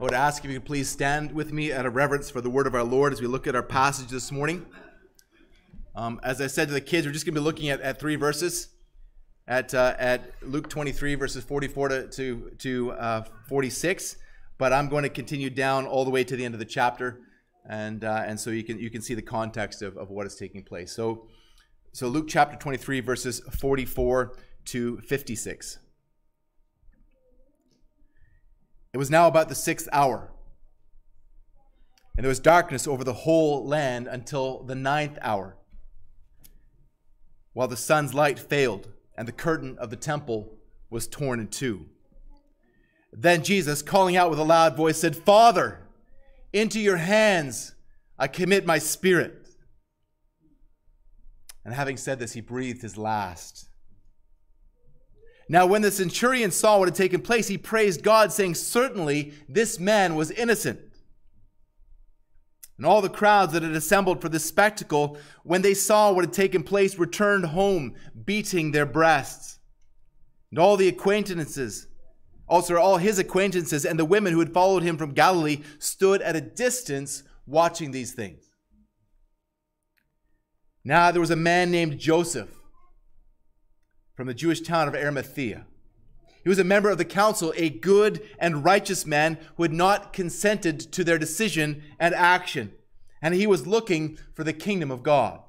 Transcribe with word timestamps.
I 0.00 0.02
would 0.02 0.14
ask 0.14 0.42
if 0.42 0.50
you 0.50 0.58
could 0.58 0.66
please 0.66 0.88
stand 0.88 1.30
with 1.30 1.52
me 1.52 1.74
out 1.74 1.84
of 1.84 1.94
reverence 1.94 2.30
for 2.30 2.40
the 2.40 2.48
word 2.48 2.66
of 2.66 2.74
our 2.74 2.82
Lord 2.82 3.12
as 3.12 3.20
we 3.20 3.26
look 3.26 3.46
at 3.46 3.54
our 3.54 3.62
passage 3.62 4.08
this 4.08 4.32
morning. 4.32 4.64
Um, 5.94 6.18
as 6.22 6.40
I 6.40 6.46
said 6.46 6.68
to 6.68 6.72
the 6.72 6.80
kids, 6.80 7.06
we're 7.06 7.12
just 7.12 7.26
going 7.26 7.34
to 7.34 7.40
be 7.42 7.44
looking 7.44 7.68
at, 7.68 7.82
at 7.82 8.00
three 8.00 8.16
verses 8.16 8.68
at, 9.46 9.74
uh, 9.74 9.94
at 9.98 10.32
Luke 10.40 10.70
23, 10.70 11.16
verses 11.16 11.44
44 11.44 11.88
to, 11.90 12.08
to, 12.08 12.50
to 12.60 12.92
uh, 12.92 13.24
46. 13.46 14.16
But 14.56 14.72
I'm 14.72 14.88
going 14.88 15.02
to 15.02 15.10
continue 15.10 15.50
down 15.50 15.84
all 15.84 16.06
the 16.06 16.10
way 16.10 16.24
to 16.24 16.34
the 16.34 16.46
end 16.46 16.54
of 16.54 16.60
the 16.60 16.64
chapter. 16.64 17.20
And, 17.68 18.02
uh, 18.02 18.22
and 18.24 18.40
so 18.40 18.48
you 18.48 18.64
can, 18.64 18.78
you 18.78 18.88
can 18.88 19.02
see 19.02 19.12
the 19.12 19.20
context 19.20 19.82
of, 19.82 19.98
of 19.98 20.08
what 20.08 20.26
is 20.26 20.34
taking 20.34 20.62
place. 20.62 20.92
So, 20.92 21.26
so 21.92 22.08
Luke 22.08 22.24
chapter 22.26 22.56
23, 22.56 23.00
verses 23.00 23.40
44 23.50 24.32
to 24.64 24.96
56. 25.00 25.78
It 28.92 28.98
was 28.98 29.10
now 29.10 29.28
about 29.28 29.48
the 29.48 29.54
sixth 29.54 29.88
hour. 29.92 30.30
And 32.16 32.24
there 32.24 32.28
was 32.28 32.40
darkness 32.40 32.86
over 32.86 33.04
the 33.04 33.12
whole 33.12 33.66
land 33.66 34.06
until 34.06 34.64
the 34.64 34.74
ninth 34.74 35.16
hour, 35.22 35.56
while 37.52 37.68
the 37.68 37.76
sun's 37.76 38.12
light 38.12 38.38
failed 38.38 38.88
and 39.16 39.26
the 39.26 39.32
curtain 39.32 39.78
of 39.78 39.90
the 39.90 39.96
temple 39.96 40.58
was 40.90 41.06
torn 41.06 41.40
in 41.40 41.48
two. 41.48 41.86
Then 43.12 43.42
Jesus, 43.42 43.80
calling 43.80 44.16
out 44.16 44.28
with 44.28 44.38
a 44.38 44.44
loud 44.44 44.76
voice, 44.76 44.98
said, 44.98 45.16
Father, 45.16 45.80
into 46.52 46.78
your 46.78 46.98
hands 46.98 47.74
I 48.18 48.28
commit 48.28 48.66
my 48.66 48.78
spirit. 48.78 49.48
And 51.64 51.72
having 51.72 51.96
said 51.96 52.18
this, 52.18 52.32
he 52.32 52.42
breathed 52.42 52.82
his 52.82 52.98
last. 52.98 53.69
Now, 55.50 55.66
when 55.66 55.82
the 55.82 55.90
centurion 55.90 56.52
saw 56.52 56.78
what 56.78 56.86
had 56.86 56.94
taken 56.94 57.22
place, 57.22 57.48
he 57.48 57.58
praised 57.58 58.04
God, 58.04 58.32
saying, 58.32 58.54
Certainly 58.54 59.34
this 59.48 59.80
man 59.80 60.14
was 60.14 60.30
innocent. 60.30 60.78
And 62.76 62.86
all 62.86 63.02
the 63.02 63.08
crowds 63.08 63.52
that 63.52 63.64
had 63.64 63.72
assembled 63.72 64.20
for 64.20 64.28
this 64.28 64.44
spectacle, 64.44 65.18
when 65.42 65.62
they 65.62 65.74
saw 65.74 66.12
what 66.12 66.24
had 66.24 66.32
taken 66.32 66.62
place, 66.62 66.98
returned 66.98 67.46
home, 67.46 67.96
beating 68.24 68.70
their 68.70 68.86
breasts. 68.86 69.58
And 70.50 70.60
all 70.60 70.76
the 70.76 70.86
acquaintances, 70.86 71.88
oh, 72.48 72.54
also 72.54 72.76
all 72.76 72.98
his 72.98 73.18
acquaintances, 73.18 73.84
and 73.84 73.98
the 73.98 74.04
women 74.04 74.32
who 74.32 74.38
had 74.38 74.54
followed 74.54 74.84
him 74.84 74.96
from 74.96 75.14
Galilee 75.14 75.62
stood 75.80 76.22
at 76.22 76.36
a 76.36 76.40
distance 76.40 77.24
watching 77.44 77.90
these 77.90 78.12
things. 78.12 78.44
Now 80.84 81.10
there 81.10 81.20
was 81.20 81.32
a 81.32 81.36
man 81.36 81.72
named 81.72 81.98
Joseph 81.98 82.59
from 84.20 84.26
the 84.26 84.34
Jewish 84.34 84.60
town 84.60 84.86
of 84.86 84.94
Arimathea. 84.94 85.64
He 86.42 86.50
was 86.50 86.58
a 86.58 86.62
member 86.62 86.90
of 86.90 86.98
the 86.98 87.06
council, 87.06 87.54
a 87.56 87.70
good 87.70 88.20
and 88.38 88.62
righteous 88.62 89.06
man 89.06 89.38
who 89.56 89.62
had 89.62 89.72
not 89.72 90.12
consented 90.12 90.78
to 90.92 91.04
their 91.04 91.16
decision 91.16 91.82
and 91.98 92.14
action, 92.14 92.74
and 93.22 93.32
he 93.32 93.46
was 93.46 93.66
looking 93.66 94.18
for 94.34 94.44
the 94.44 94.52
kingdom 94.52 94.90
of 94.90 95.02
God. 95.02 95.40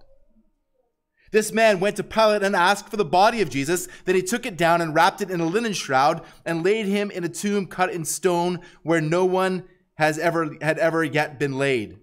This 1.33 1.52
man 1.52 1.81
went 1.81 1.97
to 1.97 2.03
Pilate 2.05 2.44
and 2.44 2.55
asked 2.55 2.88
for 2.88 2.95
the 2.95 3.03
body 3.03 3.41
of 3.41 3.50
Jesus. 3.50 3.89
Then 4.05 4.16
he 4.16 4.22
took 4.22 4.45
it 4.45 4.55
down 4.55 4.80
and 4.80 4.95
wrapped 4.95 5.19
it 5.19 5.30
in 5.30 5.41
a 5.41 5.45
linen 5.45 5.73
shroud 5.73 6.22
and 6.45 6.63
laid 6.63 6.85
him 6.85 7.11
in 7.11 7.25
a 7.25 7.30
tomb 7.30 7.67
cut 7.67 7.91
in 7.91 8.06
stone 8.06 8.61
where 8.83 9.02
no 9.02 9.25
one 9.25 9.66
has 9.95 10.17
ever 10.17 10.56
had 10.61 10.80
ever 10.80 11.03
yet 11.03 11.38
been 11.38 11.58
laid. 11.58 11.91
It 11.91 12.00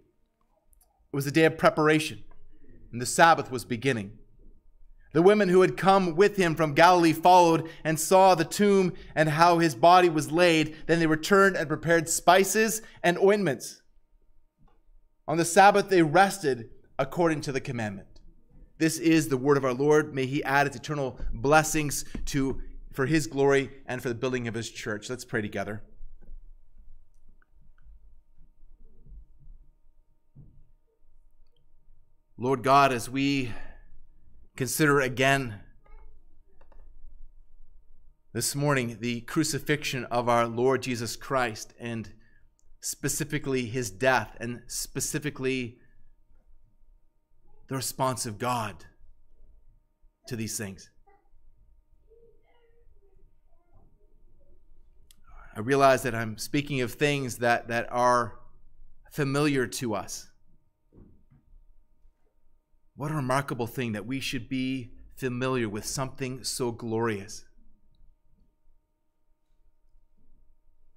was 1.16 1.26
a 1.26 1.32
day 1.32 1.46
of 1.46 1.56
preparation, 1.56 2.24
and 2.92 3.00
the 3.00 3.06
Sabbath 3.06 3.50
was 3.50 3.64
beginning. 3.64 4.17
The 5.12 5.22
women 5.22 5.48
who 5.48 5.62
had 5.62 5.76
come 5.76 6.16
with 6.16 6.36
him 6.36 6.54
from 6.54 6.74
Galilee 6.74 7.14
followed 7.14 7.68
and 7.82 7.98
saw 7.98 8.34
the 8.34 8.44
tomb 8.44 8.92
and 9.14 9.30
how 9.30 9.58
his 9.58 9.74
body 9.74 10.08
was 10.08 10.30
laid. 10.30 10.76
Then 10.86 10.98
they 10.98 11.06
returned 11.06 11.56
and 11.56 11.66
prepared 11.66 12.08
spices 12.08 12.82
and 13.02 13.18
ointments. 13.18 13.80
On 15.26 15.38
the 15.38 15.44
Sabbath, 15.44 15.88
they 15.88 16.02
rested 16.02 16.70
according 16.98 17.40
to 17.42 17.52
the 17.52 17.60
commandment. 17.60 18.08
This 18.78 18.98
is 18.98 19.28
the 19.28 19.36
word 19.36 19.56
of 19.56 19.64
our 19.64 19.74
Lord. 19.74 20.14
May 20.14 20.26
he 20.26 20.44
add 20.44 20.66
its 20.66 20.76
eternal 20.76 21.18
blessings 21.32 22.04
to, 22.26 22.60
for 22.92 23.06
his 23.06 23.26
glory 23.26 23.70
and 23.86 24.02
for 24.02 24.08
the 24.08 24.14
building 24.14 24.46
of 24.46 24.54
his 24.54 24.70
church. 24.70 25.10
Let's 25.10 25.24
pray 25.24 25.42
together. 25.42 25.82
Lord 32.36 32.62
God, 32.62 32.92
as 32.92 33.10
we 33.10 33.50
consider 34.58 34.98
again 35.00 35.54
this 38.32 38.56
morning 38.56 38.96
the 38.98 39.20
crucifixion 39.20 40.04
of 40.06 40.28
our 40.28 40.48
Lord 40.48 40.82
Jesus 40.82 41.14
Christ 41.14 41.74
and 41.78 42.12
specifically 42.80 43.66
his 43.66 43.88
death 43.88 44.36
and 44.40 44.62
specifically 44.66 45.78
the 47.68 47.76
response 47.76 48.26
of 48.26 48.36
God 48.36 48.84
to 50.26 50.34
these 50.34 50.58
things. 50.58 50.90
I 55.54 55.60
realize 55.60 56.02
that 56.02 56.16
I'm 56.16 56.36
speaking 56.36 56.80
of 56.80 56.94
things 56.94 57.38
that, 57.38 57.68
that 57.68 57.86
are 57.92 58.40
familiar 59.12 59.68
to 59.68 59.94
us. 59.94 60.27
What 62.98 63.12
a 63.12 63.14
remarkable 63.14 63.68
thing 63.68 63.92
that 63.92 64.06
we 64.06 64.18
should 64.18 64.48
be 64.48 64.90
familiar 65.14 65.68
with 65.68 65.84
something 65.84 66.42
so 66.42 66.72
glorious. 66.72 67.44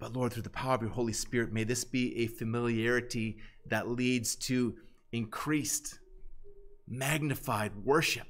But 0.00 0.12
Lord, 0.12 0.32
through 0.32 0.42
the 0.42 0.50
power 0.50 0.74
of 0.74 0.82
your 0.82 0.90
Holy 0.90 1.12
Spirit, 1.12 1.52
may 1.52 1.62
this 1.62 1.84
be 1.84 2.18
a 2.18 2.26
familiarity 2.26 3.36
that 3.66 3.88
leads 3.88 4.34
to 4.34 4.74
increased, 5.12 6.00
magnified 6.88 7.84
worship. 7.84 8.26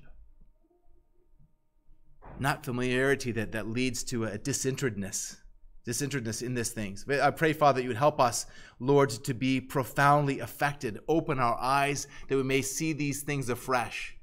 Not 2.38 2.66
familiarity 2.66 3.32
that, 3.32 3.52
that 3.52 3.66
leads 3.66 4.04
to 4.04 4.24
a 4.24 4.36
disinterestedness 4.36 5.36
disinterestedness 5.84 6.42
in 6.42 6.54
these 6.54 6.70
things. 6.70 7.04
I 7.08 7.30
pray, 7.30 7.52
Father, 7.52 7.76
that 7.76 7.82
you 7.82 7.88
would 7.88 7.96
help 7.96 8.20
us, 8.20 8.46
Lord, 8.78 9.10
to 9.10 9.34
be 9.34 9.60
profoundly 9.60 10.38
affected. 10.38 11.00
Open 11.08 11.38
our 11.38 11.58
eyes 11.60 12.06
that 12.28 12.36
we 12.36 12.42
may 12.42 12.62
see 12.62 12.92
these 12.92 13.22
things 13.22 13.48
afresh. 13.48 14.16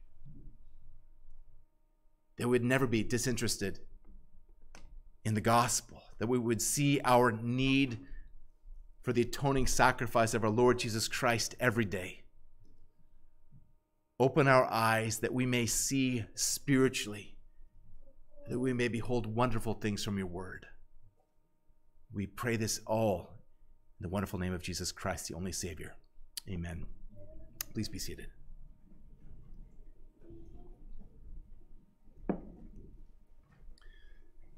That 2.37 2.47
we 2.47 2.51
would 2.51 2.63
never 2.63 2.87
be 2.87 3.03
disinterested 3.03 3.79
in 5.25 5.33
the 5.33 5.41
gospel. 5.41 6.01
That 6.19 6.27
we 6.27 6.39
would 6.39 6.61
see 6.61 7.01
our 7.03 7.31
need 7.31 7.99
for 9.01 9.13
the 9.13 9.21
atoning 9.21 9.67
sacrifice 9.67 10.33
of 10.33 10.43
our 10.43 10.49
Lord 10.49 10.79
Jesus 10.79 11.07
Christ 11.07 11.55
every 11.59 11.85
day. 11.85 12.21
Open 14.19 14.47
our 14.47 14.65
eyes 14.65 15.19
that 15.19 15.33
we 15.33 15.45
may 15.45 15.65
see 15.65 16.25
spiritually, 16.35 17.37
that 18.49 18.59
we 18.59 18.73
may 18.73 18.89
behold 18.89 19.25
wonderful 19.25 19.73
things 19.73 20.03
from 20.03 20.17
your 20.17 20.27
word. 20.27 20.65
We 22.13 22.25
pray 22.25 22.55
this 22.57 22.81
all 22.87 23.29
in 23.99 24.03
the 24.03 24.09
wonderful 24.09 24.39
name 24.39 24.53
of 24.53 24.63
Jesus 24.63 24.91
Christ, 24.91 25.27
the 25.27 25.35
only 25.35 25.51
Savior. 25.51 25.95
Amen. 26.49 26.85
Please 27.73 27.87
be 27.87 27.99
seated. 27.99 28.27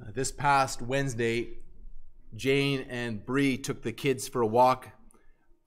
Uh, 0.01 0.11
this 0.13 0.31
past 0.31 0.81
Wednesday, 0.81 1.57
Jane 2.35 2.85
and 2.89 3.25
Bree 3.25 3.57
took 3.57 3.83
the 3.83 3.91
kids 3.91 4.27
for 4.27 4.41
a 4.41 4.47
walk 4.47 4.89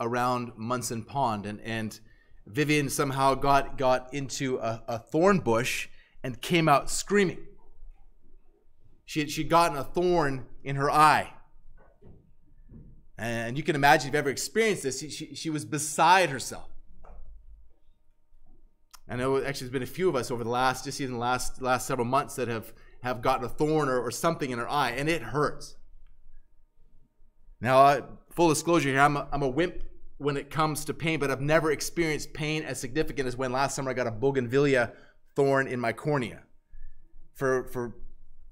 around 0.01 0.53
Munson 0.57 1.05
Pond, 1.05 1.47
and, 1.47 1.61
and 1.61 2.01
Vivian 2.47 2.89
somehow 2.89 3.35
got, 3.35 3.77
got 3.77 4.13
into 4.15 4.59
a, 4.59 4.83
a 4.89 4.99
thorn 4.99 5.41
bush 5.41 5.89
and 6.23 6.41
came 6.41 6.69
out 6.69 6.91
screaming. 6.91 7.45
She 9.05 9.21
had, 9.21 9.31
she'd 9.31 9.51
gotten 9.51 9.77
a 9.77 9.85
thorn 9.85 10.47
in 10.65 10.77
her 10.77 10.91
eye. 10.91 11.35
And 13.17 13.57
you 13.57 13.63
can 13.63 13.77
imagine 13.77 14.09
if 14.09 14.15
you've 14.15 14.19
ever 14.19 14.31
experienced 14.31 14.83
this, 14.83 15.01
she, 15.01 15.09
she, 15.09 15.35
she 15.35 15.51
was 15.51 15.65
beside 15.65 16.31
herself. 16.31 16.69
I 19.09 19.17
know 19.17 19.37
actually 19.37 19.67
there's 19.67 19.71
been 19.71 19.83
a 19.83 19.87
few 19.87 20.09
of 20.09 20.17
us 20.17 20.31
over 20.31 20.43
the 20.43 20.51
last, 20.51 20.85
just 20.85 21.01
even 21.01 21.15
the 21.15 21.21
last, 21.21 21.61
last 21.63 21.87
several 21.87 22.07
months 22.07 22.37
that 22.37 22.49
have, 22.49 22.73
have 23.03 23.23
gotten 23.23 23.45
a 23.45 23.49
thorn 23.49 23.89
or, 23.89 24.01
or 24.01 24.11
something 24.11 24.51
in 24.51 24.59
our 24.59 24.69
eye, 24.69 24.91
and 24.91 25.09
it 25.09 25.23
hurts. 25.23 25.77
Now, 27.61 27.79
uh, 27.83 28.01
full 28.31 28.49
disclosure 28.49 28.89
here, 28.89 29.01
I'm 29.01 29.17
a, 29.17 29.29
I'm 29.31 29.43
a 29.43 29.49
wimp 29.49 29.85
when 30.19 30.37
it 30.37 30.51
comes 30.51 30.85
to 30.87 30.95
pain, 30.95 31.21
but 31.21 31.31
I've 31.31 31.41
never 31.41 31.71
experienced 31.71 32.33
pain 32.33 32.63
as 32.63 32.81
significant 32.81 33.29
as 33.29 33.37
when 33.37 33.53
last 33.53 33.77
summer 33.77 33.91
I 33.91 33.95
got 33.95 34.07
a 34.07 34.11
bougainvillea 34.11 34.93
thorn 35.37 35.69
in 35.69 35.79
my 35.79 35.93
cornea. 35.93 36.43
For, 37.35 37.65
for 37.69 37.95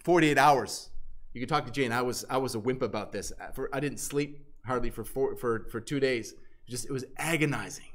48 0.05 0.38
hours, 0.38 0.91
you 1.32 1.41
can 1.41 1.49
talk 1.49 1.64
to 1.67 1.73
Jane. 1.73 1.93
I 1.93 2.03
was 2.03 2.25
I 2.29 2.37
was 2.37 2.55
a 2.55 2.59
wimp 2.59 2.82
about 2.82 3.12
this. 3.12 3.32
I 3.73 3.81
didn't 3.81 3.99
sleep 3.99 4.44
hardly 4.64 4.91
for 4.91 5.05
four, 5.05 5.37
for 5.37 5.67
for 5.70 5.81
two 5.81 6.00
days. 6.00 6.35
Just 6.69 6.87
it 6.87 6.93
was 6.93 7.05
agonizing, 7.17 7.91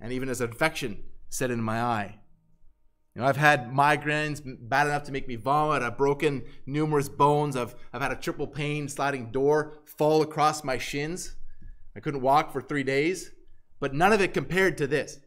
and 0.00 0.12
even 0.12 0.28
as 0.28 0.40
infection 0.40 1.04
set 1.28 1.50
in 1.50 1.62
my 1.62 1.80
eye. 1.80 2.18
You 3.14 3.22
know, 3.22 3.28
I've 3.28 3.38
had 3.38 3.72
migraines 3.72 4.42
bad 4.44 4.88
enough 4.88 5.04
to 5.04 5.12
make 5.12 5.26
me 5.26 5.36
vomit. 5.36 5.82
I've 5.82 5.96
broken 5.96 6.42
numerous 6.66 7.08
bones. 7.08 7.56
I've, 7.56 7.74
I've 7.90 8.02
had 8.02 8.12
a 8.12 8.16
triple 8.16 8.46
pane 8.46 8.88
sliding 8.88 9.30
door 9.32 9.78
fall 9.84 10.20
across 10.20 10.62
my 10.62 10.76
shins. 10.76 11.34
I 11.96 12.00
couldn't 12.00 12.20
walk 12.20 12.52
for 12.52 12.60
three 12.60 12.82
days, 12.82 13.30
but 13.80 13.94
none 13.94 14.12
of 14.12 14.20
it 14.20 14.34
compared 14.34 14.76
to 14.78 14.86
this. 14.86 15.18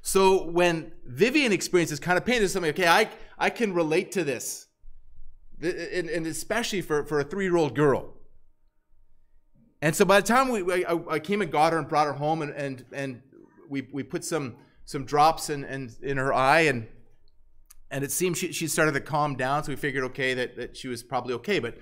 So 0.00 0.48
when 0.48 0.92
Vivian 1.04 1.50
experiences 1.50 1.98
kind 1.98 2.16
of 2.16 2.24
pain, 2.24 2.38
there's 2.38 2.52
something, 2.52 2.70
okay, 2.70 2.86
I, 2.86 3.10
I 3.36 3.50
can 3.50 3.74
relate 3.74 4.12
to 4.12 4.22
this. 4.22 4.68
And, 5.60 6.08
and 6.08 6.24
especially 6.24 6.82
for, 6.82 7.04
for 7.04 7.18
a 7.18 7.24
three 7.24 7.46
year 7.46 7.56
old 7.56 7.74
girl. 7.74 8.15
And 9.86 9.94
so 9.94 10.04
by 10.04 10.18
the 10.18 10.26
time 10.26 10.48
we, 10.48 10.84
I, 10.84 10.98
I, 11.08 11.20
came 11.20 11.42
and 11.42 11.52
got 11.52 11.72
her 11.72 11.78
and 11.78 11.88
brought 11.88 12.08
her 12.08 12.12
home, 12.12 12.42
and, 12.42 12.50
and, 12.54 12.84
and 12.90 13.22
we, 13.68 13.86
we 13.92 14.02
put 14.02 14.24
some, 14.24 14.56
some 14.84 15.04
drops 15.04 15.48
in, 15.48 15.62
in, 15.62 15.92
in 16.02 16.16
her 16.16 16.34
eye, 16.34 16.62
and, 16.62 16.88
and 17.92 18.02
it 18.02 18.10
seemed 18.10 18.36
she, 18.36 18.50
she 18.50 18.66
started 18.66 18.94
to 18.94 19.00
calm 19.00 19.36
down. 19.36 19.62
So 19.62 19.70
we 19.70 19.76
figured, 19.76 20.02
okay, 20.06 20.34
that, 20.34 20.56
that 20.56 20.76
she 20.76 20.88
was 20.88 21.04
probably 21.04 21.34
okay. 21.34 21.60
But 21.60 21.78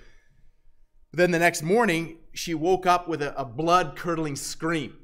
then 1.12 1.30
the 1.30 1.38
next 1.38 1.62
morning, 1.62 2.18
she 2.34 2.52
woke 2.52 2.84
up 2.84 3.08
with 3.08 3.22
a, 3.22 3.34
a 3.40 3.44
blood 3.46 3.96
curdling 3.96 4.36
scream. 4.36 4.98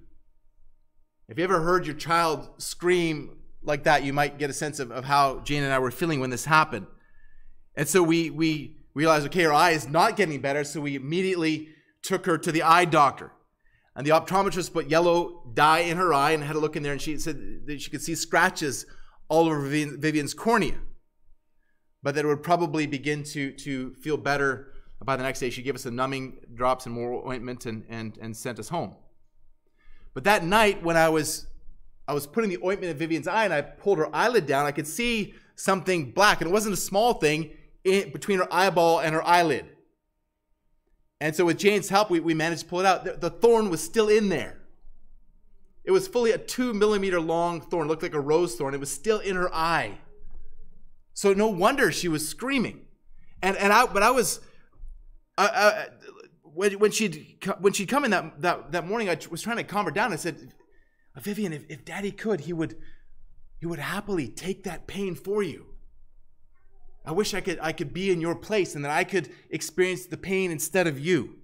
If 1.27 1.39
you 1.39 1.45
ever 1.45 1.63
heard 1.63 1.87
your 1.87 1.97
child 1.97 2.51
scream 2.59 3.39
like 3.63 3.85
that, 3.85 4.05
you 4.05 4.13
might 4.13 4.37
get 4.37 4.51
a 4.51 4.53
sense 4.53 4.79
of, 4.79 4.91
of 4.91 5.07
how 5.07 5.41
Jane 5.41 5.63
and 5.63 5.73
I 5.73 5.79
were 5.79 5.91
feeling 5.91 6.21
when 6.21 6.29
this 6.29 6.45
happened. 6.45 6.87
And 7.75 7.89
so 7.89 8.03
we, 8.03 8.29
we 8.29 8.77
realized, 8.93 9.25
okay, 9.29 9.45
her 9.45 9.55
eye 9.55 9.71
is 9.71 9.89
not 9.89 10.17
getting 10.17 10.43
better. 10.43 10.65
So 10.65 10.83
we 10.83 10.97
immediately 10.97 11.71
took 12.03 12.27
her 12.27 12.39
to 12.39 12.53
the 12.53 12.63
eye 12.63 12.85
doctor. 12.85 13.33
And 13.97 14.07
the 14.07 14.11
optometrist 14.11 14.73
put 14.73 14.89
yellow 14.89 15.43
dye 15.53 15.81
in 15.81 15.97
her 15.97 16.15
eye 16.15 16.31
and 16.31 16.43
had 16.43 16.57
a 16.57 16.61
look 16.61 16.77
in 16.77 16.83
there. 16.83 16.93
And 16.93 17.03
she 17.03 17.19
said 17.19 17.67
that 17.67 17.83
she 17.83 17.91
could 17.91 18.03
see 18.03 18.15
scratches 18.15 18.87
all 19.29 19.47
over 19.47 19.61
Vivian's 19.61 20.35
cornea. 20.35 20.79
But 22.03 22.15
that 22.15 22.25
it 22.25 22.29
would 22.29 22.43
probably 22.43 22.87
begin 22.87 23.25
to, 23.25 23.53
to 23.53 23.95
feel 23.95 24.17
better 24.17 24.73
by 25.05 25.17
the 25.17 25.23
next 25.23 25.41
day. 25.41 25.51
She 25.51 25.63
gave 25.63 25.75
us 25.75 25.83
some 25.83 25.97
numbing 25.97 26.39
drops 26.55 26.87
and 26.87 26.95
more 26.95 27.27
ointment 27.27 27.67
and, 27.67 27.85
and, 27.89 28.17
and 28.21 28.37
sent 28.37 28.59
us 28.59 28.69
home. 28.69 28.97
But 30.15 30.25
that 30.25 30.45
night, 30.45 30.83
when 30.83 30.97
I 30.97 31.09
was 31.09 31.47
I 32.09 32.13
was 32.13 32.27
putting 32.27 32.51
the 32.51 32.59
ointment 32.65 32.91
in 32.91 32.97
Vivian's 32.97 33.29
eye 33.29 33.45
and 33.45 33.55
I 33.55 33.63
pulled 33.63 33.99
her 33.99 34.15
eyelid 34.15 34.45
down, 34.45 34.67
I 34.67 34.73
could 34.73 34.87
see 34.89 35.35
something 35.55 36.11
black, 36.11 36.41
and 36.41 36.51
it 36.51 36.53
wasn't 36.53 36.73
a 36.73 36.77
small 36.77 37.15
thing 37.15 37.51
in, 37.85 38.11
between 38.11 38.39
her 38.41 38.53
eyeball 38.53 38.99
and 38.99 39.15
her 39.15 39.25
eyelid. 39.25 39.67
And 41.21 41.37
so, 41.37 41.45
with 41.45 41.59
Jane's 41.59 41.89
help, 41.89 42.11
we, 42.11 42.21
we 42.21 42.35
managed 42.35 42.63
to 42.63 42.67
pull 42.67 42.81
it 42.81 42.87
out. 42.87 43.05
The, 43.05 43.13
the 43.13 43.31
thorn 43.31 43.69
was 43.69 43.83
still 43.83 44.09
in 44.09 44.29
there. 44.31 44.59
It 45.85 45.91
was 45.91 46.09
fully 46.09 46.31
a 46.31 46.39
two 46.39 46.73
millimeter 46.73 47.21
long 47.21 47.61
thorn, 47.61 47.87
it 47.87 47.91
looked 47.91 48.03
like 48.03 48.15
a 48.15 48.21
rose 48.21 48.57
thorn. 48.57 48.75
It 48.75 48.81
was 48.81 48.91
still 48.91 49.19
in 49.19 49.37
her 49.37 49.53
eye. 49.55 49.99
So 51.15 51.33
no 51.33 51.49
wonder 51.49 51.93
she 51.93 52.09
was 52.09 52.27
screaming. 52.29 52.83
And 53.43 53.57
and 53.57 53.73
I 53.73 53.87
but 53.87 54.03
I 54.03 54.11
was 54.11 54.41
I, 55.37 55.47
I, 55.47 55.87
when, 56.43 56.79
when 56.79 56.91
she'd 56.91 57.45
when 57.61 57.73
she'd 57.73 57.89
come 57.89 58.05
in 58.05 58.11
that, 58.11 58.41
that 58.43 58.73
that 58.73 58.87
morning, 58.87 59.09
I 59.09 59.19
was 59.31 59.43
trying 59.43 59.57
to 59.57 59.65
calm 59.65 59.85
her 59.87 59.91
down. 59.91 60.13
I 60.13 60.17
said, 60.17 60.53
Vivian, 61.17 61.53
if, 61.53 61.65
if 61.69 61.85
Daddy 61.85 62.11
could, 62.11 62.41
he 62.41 62.53
would 62.53 62.77
he 63.59 63.67
would 63.67 63.79
happily 63.79 64.29
take 64.29 64.65
that 64.65 64.87
pain 64.87 65.15
for 65.15 65.43
you. 65.43 65.67
I 67.11 67.13
wish 67.13 67.35
I 67.35 67.41
could 67.41 67.59
I 67.61 67.73
could 67.73 67.93
be 67.93 68.13
in 68.13 68.21
your 68.21 68.37
place 68.37 68.77
and 68.77 68.85
that 68.85 68.93
I 68.93 69.03
could 69.03 69.31
experience 69.51 70.07
the 70.07 70.17
pain 70.17 70.53
instead 70.53 70.87
of 70.87 70.97
you. 70.97 71.41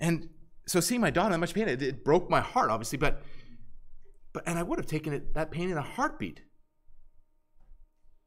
And 0.00 0.30
so 0.66 0.80
seeing 0.80 1.00
my 1.00 1.10
daughter 1.10 1.32
in 1.32 1.38
much 1.38 1.54
pain, 1.54 1.68
it, 1.68 1.80
it 1.80 2.04
broke 2.04 2.28
my 2.28 2.40
heart, 2.40 2.70
obviously, 2.70 2.98
but 2.98 3.22
but 4.32 4.42
and 4.48 4.58
I 4.58 4.64
would 4.64 4.80
have 4.80 4.86
taken 4.86 5.12
it 5.12 5.32
that 5.34 5.52
pain 5.52 5.70
in 5.70 5.76
a 5.76 5.82
heartbeat. 5.82 6.40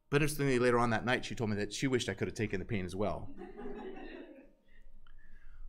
But 0.10 0.22
interestingly, 0.22 0.58
later 0.58 0.80
on 0.80 0.92
that 0.92 1.04
night, 1.04 1.26
she 1.26 1.36
told 1.36 1.50
me 1.50 1.58
that 1.58 1.74
she 1.74 1.86
wished 1.86 2.08
I 2.08 2.14
could 2.14 2.30
have 2.30 2.36
taken 2.36 2.62
the 2.62 2.66
pain 2.66 2.86
as 2.86 2.96
well. 2.96 3.30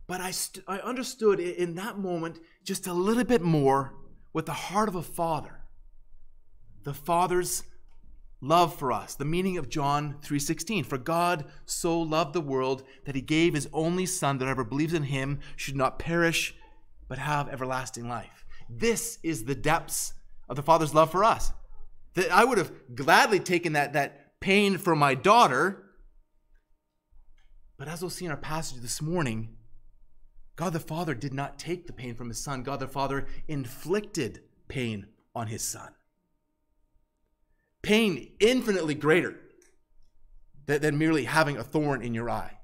but 0.07 0.21
I, 0.21 0.31
st- 0.31 0.63
I 0.65 0.79
understood 0.79 1.41
in 1.41 1.75
that 1.75 1.97
moment 1.97 2.39
just 2.63 2.87
a 2.87 2.93
little 2.93 3.25
bit 3.25 3.41
more 3.41 3.95
with 4.31 4.45
the 4.45 4.53
heart 4.53 4.87
of 4.87 4.95
a 4.95 5.03
father. 5.03 5.58
The 6.83 6.93
father's 6.93 7.63
love 8.41 8.75
for 8.75 8.91
us, 8.91 9.15
the 9.15 9.25
meaning 9.25 9.57
of 9.57 9.69
John 9.69 10.17
3:16. 10.21 10.83
For 10.83 10.97
God 10.97 11.45
so 11.65 11.99
loved 11.99 12.33
the 12.33 12.41
world 12.41 12.83
that 13.05 13.15
he 13.15 13.21
gave 13.21 13.53
his 13.53 13.67
only 13.73 14.05
son 14.05 14.37
that 14.37 14.45
whoever 14.45 14.63
believes 14.63 14.93
in 14.93 15.03
him 15.03 15.39
should 15.55 15.75
not 15.75 15.99
perish 15.99 16.55
but 17.07 17.17
have 17.17 17.49
everlasting 17.49 18.07
life. 18.07 18.45
This 18.69 19.19
is 19.23 19.45
the 19.45 19.55
depths 19.55 20.13
of 20.47 20.55
the 20.55 20.63
father's 20.63 20.93
love 20.93 21.11
for 21.11 21.23
us. 21.23 21.51
That 22.13 22.31
I 22.31 22.45
would 22.45 22.57
have 22.57 22.71
gladly 22.95 23.39
taken 23.39 23.73
that, 23.73 23.93
that 23.93 24.39
pain 24.39 24.77
for 24.77 24.95
my 24.95 25.15
daughter. 25.15 25.85
But 27.77 27.87
as 27.87 28.01
we'll 28.01 28.09
see 28.09 28.25
in 28.25 28.31
our 28.31 28.37
passage 28.37 28.81
this 28.81 29.01
morning, 29.01 29.57
God 30.55 30.73
the 30.73 30.79
Father 30.79 31.15
did 31.15 31.33
not 31.33 31.57
take 31.57 31.87
the 31.87 31.93
pain 31.93 32.15
from 32.15 32.29
his 32.29 32.43
son. 32.43 32.63
God 32.63 32.79
the 32.79 32.87
Father 32.87 33.25
inflicted 33.47 34.41
pain 34.67 35.07
on 35.33 35.47
his 35.47 35.63
son. 35.63 35.89
Pain 37.81 38.33
infinitely 38.39 38.95
greater 38.95 39.35
than 40.65 40.81
than 40.81 40.97
merely 40.97 41.25
having 41.25 41.57
a 41.57 41.63
thorn 41.63 42.01
in 42.01 42.13
your 42.13 42.29
eye. 42.29 42.57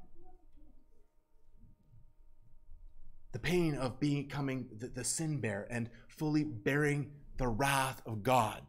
The 3.32 3.40
pain 3.40 3.76
of 3.76 4.00
becoming 4.00 4.68
the, 4.78 4.88
the 4.88 5.04
sin 5.04 5.42
bearer 5.42 5.68
and 5.70 5.90
fully 6.08 6.44
bearing 6.44 7.12
the 7.38 7.48
wrath 7.48 8.02
of 8.06 8.24
God 8.24 8.62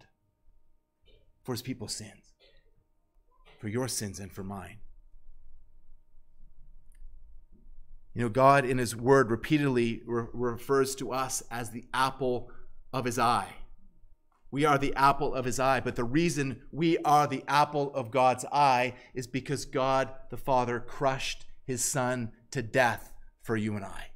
for 1.44 1.52
his 1.52 1.62
people's 1.62 1.94
sins 1.94 2.26
for 3.58 3.68
your 3.68 3.88
sins 3.88 4.20
and 4.20 4.32
for 4.32 4.44
mine. 4.44 4.78
You 8.14 8.22
know, 8.22 8.28
God 8.28 8.64
in 8.64 8.78
His 8.78 8.96
Word 8.96 9.30
repeatedly 9.30 10.02
re- 10.06 10.26
refers 10.32 10.94
to 10.96 11.12
us 11.12 11.42
as 11.50 11.70
the 11.70 11.84
apple 11.92 12.50
of 12.92 13.04
His 13.04 13.18
eye. 13.18 13.52
We 14.50 14.64
are 14.64 14.78
the 14.78 14.94
apple 14.94 15.34
of 15.34 15.44
His 15.44 15.58
eye, 15.58 15.80
but 15.80 15.96
the 15.96 16.04
reason 16.04 16.62
we 16.72 16.98
are 16.98 17.26
the 17.26 17.44
apple 17.48 17.92
of 17.94 18.10
God's 18.10 18.44
eye 18.52 18.94
is 19.14 19.26
because 19.26 19.64
God 19.64 20.10
the 20.30 20.36
Father 20.36 20.80
crushed 20.80 21.46
His 21.64 21.84
Son 21.84 22.32
to 22.52 22.62
death 22.62 23.12
for 23.42 23.56
you 23.56 23.76
and 23.76 23.84
I. 23.84 24.10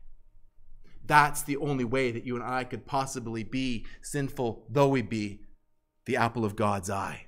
That's 1.04 1.42
the 1.42 1.56
only 1.56 1.84
way 1.84 2.12
that 2.12 2.24
you 2.24 2.36
and 2.36 2.44
I 2.44 2.64
could 2.64 2.86
possibly 2.86 3.42
be, 3.42 3.84
sinful 4.00 4.66
though 4.70 4.88
we 4.88 5.02
be, 5.02 5.40
the 6.06 6.16
apple 6.16 6.44
of 6.44 6.56
God's 6.56 6.88
eye. 6.88 7.26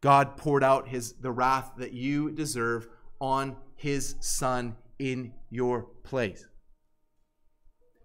God 0.00 0.36
poured 0.36 0.62
out 0.62 0.88
his 0.88 1.14
the 1.14 1.32
wrath 1.32 1.72
that 1.78 1.92
you 1.92 2.30
deserve 2.30 2.88
on 3.20 3.56
his 3.74 4.14
son 4.20 4.76
in 4.98 5.32
your 5.50 5.88
place. 6.04 6.46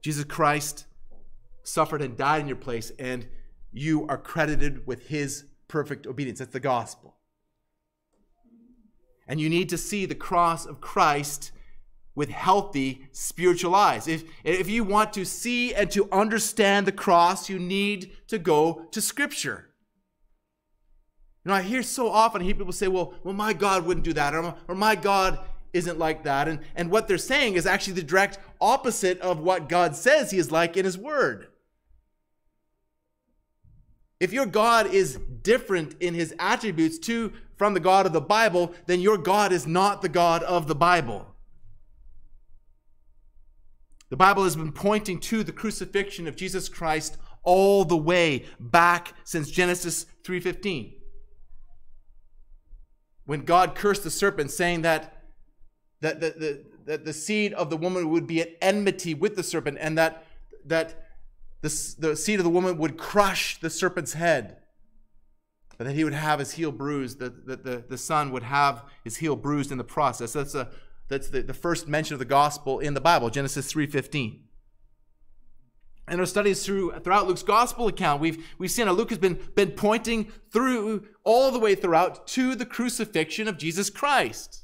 Jesus 0.01 0.23
Christ 0.23 0.87
suffered 1.63 2.01
and 2.01 2.17
died 2.17 2.41
in 2.41 2.47
your 2.47 2.57
place 2.57 2.91
and 2.99 3.27
you 3.71 4.05
are 4.07 4.17
credited 4.17 4.85
with 4.85 5.07
his 5.07 5.45
perfect 5.67 6.05
obedience. 6.05 6.39
That's 6.39 6.51
the 6.51 6.59
gospel. 6.59 7.15
And 9.27 9.39
you 9.39 9.49
need 9.49 9.69
to 9.69 9.77
see 9.77 10.05
the 10.05 10.15
cross 10.15 10.65
of 10.65 10.81
Christ 10.81 11.51
with 12.15 12.29
healthy 12.29 13.07
spiritual 13.11 13.73
eyes. 13.73 14.07
If, 14.07 14.23
if 14.43 14.69
you 14.69 14.83
want 14.83 15.13
to 15.13 15.25
see 15.25 15.73
and 15.73 15.89
to 15.91 16.07
understand 16.11 16.85
the 16.85 16.91
cross, 16.91 17.49
you 17.49 17.57
need 17.57 18.11
to 18.27 18.37
go 18.37 18.85
to 18.91 19.01
Scripture. 19.01 19.69
You 21.43 21.49
know, 21.49 21.55
I 21.55 21.63
hear 21.63 21.81
so 21.81 22.09
often, 22.09 22.41
I 22.41 22.45
hear 22.45 22.55
people 22.55 22.71
say, 22.71 22.87
well, 22.87 23.15
well, 23.23 23.33
my 23.33 23.53
God 23.53 23.85
wouldn't 23.85 24.05
do 24.05 24.13
that, 24.13 24.35
or, 24.35 24.55
or 24.67 24.75
my 24.75 24.95
God 24.95 25.39
isn't 25.73 25.97
like 25.97 26.23
that. 26.23 26.47
And, 26.47 26.59
and 26.75 26.91
what 26.91 27.07
they're 27.07 27.17
saying 27.17 27.55
is 27.55 27.65
actually 27.65 27.93
the 27.93 28.03
direct 28.03 28.37
opposite 28.61 29.19
of 29.21 29.39
what 29.39 29.67
God 29.67 29.95
says 29.95 30.29
he 30.29 30.37
is 30.37 30.51
like 30.51 30.77
in 30.77 30.85
his 30.85 30.97
word. 30.97 31.47
If 34.23 34.31
your 34.31 34.45
God 34.45 34.87
is 34.87 35.19
different 35.41 35.97
in 35.99 36.13
his 36.13 36.33
attributes 36.39 36.97
to 36.99 37.33
from 37.57 37.73
the 37.73 37.81
God 37.81 38.05
of 38.05 38.13
the 38.13 38.21
Bible, 38.21 38.73
then 38.85 39.01
your 39.01 39.17
God 39.17 39.51
is 39.51 39.67
not 39.67 40.01
the 40.01 40.07
God 40.07 40.43
of 40.43 40.69
the 40.69 40.75
Bible. 40.75 41.27
The 44.09 44.15
Bible 44.15 44.45
has 44.45 44.55
been 44.55 44.71
pointing 44.71 45.19
to 45.19 45.43
the 45.43 45.51
crucifixion 45.51 46.25
of 46.25 46.37
Jesus 46.37 46.69
Christ 46.69 47.17
all 47.43 47.83
the 47.83 47.97
way 47.97 48.45
back 48.61 49.13
since 49.25 49.51
Genesis 49.51 50.05
3:15 50.23 50.93
when 53.25 53.41
God 53.41 53.75
cursed 53.75 54.05
the 54.05 54.09
serpent, 54.09 54.51
saying 54.51 54.83
that, 54.83 55.21
that, 55.99 56.21
the, 56.21 56.29
the, 56.29 56.65
that 56.85 57.03
the 57.03 57.11
seed 57.11 57.51
of 57.51 57.69
the 57.69 57.75
woman 57.75 58.09
would 58.09 58.27
be 58.27 58.39
at 58.39 58.55
enmity 58.61 59.13
with 59.13 59.35
the 59.35 59.43
serpent, 59.43 59.79
and 59.81 59.97
that, 59.97 60.25
that 60.63 61.02
the, 61.63 61.95
the 61.97 62.15
seed 62.17 62.41
of 62.41 62.43
the 62.43 62.49
woman 62.49 62.77
would 62.77 62.97
crush 62.97 63.57
the 63.57 63.69
serpent's 63.69 64.13
head, 64.13 64.57
but 65.77 65.87
that 65.87 65.93
he 65.93 66.03
would 66.03 66.13
have 66.13 66.39
his 66.39 66.51
heel 66.51 66.73
bruised, 66.73 67.19
that, 67.19 67.47
that 67.47 67.63
the, 67.63 67.85
the 67.87 67.97
son 67.97 68.31
would 68.31 68.43
have 68.43 68.83
his 69.05 69.17
heel 69.17 69.37
bruised 69.37 69.71
in 69.71 69.77
the 69.77 69.83
process. 69.85 70.33
That's, 70.33 70.55
a, 70.55 70.69
that's 71.07 71.29
the, 71.29 71.41
the 71.41 71.53
first 71.53 71.87
mention 71.87 72.15
of 72.15 72.19
the 72.19 72.25
gospel 72.25 72.79
in 72.79 72.95
the 72.95 73.01
Bible, 73.01 73.29
Genesis 73.29 73.71
3.15. 73.71 74.41
in 76.09 76.19
our 76.19 76.25
studies 76.25 76.65
through 76.65 76.91
throughout 76.99 77.27
Luke's 77.27 77.43
gospel 77.43 77.87
account, 77.87 78.19
we've 78.19 78.45
we've 78.57 78.69
seen 78.69 78.87
how 78.87 78.93
Luke 78.93 79.09
has 79.09 79.19
been 79.19 79.39
been 79.55 79.71
pointing 79.71 80.33
through 80.51 81.07
all 81.23 81.49
the 81.49 81.59
way 81.59 81.75
throughout 81.75 82.27
to 82.27 82.55
the 82.55 82.65
crucifixion 82.65 83.47
of 83.47 83.57
Jesus 83.57 83.89
Christ. 83.89 84.63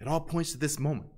It 0.00 0.08
all 0.08 0.20
points 0.20 0.52
to 0.52 0.58
this 0.58 0.78
moment. 0.78 1.10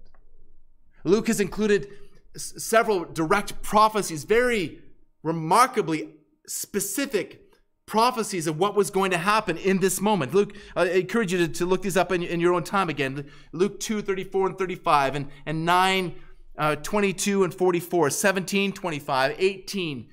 Luke 1.04 1.26
has 1.26 1.40
included 1.40 1.88
several 2.36 3.04
direct 3.04 3.62
prophecies, 3.62 4.24
very 4.24 4.80
remarkably 5.22 6.10
specific 6.46 7.42
prophecies 7.86 8.46
of 8.46 8.58
what 8.58 8.74
was 8.74 8.90
going 8.90 9.10
to 9.10 9.18
happen 9.18 9.56
in 9.58 9.78
this 9.78 10.00
moment. 10.00 10.32
Luke, 10.32 10.56
I 10.76 10.88
encourage 10.90 11.32
you 11.32 11.38
to, 11.38 11.48
to 11.48 11.66
look 11.66 11.82
these 11.82 11.96
up 11.96 12.12
in, 12.12 12.22
in, 12.22 12.40
your 12.40 12.54
own 12.54 12.64
time 12.64 12.88
again. 12.88 13.30
Luke 13.52 13.80
2, 13.80 14.02
34 14.02 14.46
and 14.46 14.58
35, 14.58 15.14
and, 15.16 15.28
and 15.46 15.64
9, 15.64 16.14
uh, 16.58 16.76
22 16.76 17.44
and 17.44 17.52
44, 17.52 18.10
17, 18.10 18.72
25, 18.72 19.36
18, 19.38 20.08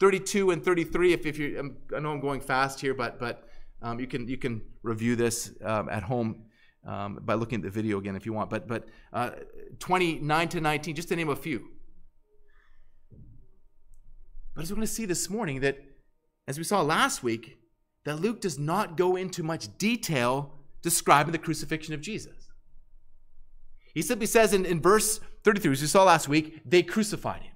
32 0.00 0.50
and 0.50 0.64
33. 0.64 1.12
If, 1.12 1.26
if 1.26 1.38
you, 1.38 1.76
I 1.96 2.00
know 2.00 2.12
I'm 2.12 2.20
going 2.20 2.40
fast 2.40 2.80
here, 2.80 2.94
but, 2.94 3.18
but 3.18 3.48
um, 3.80 4.00
you, 4.00 4.06
can, 4.06 4.28
you 4.28 4.36
can 4.36 4.62
review 4.82 5.16
this 5.16 5.52
um, 5.64 5.88
at 5.88 6.02
home 6.02 6.44
um, 6.86 7.18
by 7.22 7.34
looking 7.34 7.56
at 7.56 7.62
the 7.62 7.70
video 7.70 7.98
again 7.98 8.16
if 8.16 8.26
you 8.26 8.32
want. 8.32 8.50
But, 8.50 8.66
but 8.66 8.88
uh, 9.12 9.30
29 9.78 10.48
to 10.50 10.60
19, 10.60 10.94
just 10.94 11.08
to 11.08 11.16
name 11.16 11.28
a 11.28 11.36
few. 11.36 11.68
But 14.54 14.64
as 14.64 14.70
we're 14.70 14.76
going 14.76 14.86
to 14.86 14.92
see 14.92 15.06
this 15.06 15.30
morning, 15.30 15.60
that 15.60 15.78
as 16.46 16.58
we 16.58 16.64
saw 16.64 16.82
last 16.82 17.22
week, 17.22 17.58
that 18.04 18.20
Luke 18.20 18.40
does 18.40 18.58
not 18.58 18.96
go 18.96 19.16
into 19.16 19.42
much 19.42 19.76
detail 19.78 20.54
describing 20.82 21.32
the 21.32 21.38
crucifixion 21.38 21.94
of 21.94 22.00
Jesus. 22.00 22.50
He 23.94 24.02
simply 24.02 24.26
says 24.26 24.52
in, 24.52 24.64
in 24.64 24.80
verse 24.80 25.20
33, 25.44 25.72
as 25.72 25.80
we 25.80 25.86
saw 25.86 26.04
last 26.04 26.28
week, 26.28 26.60
they 26.64 26.82
crucified 26.82 27.42
him. 27.42 27.52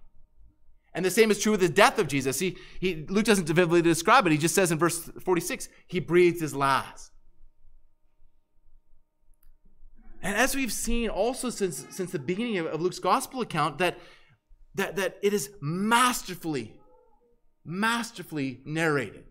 And 0.95 1.05
the 1.05 1.11
same 1.11 1.31
is 1.31 1.41
true 1.41 1.53
with 1.53 1.61
the 1.61 1.69
death 1.69 1.99
of 1.99 2.09
Jesus. 2.09 2.39
He, 2.39 2.57
he, 2.81 3.05
Luke 3.09 3.25
doesn't 3.25 3.47
vividly 3.47 3.83
describe 3.83 4.27
it. 4.27 4.33
He 4.33 4.39
just 4.39 4.55
says 4.55 4.73
in 4.73 4.79
verse 4.79 5.11
46, 5.21 5.69
he 5.87 6.01
breathed 6.01 6.41
his 6.41 6.55
last. 6.55 7.13
And 10.27 10.37
as 10.37 10.57
we've 10.57 10.73
seen 10.73 11.09
also 11.09 11.51
since, 11.51 11.87
since 11.91 12.11
the 12.11 12.19
beginning 12.19 12.59
of, 12.59 12.67
of 12.67 12.83
Luke's 12.83 12.99
gospel 12.99 13.41
account, 13.43 13.79
that, 13.79 13.97
that, 14.75 14.97
that 14.97 15.19
it 15.23 15.33
is 15.33 15.51
masterfully 15.61 16.75
masterfully 17.67 18.61
narrated. 18.65 19.25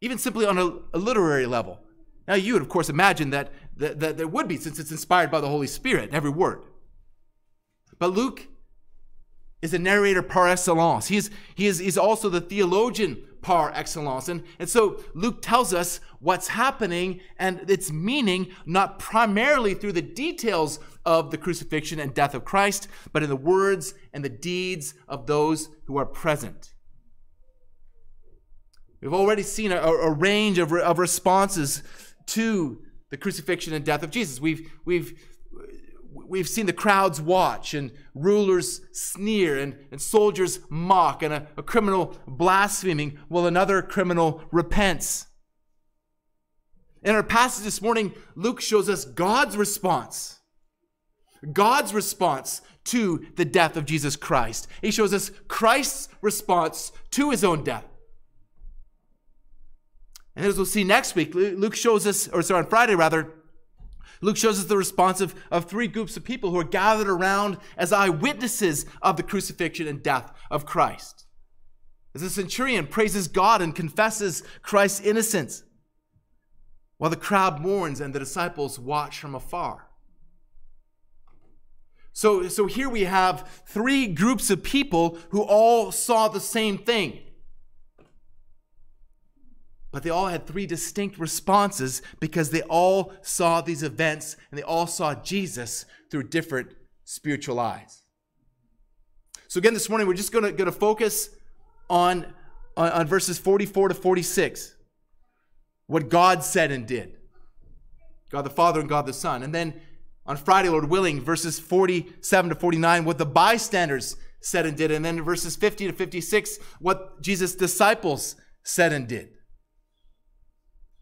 Even 0.00 0.18
simply 0.18 0.46
on 0.46 0.58
a, 0.58 0.96
a 0.96 0.98
literary 0.98 1.46
level. 1.46 1.80
Now, 2.28 2.34
you 2.34 2.52
would, 2.52 2.62
of 2.62 2.68
course, 2.68 2.90
imagine 2.90 3.30
that, 3.30 3.52
that, 3.76 4.00
that 4.00 4.16
there 4.16 4.28
would 4.28 4.46
be, 4.46 4.56
since 4.56 4.78
it's 4.78 4.90
inspired 4.90 5.30
by 5.30 5.40
the 5.40 5.48
Holy 5.48 5.66
Spirit, 5.66 6.10
every 6.12 6.30
word. 6.30 6.62
But 7.98 8.12
Luke 8.12 8.46
is 9.62 9.72
a 9.72 9.78
narrator 9.78 10.22
par 10.22 10.48
excellence. 10.48 11.06
He 11.08 11.16
is, 11.16 11.30
he 11.54 11.66
is, 11.66 11.78
he's 11.78 11.96
also 11.96 12.28
the 12.28 12.40
theologian 12.40 13.22
par 13.46 13.70
excellence. 13.76 14.28
And, 14.28 14.42
and 14.58 14.68
so 14.68 15.00
Luke 15.14 15.40
tells 15.40 15.72
us 15.72 16.00
what's 16.18 16.48
happening 16.48 17.20
and 17.38 17.70
its 17.70 17.92
meaning, 17.92 18.48
not 18.66 18.98
primarily 18.98 19.72
through 19.72 19.92
the 19.92 20.02
details 20.02 20.80
of 21.04 21.30
the 21.30 21.38
crucifixion 21.38 22.00
and 22.00 22.12
death 22.12 22.34
of 22.34 22.44
Christ, 22.44 22.88
but 23.12 23.22
in 23.22 23.28
the 23.28 23.36
words 23.36 23.94
and 24.12 24.24
the 24.24 24.28
deeds 24.28 24.94
of 25.06 25.28
those 25.28 25.68
who 25.84 25.96
are 25.96 26.04
present. 26.04 26.74
We've 29.00 29.14
already 29.14 29.44
seen 29.44 29.70
a, 29.70 29.76
a 29.80 30.12
range 30.12 30.58
of, 30.58 30.72
of 30.72 30.98
responses 30.98 31.84
to 32.26 32.82
the 33.10 33.16
crucifixion 33.16 33.72
and 33.74 33.84
death 33.84 34.02
of 34.02 34.10
Jesus. 34.10 34.40
We've, 34.40 34.68
we've 34.84 35.16
we've 36.28 36.48
seen 36.48 36.66
the 36.66 36.72
crowds 36.72 37.20
watch 37.20 37.74
and 37.74 37.92
rulers 38.14 38.80
sneer 38.92 39.58
and, 39.58 39.76
and 39.90 40.00
soldiers 40.00 40.60
mock 40.68 41.22
and 41.22 41.32
a, 41.32 41.46
a 41.56 41.62
criminal 41.62 42.16
blaspheming 42.26 43.18
while 43.28 43.46
another 43.46 43.82
criminal 43.82 44.42
repents. 44.52 45.26
In 47.02 47.14
our 47.14 47.22
passage 47.22 47.64
this 47.64 47.80
morning, 47.80 48.14
Luke 48.34 48.60
shows 48.60 48.88
us 48.88 49.04
God's 49.04 49.56
response. 49.56 50.40
God's 51.52 51.94
response 51.94 52.62
to 52.84 53.26
the 53.36 53.44
death 53.44 53.76
of 53.76 53.84
Jesus 53.84 54.16
Christ. 54.16 54.66
He 54.80 54.90
shows 54.90 55.12
us 55.12 55.30
Christ's 55.48 56.08
response 56.20 56.92
to 57.12 57.30
his 57.30 57.44
own 57.44 57.62
death. 57.62 57.84
And 60.34 60.44
as 60.44 60.56
we'll 60.56 60.66
see 60.66 60.84
next 60.84 61.14
week, 61.14 61.34
Luke 61.34 61.74
shows 61.74 62.06
us, 62.06 62.28
or 62.28 62.42
sorry, 62.42 62.64
on 62.64 62.68
Friday 62.68 62.94
rather, 62.94 63.32
Luke 64.20 64.36
shows 64.36 64.58
us 64.58 64.66
the 64.66 64.76
response 64.76 65.20
of, 65.20 65.34
of 65.50 65.64
three 65.64 65.88
groups 65.88 66.16
of 66.16 66.24
people 66.24 66.50
who 66.50 66.58
are 66.58 66.64
gathered 66.64 67.08
around 67.08 67.58
as 67.76 67.92
eyewitnesses 67.92 68.86
of 69.02 69.16
the 69.16 69.22
crucifixion 69.22 69.86
and 69.86 70.02
death 70.02 70.32
of 70.50 70.66
Christ. 70.66 71.26
As 72.14 72.22
the 72.22 72.30
centurion 72.30 72.86
praises 72.86 73.28
God 73.28 73.60
and 73.60 73.74
confesses 73.74 74.42
Christ's 74.62 75.00
innocence, 75.00 75.64
while 76.96 77.10
the 77.10 77.16
crowd 77.16 77.60
mourns 77.60 78.00
and 78.00 78.14
the 78.14 78.18
disciples 78.18 78.78
watch 78.78 79.18
from 79.18 79.34
afar. 79.34 79.88
So, 82.12 82.48
so 82.48 82.64
here 82.64 82.88
we 82.88 83.02
have 83.02 83.46
three 83.66 84.06
groups 84.06 84.48
of 84.48 84.62
people 84.62 85.18
who 85.28 85.42
all 85.42 85.92
saw 85.92 86.28
the 86.28 86.40
same 86.40 86.78
thing. 86.78 87.20
But 89.96 90.02
they 90.02 90.10
all 90.10 90.26
had 90.26 90.46
three 90.46 90.66
distinct 90.66 91.18
responses 91.18 92.02
because 92.20 92.50
they 92.50 92.60
all 92.60 93.14
saw 93.22 93.62
these 93.62 93.82
events 93.82 94.36
and 94.50 94.58
they 94.58 94.62
all 94.62 94.86
saw 94.86 95.14
Jesus 95.14 95.86
through 96.10 96.24
different 96.24 96.74
spiritual 97.04 97.58
eyes. 97.58 98.02
So, 99.48 99.56
again, 99.56 99.72
this 99.72 99.88
morning 99.88 100.06
we're 100.06 100.12
just 100.12 100.32
going 100.32 100.54
to 100.54 100.70
focus 100.70 101.30
on, 101.88 102.26
on, 102.76 102.92
on 102.92 103.06
verses 103.06 103.38
44 103.38 103.88
to 103.88 103.94
46. 103.94 104.74
What 105.86 106.10
God 106.10 106.44
said 106.44 106.70
and 106.70 106.86
did. 106.86 107.16
God 108.30 108.42
the 108.42 108.50
Father 108.50 108.80
and 108.80 108.90
God 108.90 109.06
the 109.06 109.14
Son. 109.14 109.42
And 109.42 109.54
then 109.54 109.80
on 110.26 110.36
Friday, 110.36 110.68
Lord 110.68 110.90
willing, 110.90 111.22
verses 111.22 111.58
47 111.58 112.50
to 112.50 112.54
49, 112.54 113.06
what 113.06 113.16
the 113.16 113.24
bystanders 113.24 114.18
said 114.42 114.66
and 114.66 114.76
did. 114.76 114.90
And 114.90 115.02
then 115.02 115.22
verses 115.22 115.56
50 115.56 115.86
to 115.86 115.94
56, 115.94 116.58
what 116.80 117.22
Jesus' 117.22 117.54
disciples 117.54 118.36
said 118.62 118.92
and 118.92 119.08
did. 119.08 119.30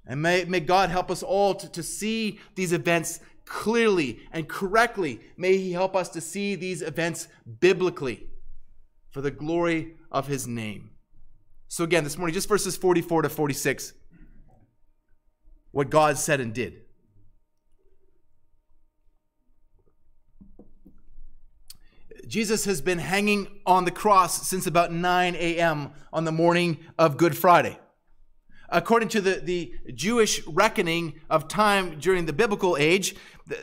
And 0.06 0.20
may, 0.20 0.44
may 0.44 0.60
God 0.60 0.90
help 0.90 1.10
us 1.10 1.22
all 1.22 1.54
to, 1.54 1.68
to 1.70 1.82
see 1.82 2.38
these 2.54 2.72
events 2.72 3.20
clearly 3.46 4.20
and 4.32 4.48
correctly. 4.48 5.20
May 5.36 5.56
He 5.56 5.72
help 5.72 5.96
us 5.96 6.08
to 6.10 6.20
see 6.20 6.54
these 6.54 6.82
events 6.82 7.28
biblically 7.60 8.26
for 9.10 9.20
the 9.20 9.30
glory 9.30 9.96
of 10.10 10.26
His 10.26 10.46
name. 10.46 10.90
So, 11.68 11.84
again, 11.84 12.04
this 12.04 12.18
morning, 12.18 12.34
just 12.34 12.48
verses 12.48 12.76
44 12.76 13.22
to 13.22 13.28
46, 13.28 13.94
what 15.70 15.90
God 15.90 16.18
said 16.18 16.40
and 16.40 16.52
did. 16.52 16.82
Jesus 22.26 22.64
has 22.64 22.80
been 22.80 22.98
hanging 22.98 23.48
on 23.66 23.84
the 23.84 23.90
cross 23.90 24.46
since 24.46 24.66
about 24.66 24.92
9 24.92 25.34
a.m. 25.34 25.92
on 26.12 26.24
the 26.24 26.32
morning 26.32 26.78
of 26.98 27.16
Good 27.16 27.36
Friday 27.36 27.78
according 28.68 29.08
to 29.10 29.20
the, 29.20 29.40
the 29.40 29.72
Jewish 29.92 30.46
reckoning 30.46 31.20
of 31.30 31.48
time 31.48 31.98
during 31.98 32.26
the 32.26 32.32
biblical 32.32 32.76
age, 32.76 33.14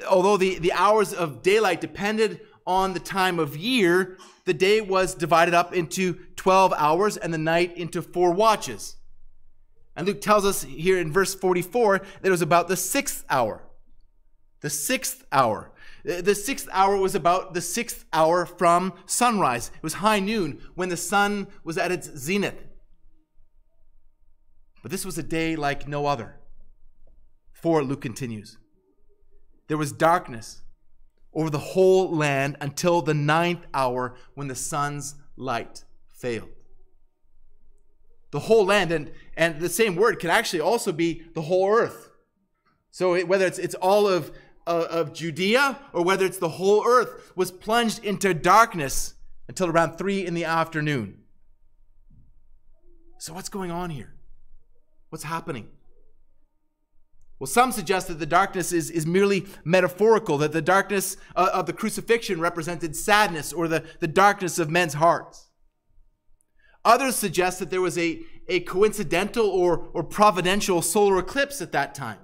although 0.09 0.37
the, 0.37 0.59
the 0.59 0.73
hours 0.73 1.13
of 1.13 1.41
daylight 1.41 1.81
depended 1.81 2.41
on 2.65 2.93
the 2.93 2.99
time 2.99 3.39
of 3.39 3.57
year, 3.57 4.17
the 4.45 4.53
day 4.53 4.81
was 4.81 5.15
divided 5.15 5.53
up 5.53 5.73
into 5.73 6.13
12 6.35 6.73
hours 6.77 7.17
and 7.17 7.33
the 7.33 7.37
night 7.37 7.77
into 7.77 8.01
four 8.01 8.31
watches. 8.31 8.97
And 9.95 10.07
Luke 10.07 10.21
tells 10.21 10.45
us 10.45 10.63
here 10.63 10.97
in 10.97 11.11
verse 11.11 11.35
44 11.35 11.99
that 11.99 12.27
it 12.27 12.31
was 12.31 12.41
about 12.41 12.67
the 12.67 12.77
sixth 12.77 13.25
hour. 13.29 13.63
The 14.61 14.69
sixth 14.69 15.25
hour. 15.31 15.71
The 16.03 16.33
sixth 16.33 16.67
hour 16.71 16.97
was 16.97 17.13
about 17.13 17.53
the 17.53 17.61
sixth 17.61 18.05
hour 18.11 18.45
from 18.45 18.93
sunrise. 19.05 19.71
It 19.75 19.83
was 19.83 19.95
high 19.95 20.19
noon 20.19 20.61
when 20.75 20.89
the 20.89 20.97
sun 20.97 21.47
was 21.63 21.77
at 21.77 21.91
its 21.91 22.09
zenith. 22.17 22.70
But 24.81 24.91
this 24.91 25.05
was 25.05 25.17
a 25.17 25.23
day 25.23 25.55
like 25.55 25.87
no 25.87 26.05
other. 26.05 26.37
For, 27.51 27.83
Luke 27.83 28.01
continues, 28.01 28.57
there 29.67 29.77
was 29.77 29.91
darkness 29.91 30.63
over 31.33 31.49
the 31.49 31.59
whole 31.59 32.09
land 32.09 32.57
until 32.59 33.01
the 33.01 33.13
ninth 33.13 33.65
hour 33.73 34.15
when 34.33 34.47
the 34.47 34.55
sun's 34.55 35.15
light 35.37 35.83
failed. 36.07 36.49
The 38.31 38.39
whole 38.39 38.65
land, 38.65 38.91
and, 38.91 39.11
and 39.37 39.59
the 39.59 39.69
same 39.69 39.95
word 39.95 40.19
can 40.19 40.29
actually 40.29 40.61
also 40.61 40.91
be 40.91 41.23
the 41.33 41.43
whole 41.43 41.69
earth. 41.69 42.09
So 42.89 43.15
it, 43.15 43.27
whether 43.27 43.45
it's, 43.45 43.59
it's 43.59 43.75
all 43.75 44.07
of, 44.07 44.31
uh, 44.65 44.87
of 44.89 45.13
Judea 45.13 45.79
or 45.93 46.03
whether 46.03 46.25
it's 46.25 46.37
the 46.37 46.49
whole 46.49 46.85
earth, 46.85 47.31
was 47.35 47.51
plunged 47.51 48.03
into 48.03 48.33
darkness 48.33 49.15
until 49.47 49.67
around 49.67 49.97
three 49.97 50.25
in 50.25 50.33
the 50.33 50.45
afternoon. 50.45 51.19
So, 53.19 53.33
what's 53.33 53.49
going 53.49 53.69
on 53.69 53.91
here? 53.91 54.15
What's 55.11 55.25
happening? 55.25 55.67
Well, 57.37 57.47
some 57.47 57.73
suggest 57.73 58.07
that 58.07 58.19
the 58.19 58.25
darkness 58.25 58.71
is, 58.71 58.89
is 58.89 59.05
merely 59.05 59.45
metaphorical, 59.65 60.37
that 60.37 60.53
the 60.53 60.61
darkness 60.61 61.17
uh, 61.35 61.49
of 61.53 61.65
the 61.65 61.73
crucifixion 61.73 62.39
represented 62.39 62.95
sadness 62.95 63.51
or 63.51 63.67
the, 63.67 63.83
the 63.99 64.07
darkness 64.07 64.57
of 64.57 64.69
men's 64.69 64.93
hearts. 64.93 65.49
Others 66.85 67.17
suggest 67.17 67.59
that 67.59 67.69
there 67.69 67.81
was 67.81 67.97
a, 67.97 68.21
a 68.47 68.61
coincidental 68.61 69.47
or, 69.47 69.89
or 69.93 70.01
providential 70.01 70.81
solar 70.81 71.19
eclipse 71.19 71.61
at 71.61 71.73
that 71.73 71.93
time. 71.93 72.19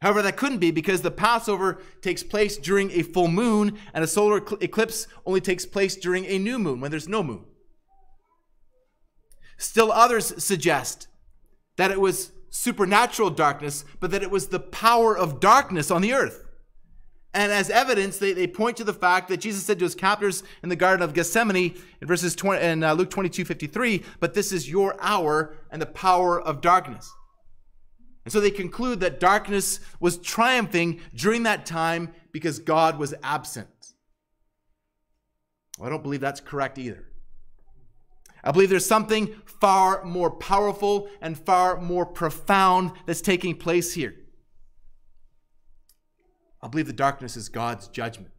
However, 0.00 0.22
that 0.22 0.38
couldn't 0.38 0.58
be 0.58 0.70
because 0.70 1.02
the 1.02 1.10
Passover 1.10 1.82
takes 2.00 2.22
place 2.22 2.56
during 2.56 2.90
a 2.92 3.02
full 3.02 3.28
moon 3.28 3.76
and 3.92 4.02
a 4.02 4.06
solar 4.06 4.38
eclipse 4.62 5.06
only 5.26 5.42
takes 5.42 5.66
place 5.66 5.96
during 5.96 6.24
a 6.24 6.38
new 6.38 6.58
moon 6.58 6.80
when 6.80 6.90
there's 6.90 7.08
no 7.08 7.22
moon. 7.22 7.44
Still, 9.58 9.92
others 9.92 10.42
suggest 10.42 11.08
that 11.78 11.90
it 11.90 12.00
was 12.00 12.32
supernatural 12.50 13.30
darkness, 13.30 13.84
but 14.00 14.10
that 14.10 14.22
it 14.22 14.30
was 14.30 14.48
the 14.48 14.60
power 14.60 15.16
of 15.16 15.40
darkness 15.40 15.90
on 15.90 16.02
the 16.02 16.12
earth. 16.12 16.44
And 17.32 17.52
as 17.52 17.70
evidence, 17.70 18.18
they, 18.18 18.32
they 18.32 18.46
point 18.46 18.76
to 18.78 18.84
the 18.84 18.92
fact 18.92 19.28
that 19.28 19.36
Jesus 19.38 19.64
said 19.64 19.78
to 19.78 19.84
his 19.84 19.94
captors 19.94 20.42
in 20.62 20.70
the 20.70 20.76
Garden 20.76 21.02
of 21.02 21.14
Gethsemane 21.14 21.76
in 22.00 22.08
verses 22.08 22.34
20 22.34 22.62
in 22.62 22.82
uh, 22.82 22.94
Luke 22.94 23.10
22, 23.10 23.44
53, 23.44 24.02
but 24.18 24.34
this 24.34 24.50
is 24.50 24.68
your 24.68 24.96
hour 25.00 25.54
and 25.70 25.80
the 25.80 25.86
power 25.86 26.40
of 26.40 26.60
darkness. 26.60 27.12
And 28.24 28.32
so 28.32 28.40
they 28.40 28.50
conclude 28.50 29.00
that 29.00 29.20
darkness 29.20 29.80
was 30.00 30.18
triumphing 30.18 31.00
during 31.14 31.44
that 31.44 31.64
time 31.64 32.12
because 32.32 32.58
God 32.58 32.98
was 32.98 33.14
absent. 33.22 33.68
Well, 35.78 35.86
I 35.86 35.90
don't 35.90 36.02
believe 36.02 36.20
that's 36.20 36.40
correct 36.40 36.76
either. 36.78 37.07
I 38.44 38.52
believe 38.52 38.70
there's 38.70 38.86
something 38.86 39.34
far 39.44 40.04
more 40.04 40.30
powerful 40.30 41.08
and 41.20 41.38
far 41.38 41.80
more 41.80 42.06
profound 42.06 42.92
that's 43.06 43.20
taking 43.20 43.56
place 43.56 43.94
here. 43.94 44.14
I 46.62 46.68
believe 46.68 46.86
the 46.86 46.92
darkness 46.92 47.36
is 47.36 47.48
God's 47.48 47.88
judgment. 47.88 48.32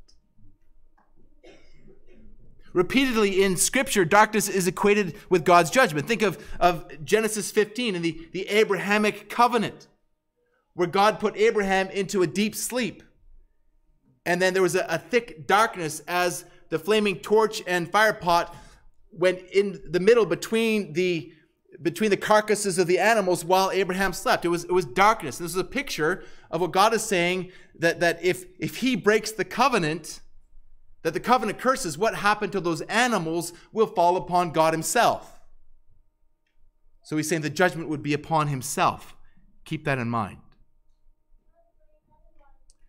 Repeatedly 2.74 3.41
in 3.41 3.58
Scripture, 3.58 4.06
darkness 4.06 4.48
is 4.48 4.68
equated 4.68 5.15
with 5.29 5.44
God's 5.44 5.72
judgment. 5.72 6.08
Think 6.08 6.22
of, 6.22 6.38
of 6.60 7.03
Genesis 7.03 7.50
15 7.51 7.96
and 7.96 8.06
the, 8.06 8.27
the 8.32 8.48
Abrahamic 8.48 9.29
covenant, 9.29 9.88
where 10.75 10.88
God 10.88 11.20
put 11.20 11.36
Abraham 11.36 11.89
into 11.89 12.22
a 12.22 12.27
deep 12.27 12.56
sleep. 12.56 13.01
And 14.25 14.41
then 14.41 14.53
there 14.53 14.62
was 14.62 14.75
a, 14.75 14.86
a 14.88 15.00
thick 15.00 15.48
darkness 15.48 16.01
as 16.08 16.46
the 16.70 16.77
flaming 16.77 17.18
torch 17.18 17.63
and 17.65 17.91
fire 17.91 18.13
pot 18.13 18.56
went 19.12 19.39
in 19.51 19.82
the 19.89 20.00
middle 20.00 20.25
between 20.25 20.94
the 20.94 21.34
between 21.82 22.10
the 22.10 22.18
carcasses 22.18 22.78
of 22.78 22.88
the 22.88 23.00
animals 23.00 23.46
while 23.46 23.72
Abraham 23.72 24.12
slept. 24.12 24.44
It 24.44 24.50
was, 24.50 24.66
it 24.66 24.72
was 24.72 24.86
darkness. 24.86 25.38
This 25.38 25.51
is 25.51 25.58
a 25.58 25.63
picture 25.63 26.24
of 26.51 26.62
what 26.62 26.72
God 26.72 26.94
is 26.94 27.04
saying 27.04 27.51
that, 27.78 28.00
that 28.01 28.24
if, 28.24 28.46
if 28.60 28.78
he 28.78 28.96
breaks 28.96 29.32
the 29.32 29.46
covenant, 29.46 30.20
that 31.04 31.13
the 31.13 31.20
covenant 31.20 31.58
curses, 31.58 31.98
what 31.98 32.16
happened 32.16 32.51
to 32.51 32.60
those 32.60 32.82
animals 32.82 33.54
will 33.72 33.88
fall 33.88 34.18
upon 34.18 34.51
God 34.51 34.74
himself. 34.74 35.39
So 37.04 37.16
he's 37.16 37.30
saying 37.30 37.42
the 37.42 37.50
judgment 37.50 37.88
would 37.88 38.04
be 38.04 38.13
upon 38.13 38.48
himself. 38.48 39.16
Keep 39.63 39.86
that 39.86 40.00
in 40.00 40.10
mind. 40.10 40.38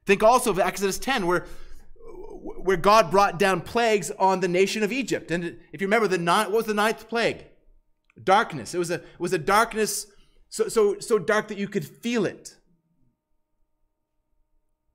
Think 0.05 0.23
also 0.23 0.51
of 0.51 0.59
Exodus 0.59 0.99
10, 0.99 1.27
where 1.27 1.47
where 2.65 2.77
God 2.77 3.11
brought 3.11 3.39
down 3.39 3.61
plagues 3.61 4.11
on 4.19 4.41
the 4.41 4.49
nation 4.49 4.83
of 4.83 4.93
Egypt. 4.93 5.31
And 5.31 5.59
if 5.73 5.81
you 5.81 5.87
remember, 5.87 6.09
the 6.09 6.19
ninth, 6.19 6.49
what 6.49 6.59
was 6.59 6.67
the 6.67 6.75
ninth 6.75 7.09
plague? 7.09 7.45
Darkness. 8.23 8.75
It 8.75 8.79
was 8.79 8.91
a, 8.91 8.95
it 8.95 9.21
was 9.21 9.33
a 9.33 9.39
darkness 9.39 10.07
so, 10.49 10.69
so, 10.69 10.99
so 10.99 11.19
dark 11.19 11.49
that 11.49 11.59
you 11.59 11.69
could 11.69 11.85
feel 11.85 12.27
it. 12.27 12.57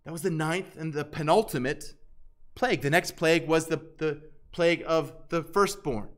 That 0.03 0.11
was 0.11 0.21
the 0.21 0.29
ninth 0.29 0.77
and 0.77 0.93
the 0.93 1.05
penultimate 1.05 1.93
plague. 2.53 2.81
The 2.81 2.89
next 2.89 3.15
plague 3.15 3.47
was 3.47 3.67
the, 3.67 3.81
the 3.97 4.21
plague 4.51 4.83
of 4.85 5.13
the 5.29 5.43
firstborn, 5.43 6.09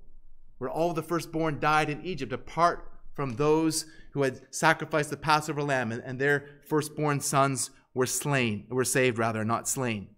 where 0.57 0.69
all 0.69 0.93
the 0.93 1.03
firstborn 1.03 1.59
died 1.59 1.89
in 1.89 2.03
Egypt, 2.03 2.33
apart 2.33 2.91
from 3.13 3.35
those 3.35 3.85
who 4.11 4.23
had 4.23 4.41
sacrificed 4.53 5.09
the 5.09 5.17
Passover 5.17 5.63
lamb, 5.63 5.91
and, 5.91 6.03
and 6.03 6.19
their 6.19 6.47
firstborn 6.67 7.19
sons 7.19 7.69
were 7.93 8.05
slain, 8.05 8.65
were 8.69 8.83
saved 8.83 9.17
rather, 9.17 9.45
not 9.45 9.67
slain. 9.67 10.09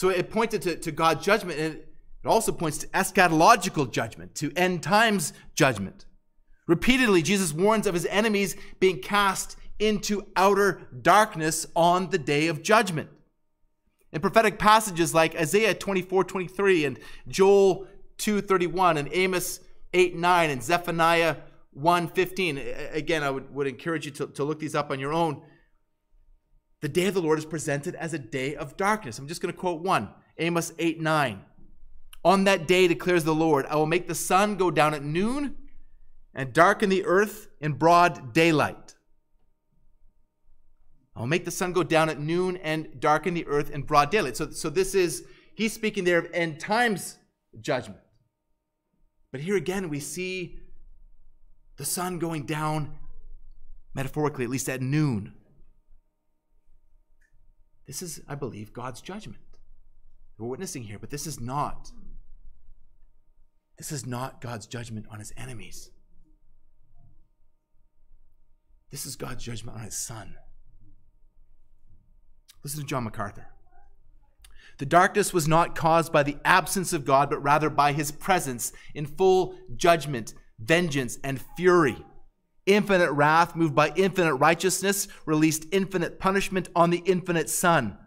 So 0.00 0.08
it 0.08 0.30
pointed 0.30 0.62
to, 0.62 0.76
to 0.76 0.92
God's 0.92 1.22
judgment, 1.22 1.58
and 1.58 1.74
it 1.74 1.86
also 2.24 2.52
points 2.52 2.78
to 2.78 2.86
eschatological 2.86 3.92
judgment, 3.92 4.34
to 4.36 4.50
end 4.56 4.82
times 4.82 5.34
judgment. 5.54 6.06
Repeatedly, 6.66 7.20
Jesus 7.20 7.52
warns 7.52 7.86
of 7.86 7.92
his 7.92 8.06
enemies 8.06 8.56
being 8.78 9.02
cast 9.02 9.58
into 9.78 10.26
outer 10.36 10.88
darkness 11.02 11.66
on 11.76 12.08
the 12.08 12.16
day 12.16 12.46
of 12.46 12.62
judgment. 12.62 13.10
In 14.10 14.22
prophetic 14.22 14.58
passages 14.58 15.12
like 15.12 15.36
Isaiah 15.36 15.74
24 15.74 16.24
23 16.24 16.86
and 16.86 16.98
Joel 17.28 17.86
2 18.16 18.40
31 18.40 18.96
and 18.96 19.06
Amos 19.12 19.60
8 19.92 20.16
9 20.16 20.48
and 20.48 20.62
Zephaniah 20.62 21.36
1 21.74 22.08
15. 22.08 22.58
Again, 22.92 23.22
I 23.22 23.28
would, 23.28 23.54
would 23.54 23.66
encourage 23.66 24.06
you 24.06 24.12
to, 24.12 24.28
to 24.28 24.44
look 24.44 24.60
these 24.60 24.74
up 24.74 24.90
on 24.90 24.98
your 24.98 25.12
own. 25.12 25.42
The 26.80 26.88
day 26.88 27.06
of 27.06 27.14
the 27.14 27.22
Lord 27.22 27.38
is 27.38 27.44
presented 27.44 27.94
as 27.94 28.14
a 28.14 28.18
day 28.18 28.56
of 28.56 28.76
darkness. 28.76 29.18
I'm 29.18 29.28
just 29.28 29.42
going 29.42 29.52
to 29.52 29.58
quote 29.58 29.82
one 29.82 30.10
Amos 30.38 30.72
8 30.78 31.00
9. 31.00 31.42
On 32.24 32.44
that 32.44 32.66
day 32.66 32.86
declares 32.88 33.24
the 33.24 33.34
Lord, 33.34 33.66
I 33.66 33.76
will 33.76 33.86
make 33.86 34.08
the 34.08 34.14
sun 34.14 34.56
go 34.56 34.70
down 34.70 34.94
at 34.94 35.02
noon 35.02 35.56
and 36.34 36.52
darken 36.52 36.90
the 36.90 37.04
earth 37.04 37.48
in 37.60 37.72
broad 37.72 38.32
daylight. 38.32 38.94
I 41.16 41.20
will 41.20 41.26
make 41.26 41.44
the 41.44 41.50
sun 41.50 41.72
go 41.72 41.82
down 41.82 42.08
at 42.08 42.20
noon 42.20 42.56
and 42.58 43.00
darken 43.00 43.34
the 43.34 43.46
earth 43.46 43.70
in 43.70 43.82
broad 43.82 44.10
daylight. 44.10 44.36
So, 44.36 44.50
so 44.50 44.70
this 44.70 44.94
is, 44.94 45.24
he's 45.54 45.72
speaking 45.72 46.04
there 46.04 46.18
of 46.18 46.30
end 46.32 46.60
times 46.60 47.18
judgment. 47.60 48.00
But 49.32 49.40
here 49.40 49.56
again, 49.56 49.88
we 49.88 50.00
see 50.00 50.58
the 51.76 51.84
sun 51.84 52.18
going 52.18 52.46
down, 52.46 52.96
metaphorically, 53.94 54.44
at 54.44 54.50
least 54.50 54.68
at 54.68 54.80
noon. 54.80 55.34
This 57.90 58.02
is, 58.02 58.20
I 58.28 58.36
believe, 58.36 58.72
God's 58.72 59.00
judgment. 59.00 59.40
We're 60.38 60.46
witnessing 60.46 60.84
here, 60.84 61.00
but 61.00 61.10
this 61.10 61.26
is 61.26 61.40
not. 61.40 61.90
This 63.78 63.90
is 63.90 64.06
not 64.06 64.40
God's 64.40 64.68
judgment 64.68 65.06
on 65.10 65.18
his 65.18 65.32
enemies. 65.36 65.90
This 68.92 69.06
is 69.06 69.16
God's 69.16 69.42
judgment 69.42 69.76
on 69.76 69.82
his 69.82 69.96
son. 69.96 70.36
Listen 72.62 72.82
to 72.82 72.86
John 72.86 73.02
MacArthur. 73.02 73.48
The 74.78 74.86
darkness 74.86 75.32
was 75.32 75.48
not 75.48 75.74
caused 75.74 76.12
by 76.12 76.22
the 76.22 76.36
absence 76.44 76.92
of 76.92 77.04
God, 77.04 77.28
but 77.28 77.42
rather 77.42 77.70
by 77.70 77.92
his 77.92 78.12
presence 78.12 78.72
in 78.94 79.04
full 79.04 79.56
judgment, 79.74 80.32
vengeance, 80.60 81.18
and 81.24 81.42
fury. 81.56 81.96
Infinite 82.70 83.10
wrath, 83.10 83.56
moved 83.56 83.74
by 83.74 83.92
infinite 83.96 84.36
righteousness, 84.36 85.08
released 85.26 85.66
infinite 85.72 86.20
punishment 86.20 86.68
on 86.76 86.90
the 86.90 87.02
infinite 87.04 87.50
Son. 87.50 87.98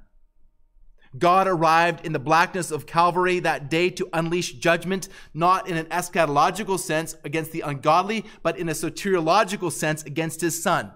God 1.18 1.50
arrived 1.50 2.06
in 2.06 2.14
the 2.14 2.20
blackness 2.20 2.72
of 2.72 2.86
Calvary 2.86 3.40
that 3.42 3.70
day 3.70 3.90
to 3.90 4.08
unleash 4.14 4.54
judgment, 4.54 5.10
not 5.34 5.68
in 5.68 5.76
an 5.76 5.88
eschatological 5.88 6.80
sense 6.80 7.18
against 7.26 7.52
the 7.52 7.60
ungodly, 7.60 8.24
but 8.42 8.58
in 8.58 8.70
a 8.70 8.72
soteriological 8.72 9.70
sense 9.70 10.02
against 10.04 10.40
his 10.40 10.64
Son. 10.64 10.94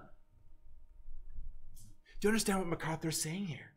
Do 2.20 2.28
you 2.28 2.30
understand 2.30 2.60
what 2.60 2.68
MacArthur 2.68 3.10
is 3.10 3.20
saying 3.20 3.48
here? 3.48 3.72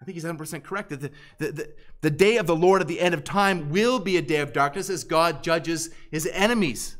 I 0.00 0.04
think 0.04 0.14
he's 0.14 0.24
100% 0.24 0.62
correct 0.62 0.90
that 0.90 1.00
the, 1.00 1.10
the, 1.38 1.52
the, 1.52 1.74
the 2.02 2.10
day 2.10 2.36
of 2.36 2.46
the 2.46 2.54
Lord 2.54 2.80
at 2.80 2.86
the 2.86 3.00
end 3.00 3.12
of 3.12 3.24
time 3.24 3.70
will 3.70 3.98
be 3.98 4.16
a 4.16 4.22
day 4.22 4.36
of 4.36 4.52
darkness 4.52 4.88
as 4.88 5.02
God 5.02 5.42
judges 5.42 5.90
his 6.12 6.28
enemies 6.32 6.96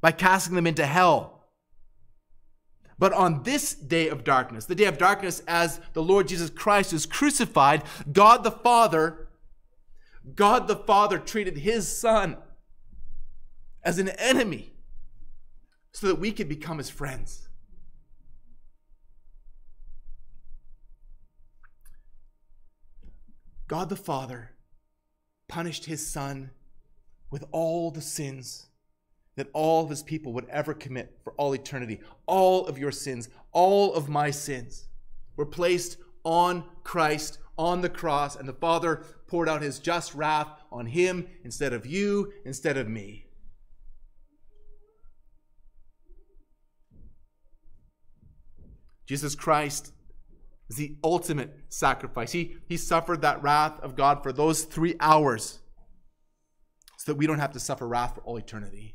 by 0.00 0.12
casting 0.12 0.54
them 0.54 0.66
into 0.66 0.86
hell. 0.86 1.48
But 2.98 3.12
on 3.14 3.44
this 3.44 3.74
day 3.74 4.08
of 4.08 4.24
darkness, 4.24 4.66
the 4.66 4.74
day 4.74 4.84
of 4.84 4.98
darkness 4.98 5.42
as 5.48 5.80
the 5.94 6.02
Lord 6.02 6.28
Jesus 6.28 6.50
Christ 6.50 6.92
is 6.92 7.06
crucified, 7.06 7.82
God 8.12 8.44
the 8.44 8.50
Father, 8.50 9.28
God 10.34 10.68
the 10.68 10.76
Father 10.76 11.18
treated 11.18 11.58
his 11.58 11.88
son 11.88 12.36
as 13.82 13.98
an 13.98 14.10
enemy 14.10 14.74
so 15.92 16.06
that 16.06 16.20
we 16.20 16.30
could 16.30 16.48
become 16.48 16.78
his 16.78 16.90
friends. 16.90 17.48
God 23.66 23.88
the 23.88 23.96
Father 23.96 24.50
punished 25.48 25.86
his 25.86 26.06
son 26.06 26.50
with 27.30 27.44
all 27.50 27.90
the 27.90 28.02
sins 28.02 28.66
that 29.36 29.48
all 29.52 29.84
of 29.84 29.90
his 29.90 30.02
people 30.02 30.32
would 30.32 30.48
ever 30.48 30.74
commit 30.74 31.18
for 31.22 31.32
all 31.34 31.54
eternity. 31.54 32.00
All 32.26 32.66
of 32.66 32.78
your 32.78 32.92
sins, 32.92 33.28
all 33.52 33.94
of 33.94 34.08
my 34.08 34.30
sins 34.30 34.88
were 35.36 35.46
placed 35.46 35.96
on 36.24 36.64
Christ 36.84 37.38
on 37.56 37.80
the 37.82 37.88
cross, 37.88 38.36
and 38.36 38.48
the 38.48 38.54
Father 38.54 39.04
poured 39.26 39.48
out 39.48 39.62
his 39.62 39.78
just 39.78 40.14
wrath 40.14 40.48
on 40.72 40.86
him 40.86 41.26
instead 41.44 41.72
of 41.72 41.86
you, 41.86 42.32
instead 42.44 42.76
of 42.76 42.88
me. 42.88 43.26
Jesus 49.06 49.34
Christ 49.34 49.92
is 50.68 50.76
the 50.76 50.96
ultimate 51.02 51.52
sacrifice. 51.68 52.32
He, 52.32 52.56
he 52.68 52.76
suffered 52.76 53.22
that 53.22 53.42
wrath 53.42 53.80
of 53.80 53.96
God 53.96 54.22
for 54.22 54.32
those 54.32 54.62
three 54.62 54.94
hours 55.00 55.58
so 56.96 57.12
that 57.12 57.18
we 57.18 57.26
don't 57.26 57.40
have 57.40 57.52
to 57.52 57.60
suffer 57.60 57.88
wrath 57.88 58.14
for 58.14 58.20
all 58.22 58.36
eternity. 58.36 58.94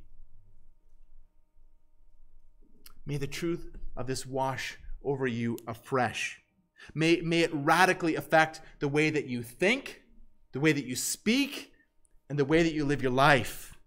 May 3.05 3.17
the 3.17 3.27
truth 3.27 3.75
of 3.95 4.07
this 4.07 4.25
wash 4.25 4.77
over 5.03 5.27
you 5.27 5.57
afresh. 5.67 6.41
May, 6.93 7.21
may 7.21 7.41
it 7.41 7.51
radically 7.53 8.15
affect 8.15 8.61
the 8.79 8.87
way 8.87 9.09
that 9.09 9.27
you 9.27 9.43
think, 9.43 10.01
the 10.51 10.59
way 10.59 10.71
that 10.71 10.85
you 10.85 10.95
speak, 10.95 11.71
and 12.29 12.39
the 12.39 12.45
way 12.45 12.63
that 12.63 12.73
you 12.73 12.85
live 12.85 13.01
your 13.01 13.11
life. 13.11 13.77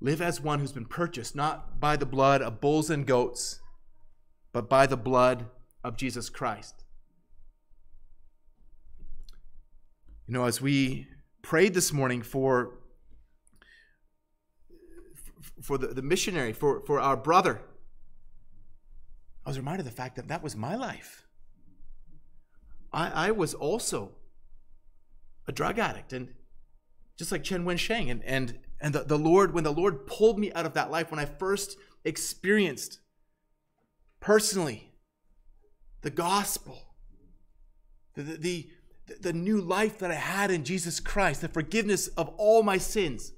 Live 0.00 0.20
as 0.20 0.40
one 0.40 0.58
who's 0.58 0.72
been 0.72 0.86
purchased 0.86 1.36
not 1.36 1.78
by 1.78 1.96
the 1.96 2.06
blood 2.06 2.42
of 2.42 2.60
bulls 2.60 2.90
and 2.90 3.06
goats, 3.06 3.60
but 4.52 4.68
by 4.68 4.86
the 4.86 4.96
blood 4.96 5.46
of 5.84 5.96
Jesus 5.96 6.28
Christ. 6.28 6.82
You 10.26 10.34
know, 10.34 10.44
as 10.44 10.60
we 10.60 11.06
prayed 11.40 11.74
this 11.74 11.92
morning 11.92 12.22
for 12.22 12.78
for 15.62 15.78
the, 15.78 15.88
the 15.88 16.02
missionary, 16.02 16.52
for, 16.52 16.80
for 16.80 17.00
our 17.00 17.16
brother, 17.16 17.60
I 19.44 19.50
was 19.50 19.58
reminded 19.58 19.86
of 19.86 19.92
the 19.92 19.96
fact 19.96 20.16
that 20.16 20.28
that 20.28 20.42
was 20.42 20.56
my 20.56 20.76
life. 20.76 21.26
I, 22.92 23.28
I 23.28 23.30
was 23.30 23.54
also 23.54 24.12
a 25.48 25.52
drug 25.52 25.78
addict, 25.78 26.12
and 26.12 26.28
just 27.16 27.32
like 27.32 27.42
Chen 27.42 27.64
Wensheng. 27.64 28.10
And, 28.10 28.22
and, 28.24 28.58
and 28.80 28.94
the, 28.94 29.04
the 29.04 29.18
Lord, 29.18 29.54
when 29.54 29.64
the 29.64 29.72
Lord 29.72 30.06
pulled 30.06 30.38
me 30.38 30.52
out 30.52 30.66
of 30.66 30.74
that 30.74 30.90
life, 30.90 31.10
when 31.10 31.18
I 31.20 31.24
first 31.24 31.76
experienced 32.04 33.00
personally 34.20 34.92
the 36.02 36.10
gospel, 36.10 36.94
the, 38.14 38.22
the, 38.22 38.36
the, 38.36 38.68
the 39.20 39.32
new 39.32 39.60
life 39.60 39.98
that 39.98 40.10
I 40.10 40.16
had 40.16 40.50
in 40.50 40.64
Jesus 40.64 41.00
Christ, 41.00 41.40
the 41.40 41.48
forgiveness 41.48 42.08
of 42.08 42.28
all 42.36 42.62
my 42.62 42.78
sins. 42.78 43.32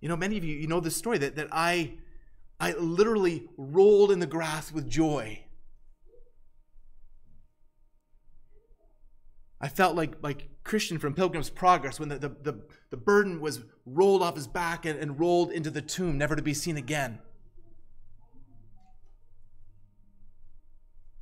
You 0.00 0.08
know, 0.08 0.16
many 0.16 0.38
of 0.38 0.44
you, 0.44 0.56
you 0.56 0.66
know 0.66 0.80
this 0.80 0.96
story 0.96 1.18
that, 1.18 1.36
that 1.36 1.48
I, 1.52 1.94
I 2.58 2.72
literally 2.72 3.48
rolled 3.56 4.10
in 4.10 4.18
the 4.18 4.26
grass 4.26 4.72
with 4.72 4.88
joy. 4.88 5.44
I 9.60 9.68
felt 9.68 9.94
like, 9.94 10.14
like 10.22 10.48
Christian 10.64 10.98
from 10.98 11.14
Pilgrim's 11.14 11.50
Progress 11.50 12.00
when 12.00 12.08
the, 12.08 12.18
the, 12.18 12.28
the, 12.28 12.60
the 12.88 12.96
burden 12.96 13.40
was 13.40 13.60
rolled 13.84 14.22
off 14.22 14.34
his 14.34 14.46
back 14.46 14.86
and, 14.86 14.98
and 14.98 15.20
rolled 15.20 15.52
into 15.52 15.70
the 15.70 15.82
tomb, 15.82 16.16
never 16.16 16.34
to 16.34 16.42
be 16.42 16.54
seen 16.54 16.78
again. 16.78 17.18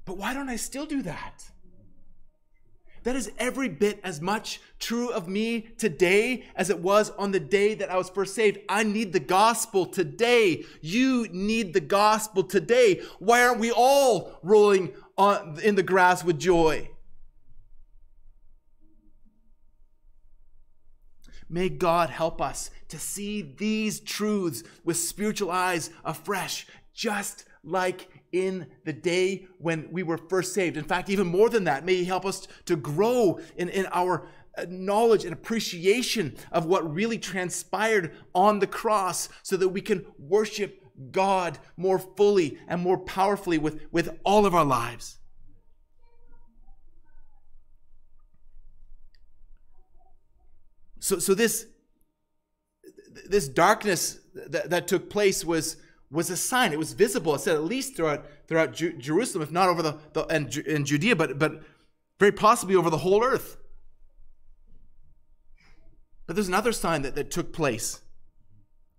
But 0.04 0.16
why 0.16 0.34
don't 0.34 0.48
I 0.48 0.56
still 0.56 0.86
do 0.86 1.02
that? 1.02 1.50
That 3.08 3.16
is 3.16 3.32
every 3.38 3.70
bit 3.70 4.00
as 4.04 4.20
much 4.20 4.60
true 4.78 5.08
of 5.08 5.28
me 5.28 5.62
today 5.78 6.44
as 6.54 6.68
it 6.68 6.80
was 6.80 7.08
on 7.12 7.32
the 7.32 7.40
day 7.40 7.72
that 7.72 7.90
I 7.90 7.96
was 7.96 8.10
first 8.10 8.34
saved. 8.34 8.58
I 8.68 8.82
need 8.82 9.14
the 9.14 9.18
gospel 9.18 9.86
today. 9.86 10.66
You 10.82 11.26
need 11.32 11.72
the 11.72 11.80
gospel 11.80 12.42
today. 12.42 13.00
Why 13.18 13.42
aren't 13.42 13.60
we 13.60 13.72
all 13.72 14.38
rolling 14.42 14.92
on, 15.16 15.58
in 15.64 15.74
the 15.74 15.82
grass 15.82 16.22
with 16.22 16.38
joy? 16.38 16.90
May 21.48 21.70
God 21.70 22.10
help 22.10 22.42
us 22.42 22.70
to 22.88 22.98
see 22.98 23.40
these 23.40 24.00
truths 24.00 24.62
with 24.84 24.98
spiritual 24.98 25.50
eyes 25.50 25.88
afresh, 26.04 26.66
just 26.92 27.46
like 27.64 28.17
in 28.32 28.66
the 28.84 28.92
day 28.92 29.46
when 29.58 29.88
we 29.90 30.02
were 30.02 30.18
first 30.18 30.54
saved. 30.54 30.76
In 30.76 30.84
fact, 30.84 31.08
even 31.08 31.26
more 31.26 31.48
than 31.48 31.64
that, 31.64 31.84
may 31.84 31.96
He 31.96 32.04
help 32.04 32.24
us 32.24 32.46
to 32.66 32.76
grow 32.76 33.40
in, 33.56 33.68
in 33.68 33.86
our 33.92 34.28
uh, 34.56 34.66
knowledge 34.68 35.24
and 35.24 35.32
appreciation 35.32 36.36
of 36.52 36.66
what 36.66 36.92
really 36.92 37.18
transpired 37.18 38.14
on 38.34 38.58
the 38.58 38.66
cross 38.66 39.28
so 39.42 39.56
that 39.56 39.68
we 39.68 39.80
can 39.80 40.04
worship 40.18 40.84
God 41.12 41.58
more 41.76 41.98
fully 41.98 42.58
and 42.66 42.80
more 42.82 42.98
powerfully 42.98 43.58
with, 43.58 43.80
with 43.92 44.18
all 44.24 44.46
of 44.46 44.54
our 44.54 44.64
lives. 44.64 45.18
So, 51.00 51.18
so 51.18 51.34
this, 51.34 51.66
this 53.28 53.48
darkness 53.48 54.18
that, 54.34 54.70
that 54.70 54.88
took 54.88 55.08
place 55.08 55.44
was 55.44 55.76
was 56.10 56.30
a 56.30 56.36
sign. 56.36 56.72
It 56.72 56.78
was 56.78 56.92
visible. 56.92 57.34
It 57.34 57.40
said 57.40 57.54
at 57.54 57.64
least 57.64 57.96
throughout 57.96 58.26
throughout 58.46 58.72
Ju- 58.72 58.94
Jerusalem, 58.94 59.42
if 59.42 59.50
not 59.50 59.68
over 59.68 59.82
the, 59.82 59.98
the 60.12 60.24
and 60.26 60.54
in 60.56 60.84
Judea, 60.84 61.16
but 61.16 61.38
but 61.38 61.62
very 62.18 62.32
possibly 62.32 62.74
over 62.74 62.90
the 62.90 62.98
whole 62.98 63.22
earth. 63.22 63.56
But 66.26 66.36
there's 66.36 66.48
another 66.48 66.72
sign 66.72 67.02
that, 67.02 67.14
that 67.14 67.30
took 67.30 67.52
place 67.52 68.00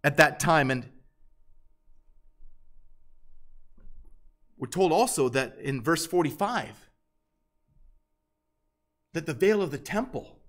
at 0.04 0.17
that 0.17 0.39
time, 0.39 0.72
and 0.72 0.89
we're 4.58 4.67
told 4.67 4.91
also 4.91 5.30
that 5.30 5.58
in 5.60 5.82
verse 5.82 6.06
45 6.06 6.89
that 9.13 9.26
the 9.26 9.34
veil 9.34 9.62
of 9.62 9.72
the 9.72 9.78
temple 9.78 10.39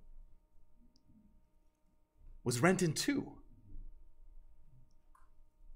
was 2.43 2.61
rent 2.61 2.81
in 2.81 2.93
two. 2.93 3.33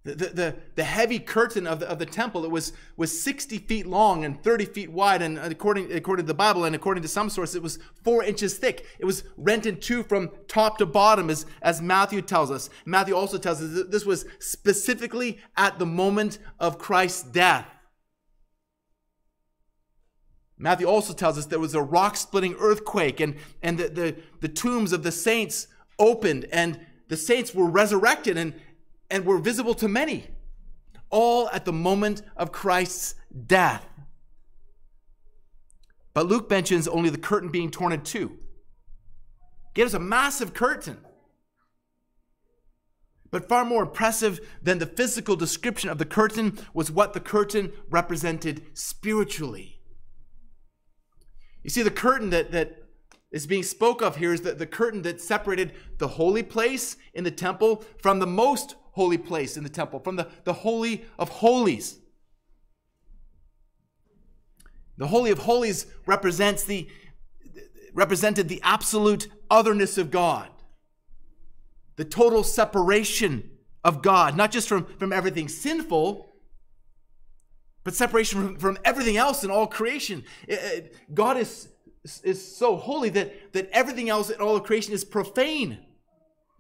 The, 0.06 0.14
the, 0.14 0.56
the, 0.76 0.84
heavy 0.84 1.18
curtain 1.18 1.66
of 1.66 1.80
the, 1.80 1.90
of 1.90 1.98
the 1.98 2.06
temple, 2.06 2.46
it 2.46 2.52
was, 2.52 2.74
was 2.96 3.20
60 3.24 3.58
feet 3.58 3.88
long 3.88 4.24
and 4.24 4.42
30 4.44 4.66
feet 4.66 4.92
wide. 4.92 5.24
And 5.24 5.40
according, 5.40 5.92
according 5.92 6.26
to 6.26 6.28
the 6.28 6.36
Bible 6.36 6.64
and 6.64 6.76
according 6.76 7.02
to 7.02 7.10
some 7.10 7.28
sources, 7.28 7.56
it 7.56 7.64
was 7.64 7.80
four 8.04 8.24
inches 8.24 8.56
thick. 8.60 8.86
It 9.00 9.06
was 9.06 9.24
rent 9.36 9.66
in 9.66 9.80
two 9.80 10.04
from 10.04 10.30
top 10.48 10.78
to 10.78 10.86
bottom, 10.86 11.32
as, 11.32 11.48
as 11.64 11.82
Matthew 11.82 12.22
tells 12.22 12.52
us. 12.52 12.70
Matthew 12.86 13.16
also 13.16 13.40
tells 13.40 13.64
us 13.64 13.74
that 13.74 13.90
this 13.90 14.06
was 14.06 14.28
specifically 14.38 15.40
at 15.58 15.80
the 15.80 15.88
moment 15.88 16.38
of 16.60 16.78
Christ's 16.78 17.24
death. 17.24 17.68
Matthew 20.60 20.86
also 20.86 21.14
tells 21.14 21.36
us 21.36 21.48
there 21.48 21.58
was 21.58 21.74
a 21.74 21.82
rock 21.82 22.16
splitting 22.16 22.56
earthquake, 22.60 23.20
and, 23.20 23.38
and 23.64 23.80
the, 23.80 23.90
the, 23.90 24.16
the 24.42 24.50
tombs 24.50 24.94
of 24.94 25.02
the 25.02 25.12
saints 25.12 25.66
opened, 25.98 26.46
and 26.52 26.80
the 27.08 27.18
saints 27.18 27.56
were 27.56 27.66
resurrected. 27.66 28.38
And, 28.38 28.54
and 29.10 29.26
were 29.26 29.38
visible 29.38 29.74
to 29.76 29.88
many, 29.88 30.28
all 31.10 31.50
at 31.50 31.66
the 31.66 31.74
moment 31.74 32.22
of 32.36 32.52
Christ's 32.52 33.16
death. 33.46 33.86
But 36.14 36.28
Luke 36.28 36.50
mentions 36.50 36.88
only 36.88 37.10
the 37.10 37.18
curtain 37.18 37.50
being 37.50 37.70
torn 37.70 37.92
in 37.92 38.02
two. 38.02 38.38
Gives 39.74 39.94
a 39.94 40.00
massive 40.00 40.54
curtain. 40.54 40.98
But 43.32 43.50
far 43.50 43.66
more 43.66 43.84
impressive 43.84 44.40
than 44.62 44.80
the 44.80 44.86
physical 44.86 45.36
description 45.36 45.90
of 45.90 45.98
the 45.98 46.06
curtain 46.06 46.58
was 46.74 46.90
what 46.90 47.12
the 47.12 47.20
curtain 47.20 47.74
represented 47.90 48.66
spiritually. 48.74 49.82
You 51.62 51.70
see, 51.70 51.82
the 51.82 51.92
curtain 51.92 52.30
that, 52.30 52.52
that 52.52 52.84
is 53.32 53.46
being 53.46 53.64
spoke 53.64 54.02
of 54.02 54.16
here 54.16 54.32
is 54.32 54.42
the, 54.42 54.54
the 54.54 54.66
curtain 54.66 55.02
that 55.02 55.20
separated 55.20 55.74
the 55.98 56.08
holy 56.08 56.44
place 56.44 56.96
in 57.14 57.26
the 57.26 57.32
temple 57.32 57.84
from 58.02 58.20
the 58.20 58.28
most 58.28 58.76
holy 58.96 59.18
place 59.18 59.58
in 59.58 59.64
the 59.64 59.70
temple, 59.70 60.00
from 60.00 60.16
the, 60.16 60.26
the 60.46 60.54
Holy 60.54 61.04
of 61.20 61.28
Holies. 61.28 62.00
The 64.98 65.08
Holy 65.08 65.32
of 65.32 65.40
Holies 65.40 65.86
represents 66.06 66.64
the, 66.64 66.88
represented 67.94 68.48
the 68.48 68.62
absolute 68.64 69.28
otherness 69.52 69.98
of 69.98 70.12
God, 70.12 70.50
the 71.98 72.06
total 72.06 72.42
separation 72.42 73.52
of 73.84 74.02
God, 74.02 74.38
not 74.38 74.50
just 74.50 74.70
from, 74.70 74.86
from 74.98 75.12
everything 75.12 75.50
sinful, 75.50 76.34
but 77.84 77.96
separation 77.96 78.42
from, 78.42 78.58
from 78.58 78.78
everything 78.86 79.18
else 79.18 79.44
in 79.44 79.52
all 79.52 79.68
creation. 79.68 80.24
It, 80.48 80.54
it, 80.54 81.14
God 81.14 81.36
is, 81.38 81.68
is 82.24 82.56
so 82.56 82.78
holy 82.78 83.10
that, 83.10 83.52
that 83.52 83.70
everything 83.74 84.10
else 84.10 84.30
in 84.30 84.40
all 84.40 84.56
of 84.56 84.64
creation 84.64 84.94
is 84.94 85.04
profane 85.04 85.80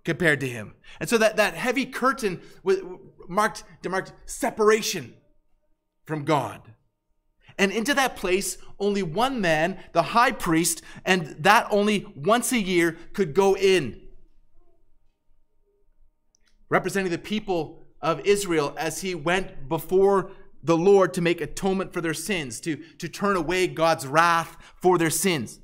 compared 0.05 0.39
to 0.39 0.47
him. 0.47 0.75
And 0.99 1.09
so 1.09 1.17
that, 1.17 1.35
that 1.35 1.55
heavy 1.55 1.85
curtain 1.85 2.39
was 2.63 2.77
marked, 3.27 3.63
marked 3.87 4.13
separation 4.25 5.15
from 6.05 6.23
God. 6.23 6.61
And 7.57 7.71
into 7.71 7.93
that 7.93 8.15
place, 8.15 8.57
only 8.79 9.01
one 9.01 9.41
man, 9.41 9.79
the 9.93 10.03
high 10.03 10.31
priest, 10.31 10.81
and 11.05 11.35
that 11.39 11.67
only 11.71 12.05
once 12.15 12.51
a 12.51 12.59
year 12.59 12.97
could 13.13 13.33
go 13.33 13.55
in, 13.55 14.01
representing 16.69 17.11
the 17.11 17.17
people 17.17 17.83
of 18.01 18.19
Israel 18.25 18.75
as 18.77 19.01
he 19.01 19.15
went 19.15 19.67
before 19.69 20.31
the 20.61 20.77
Lord 20.77 21.13
to 21.13 21.21
make 21.21 21.41
atonement 21.41 21.93
for 21.93 22.01
their 22.01 22.13
sins, 22.13 22.59
to, 22.61 22.75
to 22.97 23.07
turn 23.07 23.35
away 23.35 23.67
God's 23.67 24.05
wrath 24.05 24.57
for 24.81 24.97
their 24.97 25.09
sins. 25.09 25.59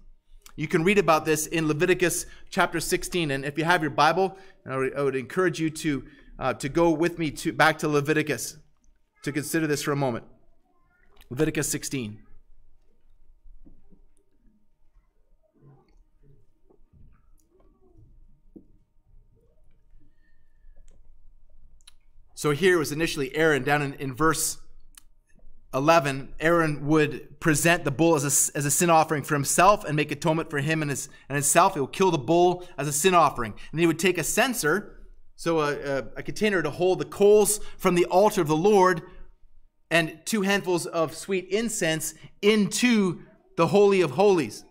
You 0.55 0.67
can 0.67 0.83
read 0.83 0.97
about 0.97 1.25
this 1.25 1.47
in 1.47 1.67
Leviticus 1.67 2.25
chapter 2.49 2.79
16. 2.79 3.31
And 3.31 3.45
if 3.45 3.57
you 3.57 3.63
have 3.63 3.81
your 3.81 3.91
Bible, 3.91 4.37
I 4.65 4.77
would, 4.77 5.15
encourage 5.15 5.59
you 5.59 5.69
to 5.69 6.05
uh, 6.37 6.53
to 6.55 6.69
go 6.69 6.89
with 6.89 7.19
me 7.19 7.31
to 7.31 7.53
back 7.53 7.77
to 7.79 7.87
Leviticus 7.87 8.57
to 9.23 9.31
consider 9.31 9.67
this 9.67 9.81
for 9.81 9.91
a 9.91 9.95
moment. 9.95 10.25
Leviticus 11.29 11.69
16. 11.69 12.19
So 22.33 22.49
here 22.49 22.79
was 22.79 22.91
initially 22.91 23.35
Aaron 23.35 23.61
down 23.61 23.83
in, 23.83 23.93
in 23.93 24.15
verse 24.15 24.57
11. 25.73 26.33
Aaron 26.39 26.85
would 26.87 27.39
present 27.39 27.85
the 27.85 27.91
bull 27.91 28.15
as 28.15 28.23
a, 28.23 28.57
as 28.57 28.65
a 28.65 28.71
sin 28.71 28.89
offering 28.89 29.23
for 29.23 29.35
himself 29.35 29.85
and 29.85 29.95
make 29.95 30.11
atonement 30.11 30.49
for 30.49 30.59
him 30.59 30.81
and, 30.81 30.91
his, 30.91 31.07
and 31.29 31.35
himself. 31.35 31.75
He 31.75 31.79
would 31.79 31.93
kill 31.93 32.11
the 32.11 32.17
bull 32.17 32.67
as 32.77 32.87
a 32.87 32.93
sin 32.93 33.13
offering. 33.13 33.53
And 33.71 33.79
he 33.79 33.87
would 33.87 33.99
take 33.99 34.17
a 34.17 34.23
censer, 34.23 34.97
so 35.35 35.59
a, 35.61 35.73
a, 35.79 35.97
a 36.17 36.23
container 36.23 36.61
to 36.61 36.69
hold 36.69 36.99
the 36.99 37.05
coals 37.05 37.59
from 37.77 37.95
the 37.95 38.05
altar 38.05 38.41
of 38.41 38.47
the 38.47 38.55
Lord, 38.55 39.01
and 39.89 40.19
two 40.25 40.41
handfuls 40.41 40.85
of 40.85 41.15
sweet 41.15 41.47
incense 41.49 42.13
into 42.41 43.21
the 43.57 43.67
Holy 43.67 44.01
of 44.01 44.11
Holies. 44.11 44.63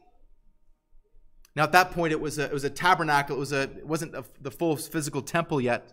Now, 1.57 1.65
at 1.65 1.73
that 1.73 1.91
point, 1.91 2.13
it 2.13 2.21
was 2.21 2.39
a, 2.39 2.45
it 2.45 2.53
was 2.53 2.65
a 2.65 2.71
tabernacle. 2.71 3.37
It, 3.37 3.39
was 3.39 3.53
a, 3.53 3.63
it 3.63 3.87
wasn't 3.87 4.15
a, 4.15 4.25
the 4.41 4.51
full 4.51 4.77
physical 4.77 5.21
temple 5.21 5.61
yet. 5.61 5.93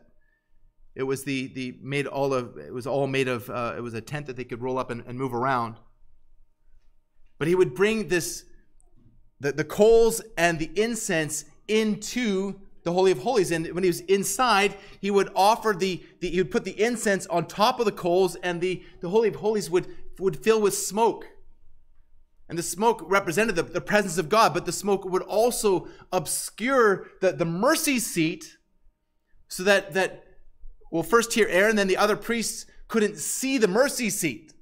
It 0.97 1.03
was 1.03 1.23
the 1.23 1.47
the 1.47 1.77
made 1.79 2.07
all 2.07 2.33
of 2.33 2.57
it 2.57 2.73
was 2.73 2.87
all 2.87 3.05
made 3.05 3.27
of 3.27 3.47
uh, 3.51 3.75
it 3.77 3.81
was 3.81 3.93
a 3.93 4.01
tent 4.01 4.25
that 4.25 4.35
they 4.35 4.43
could 4.43 4.63
roll 4.63 4.79
up 4.79 4.89
and, 4.89 5.03
and 5.05 5.15
move 5.15 5.31
around. 5.31 5.75
But 7.37 7.47
he 7.47 7.53
would 7.53 7.75
bring 7.75 8.07
this 8.07 8.45
the, 9.39 9.51
the 9.51 9.63
coals 9.63 10.23
and 10.39 10.57
the 10.57 10.71
incense 10.75 11.45
into 11.67 12.59
the 12.81 12.93
Holy 12.93 13.11
of 13.11 13.19
Holies. 13.19 13.51
And 13.51 13.71
when 13.73 13.83
he 13.83 13.89
was 13.89 13.99
inside, 14.01 14.75
he 14.99 15.11
would 15.11 15.29
offer 15.35 15.75
the, 15.77 16.01
the 16.19 16.31
he 16.31 16.39
would 16.39 16.49
put 16.49 16.63
the 16.63 16.81
incense 16.81 17.27
on 17.27 17.45
top 17.45 17.79
of 17.79 17.85
the 17.85 17.91
coals, 17.91 18.35
and 18.37 18.59
the, 18.59 18.83
the 19.01 19.09
Holy 19.09 19.27
of 19.27 19.35
Holies 19.35 19.69
would, 19.69 19.85
would 20.17 20.37
fill 20.43 20.59
with 20.59 20.73
smoke. 20.75 21.27
And 22.49 22.57
the 22.57 22.63
smoke 22.63 23.03
represented 23.05 23.55
the, 23.55 23.63
the 23.63 23.81
presence 23.81 24.17
of 24.17 24.29
God, 24.29 24.51
but 24.53 24.65
the 24.65 24.71
smoke 24.71 25.05
would 25.05 25.21
also 25.21 25.89
obscure 26.11 27.07
the, 27.21 27.33
the 27.33 27.45
mercy 27.45 27.99
seat 27.99 28.57
so 29.49 29.63
that, 29.63 29.93
that 29.93 30.26
well, 30.91 31.03
first 31.03 31.33
here, 31.33 31.47
Aaron, 31.49 31.75
then 31.75 31.87
the 31.87 31.97
other 31.97 32.15
priests 32.15 32.65
couldn't 32.87 33.17
see 33.17 33.57
the 33.57 33.67
mercy 33.67 34.09
seat 34.09 34.53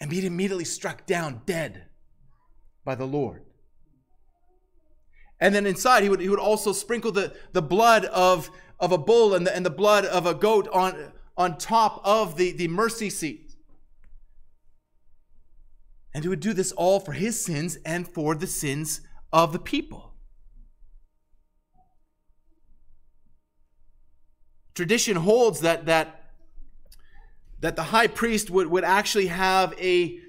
and 0.00 0.10
be 0.10 0.24
immediately 0.24 0.64
struck 0.64 1.06
down 1.06 1.42
dead 1.44 1.86
by 2.84 2.94
the 2.94 3.06
Lord. 3.06 3.42
And 5.40 5.54
then 5.54 5.66
inside, 5.66 6.02
he 6.02 6.08
would, 6.08 6.20
he 6.20 6.28
would 6.28 6.38
also 6.38 6.72
sprinkle 6.72 7.12
the, 7.12 7.34
the 7.52 7.62
blood 7.62 8.06
of, 8.06 8.50
of 8.80 8.92
a 8.92 8.98
bull 8.98 9.34
and 9.34 9.46
the, 9.46 9.54
and 9.54 9.64
the 9.64 9.70
blood 9.70 10.04
of 10.04 10.26
a 10.26 10.34
goat 10.34 10.68
on, 10.72 11.12
on 11.36 11.58
top 11.58 12.00
of 12.04 12.36
the, 12.36 12.52
the 12.52 12.68
mercy 12.68 13.10
seat. 13.10 13.54
And 16.14 16.24
he 16.24 16.28
would 16.28 16.40
do 16.40 16.52
this 16.52 16.72
all 16.72 16.98
for 16.98 17.12
his 17.12 17.40
sins 17.40 17.78
and 17.84 18.08
for 18.08 18.34
the 18.34 18.46
sins 18.46 19.02
of 19.32 19.52
the 19.52 19.58
people. 19.58 20.14
Tradition 24.78 25.16
holds 25.16 25.58
that 25.62 25.86
that 25.86 26.30
that 27.58 27.74
the 27.74 27.82
high 27.82 28.06
priest 28.06 28.48
would, 28.48 28.68
would 28.68 28.84
actually 28.84 29.26
have 29.26 29.74
a 29.76 30.20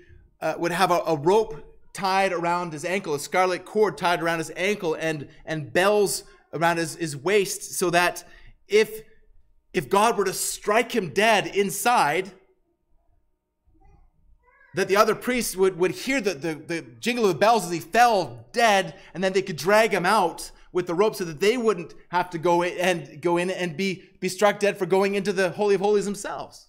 uh, 0.42 0.56
would 0.58 0.72
have 0.72 0.90
a, 0.90 1.02
a, 1.06 1.16
rope 1.16 1.78
tied 1.94 2.34
around 2.34 2.74
his 2.74 2.84
ankle, 2.84 3.14
a 3.14 3.20
scarlet 3.20 3.64
cord 3.64 3.96
tied 3.96 4.24
around 4.24 4.40
his 4.40 4.52
ankle, 4.56 4.96
and 4.96 5.28
and 5.46 5.72
bells 5.72 6.24
around 6.52 6.78
his, 6.78 6.96
his 6.96 7.16
waist, 7.16 7.76
so 7.78 7.92
that 7.92 8.24
if 8.68 9.02
if 9.72 9.88
God 9.88 10.18
were 10.18 10.26
to 10.26 10.34
strike 10.34 10.94
him 10.94 11.10
dead 11.10 11.46
inside, 11.46 12.32
that 14.74 14.88
the 14.88 14.98
other 14.98 15.14
priests 15.14 15.56
would, 15.56 15.78
would 15.78 15.92
hear 15.92 16.20
the, 16.22 16.34
the, 16.34 16.56
the 16.56 16.82
jingle 17.00 17.26
of 17.26 17.34
the 17.34 17.40
bells 17.40 17.68
as 17.68 17.72
he 17.72 17.80
fell 17.80 18.48
dead, 18.52 18.96
and 19.14 19.24
then 19.24 19.34
they 19.34 19.44
could 19.44 19.58
drag 19.58 19.92
him 19.92 20.08
out 20.08 20.50
with 20.72 20.88
the 20.88 20.94
rope 20.94 21.16
so 21.16 21.24
that 21.26 21.40
they 21.40 21.58
wouldn't 21.58 21.94
have 22.10 22.30
to 22.30 22.38
go 22.38 22.62
in 22.62 22.78
and 22.78 23.22
go 23.22 23.38
in 23.38 23.50
and 23.50 23.76
be, 23.76 24.04
be 24.20 24.30
struck 24.30 24.60
dead 24.60 24.78
for 24.78 24.86
going 24.86 25.16
into 25.16 25.34
the 25.34 25.50
Holy 25.52 25.76
of 25.76 25.82
Holies 25.82 26.06
themselves. 26.06 26.68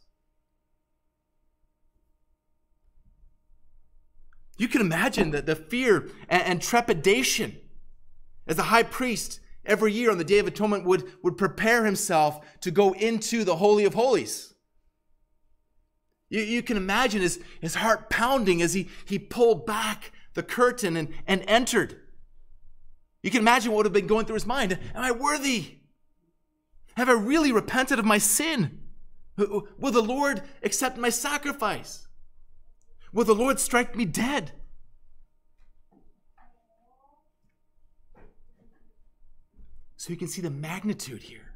You 4.56 4.68
can 4.68 4.80
imagine 4.80 5.30
the, 5.30 5.42
the 5.42 5.56
fear 5.56 6.08
and, 6.28 6.42
and 6.42 6.62
trepidation 6.62 7.58
as 8.46 8.56
the 8.56 8.64
high 8.64 8.82
priest 8.82 9.40
every 9.64 9.92
year 9.92 10.10
on 10.10 10.18
the 10.18 10.24
Day 10.24 10.38
of 10.38 10.46
Atonement 10.46 10.84
would, 10.84 11.04
would 11.22 11.38
prepare 11.38 11.84
himself 11.84 12.40
to 12.60 12.70
go 12.70 12.92
into 12.92 13.44
the 13.44 13.56
Holy 13.56 13.84
of 13.84 13.94
Holies. 13.94 14.54
You, 16.28 16.42
you 16.42 16.62
can 16.62 16.76
imagine 16.76 17.20
his, 17.20 17.40
his 17.60 17.76
heart 17.76 18.10
pounding 18.10 18.60
as 18.62 18.74
he, 18.74 18.88
he 19.04 19.18
pulled 19.18 19.66
back 19.66 20.12
the 20.34 20.42
curtain 20.42 20.96
and, 20.96 21.08
and 21.26 21.44
entered. 21.46 21.99
You 23.22 23.30
can 23.30 23.40
imagine 23.40 23.70
what 23.70 23.78
would 23.78 23.87
have 23.87 23.92
been 23.92 24.06
going 24.06 24.26
through 24.26 24.35
his 24.35 24.46
mind. 24.46 24.78
Am 24.94 25.02
I 25.02 25.11
worthy? 25.11 25.78
Have 26.96 27.09
I 27.09 27.12
really 27.12 27.52
repented 27.52 27.98
of 27.98 28.04
my 28.04 28.18
sin? 28.18 28.80
Will 29.37 29.92
the 29.92 30.02
Lord 30.02 30.42
accept 30.62 30.98
my 30.98 31.09
sacrifice? 31.09 32.06
Will 33.12 33.24
the 33.24 33.35
Lord 33.35 33.59
strike 33.59 33.96
me 33.96 34.04
dead? 34.04 34.52
So 39.96 40.11
you 40.11 40.16
can 40.16 40.28
see 40.28 40.40
the 40.40 40.50
magnitude 40.50 41.22
here 41.22 41.52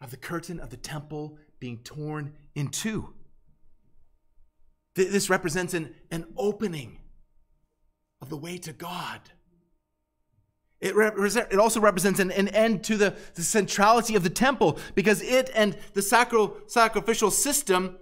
of 0.00 0.10
the 0.10 0.16
curtain 0.16 0.58
of 0.58 0.70
the 0.70 0.76
temple 0.76 1.38
being 1.60 1.78
torn 1.78 2.32
in 2.54 2.68
two. 2.68 3.14
This 4.94 5.30
represents 5.30 5.72
an, 5.74 5.94
an 6.10 6.26
opening 6.36 6.98
of 8.20 8.28
the 8.28 8.36
way 8.36 8.58
to 8.58 8.72
God. 8.72 9.20
It, 10.84 10.94
it 11.50 11.58
also 11.58 11.80
represents 11.80 12.20
an, 12.20 12.30
an 12.30 12.48
end 12.48 12.84
to 12.84 12.98
the, 12.98 13.16
the, 13.36 13.42
centrality 13.42 14.16
of 14.16 14.22
the 14.22 14.28
temple 14.28 14.78
because 14.94 15.22
it 15.22 15.50
and 15.54 15.78
the 15.94 16.02
sacral, 16.02 16.58
sacrificial 16.66 17.30
system 17.30 17.96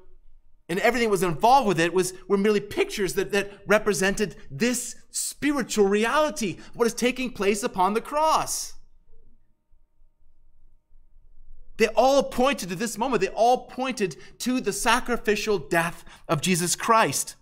and 0.68 0.81
everything 0.81 1.07
that 1.07 1.12
was 1.12 1.23
involved 1.23 1.68
with 1.68 1.79
it 1.79 1.95
was, 1.95 2.12
were 2.27 2.37
merely 2.37 2.59
pictures 2.59 3.14
that, 3.14 3.31
that 3.31 3.53
represented 3.68 4.35
this 4.51 4.97
spiritual 5.12 5.87
reality, 5.87 6.59
what 6.75 6.87
is 6.87 6.95
taking 6.95 7.31
place 7.31 7.62
upon 7.62 7.95
the 7.95 8.01
cross. 8.01 8.73
They 11.77 11.87
all 11.88 12.25
pointed 12.25 12.68
to 12.71 12.75
this 12.75 12.99
moment. 12.99 13.21
They 13.21 13.29
all 13.29 13.66
pointed 13.66 14.16
to 14.40 14.61
the 14.61 14.73
sacrificial 14.73 15.59
death 15.59 16.05
of 16.27 16.40
Jesus 16.40 16.75
Christ. 16.75 17.37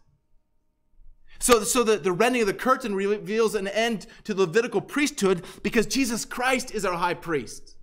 So, 1.40 1.64
so 1.64 1.82
the, 1.82 1.96
the 1.96 2.12
rending 2.12 2.42
of 2.42 2.46
the 2.46 2.54
curtain 2.54 2.94
reveals 2.94 3.54
an 3.54 3.66
end 3.66 4.06
to 4.24 4.34
the 4.34 4.42
Levitical 4.42 4.82
priesthood 4.82 5.42
because 5.62 5.86
Jesus 5.86 6.24
Christ 6.24 6.74
is 6.74 6.84
our 6.84 6.96
high 6.96 7.14
priest. 7.14 7.76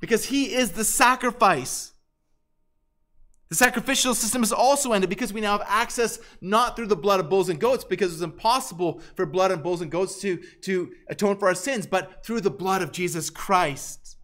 Because 0.00 0.26
he 0.26 0.52
is 0.52 0.72
the 0.72 0.84
sacrifice. 0.84 1.92
The 3.50 3.54
sacrificial 3.54 4.14
system 4.14 4.42
is 4.42 4.52
also 4.52 4.92
ended 4.92 5.10
because 5.10 5.32
we 5.32 5.40
now 5.40 5.58
have 5.58 5.66
access 5.68 6.18
not 6.40 6.74
through 6.74 6.88
the 6.88 6.96
blood 6.96 7.20
of 7.20 7.30
bulls 7.30 7.48
and 7.48 7.60
goats, 7.60 7.84
because 7.84 8.12
it's 8.12 8.22
impossible 8.22 9.00
for 9.14 9.26
blood 9.26 9.52
and 9.52 9.62
bulls 9.62 9.80
and 9.80 9.90
goats 9.90 10.20
to, 10.22 10.38
to 10.62 10.90
atone 11.08 11.36
for 11.36 11.46
our 11.46 11.54
sins, 11.54 11.86
but 11.86 12.24
through 12.26 12.40
the 12.40 12.50
blood 12.50 12.82
of 12.82 12.90
Jesus 12.90 13.30
Christ. 13.30 14.16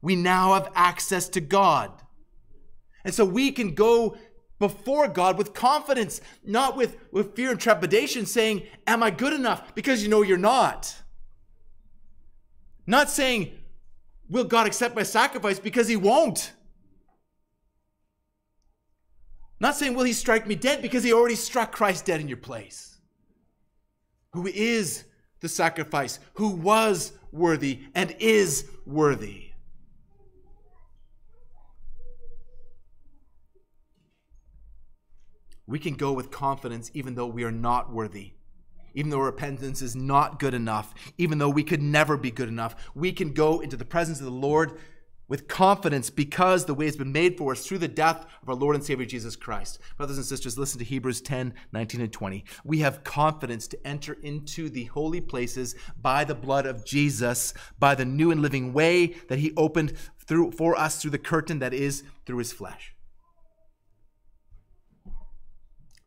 We 0.00 0.16
now 0.16 0.54
have 0.54 0.72
access 0.74 1.28
to 1.30 1.40
God. 1.42 1.90
And 3.04 3.14
so 3.14 3.24
we 3.24 3.52
can 3.52 3.74
go 3.74 4.16
before 4.58 5.08
God 5.08 5.38
with 5.38 5.54
confidence, 5.54 6.20
not 6.44 6.76
with, 6.76 6.96
with 7.12 7.34
fear 7.34 7.50
and 7.50 7.60
trepidation, 7.60 8.26
saying, 8.26 8.62
Am 8.86 9.02
I 9.02 9.10
good 9.10 9.32
enough? 9.32 9.74
Because 9.74 10.02
you 10.02 10.08
know 10.08 10.22
you're 10.22 10.38
not. 10.38 10.94
Not 12.86 13.10
saying, 13.10 13.52
Will 14.28 14.44
God 14.44 14.66
accept 14.66 14.96
my 14.96 15.02
sacrifice? 15.02 15.58
Because 15.58 15.88
He 15.88 15.96
won't. 15.96 16.52
Not 19.60 19.76
saying, 19.76 19.94
Will 19.94 20.04
He 20.04 20.12
strike 20.12 20.46
me 20.46 20.54
dead? 20.54 20.82
Because 20.82 21.04
He 21.04 21.12
already 21.12 21.36
struck 21.36 21.72
Christ 21.72 22.06
dead 22.06 22.20
in 22.20 22.28
your 22.28 22.36
place. 22.36 22.98
Who 24.32 24.46
is 24.46 25.04
the 25.40 25.48
sacrifice, 25.48 26.18
who 26.34 26.48
was 26.48 27.12
worthy 27.32 27.80
and 27.94 28.14
is 28.18 28.68
worthy. 28.84 29.45
We 35.66 35.78
can 35.78 35.94
go 35.94 36.12
with 36.12 36.30
confidence 36.30 36.90
even 36.94 37.14
though 37.14 37.26
we 37.26 37.44
are 37.44 37.52
not 37.52 37.92
worthy. 37.92 38.32
Even 38.94 39.10
though 39.10 39.18
repentance 39.18 39.82
is 39.82 39.94
not 39.94 40.38
good 40.38 40.54
enough, 40.54 40.94
even 41.18 41.38
though 41.38 41.50
we 41.50 41.64
could 41.64 41.82
never 41.82 42.16
be 42.16 42.30
good 42.30 42.48
enough, 42.48 42.90
we 42.94 43.12
can 43.12 43.32
go 43.32 43.60
into 43.60 43.76
the 43.76 43.84
presence 43.84 44.20
of 44.20 44.24
the 44.24 44.30
Lord 44.30 44.78
with 45.28 45.48
confidence 45.48 46.08
because 46.08 46.64
the 46.64 46.74
way 46.74 46.86
has 46.86 46.96
been 46.96 47.12
made 47.12 47.36
for 47.36 47.52
us 47.52 47.66
through 47.66 47.78
the 47.78 47.88
death 47.88 48.24
of 48.42 48.48
our 48.48 48.54
Lord 48.54 48.76
and 48.76 48.84
Savior 48.84 49.06
Jesus 49.06 49.36
Christ. 49.36 49.78
Brothers 49.96 50.16
and 50.16 50.26
sisters, 50.26 50.58
listen 50.58 50.78
to 50.78 50.84
Hebrews 50.84 51.20
10 51.20 51.54
19 51.72 52.00
and 52.00 52.12
20. 52.12 52.44
We 52.64 52.78
have 52.78 53.04
confidence 53.04 53.66
to 53.68 53.86
enter 53.86 54.14
into 54.22 54.68
the 54.68 54.84
holy 54.84 55.20
places 55.20 55.74
by 56.00 56.24
the 56.24 56.34
blood 56.34 56.66
of 56.66 56.84
Jesus, 56.84 57.54
by 57.78 57.94
the 57.94 58.04
new 58.04 58.30
and 58.30 58.40
living 58.40 58.72
way 58.72 59.08
that 59.28 59.38
He 59.38 59.52
opened 59.56 59.94
through, 60.26 60.52
for 60.52 60.76
us 60.76 61.00
through 61.00 61.10
the 61.10 61.18
curtain 61.18 61.58
that 61.58 61.74
is 61.74 62.04
through 62.24 62.38
His 62.38 62.52
flesh. 62.52 62.95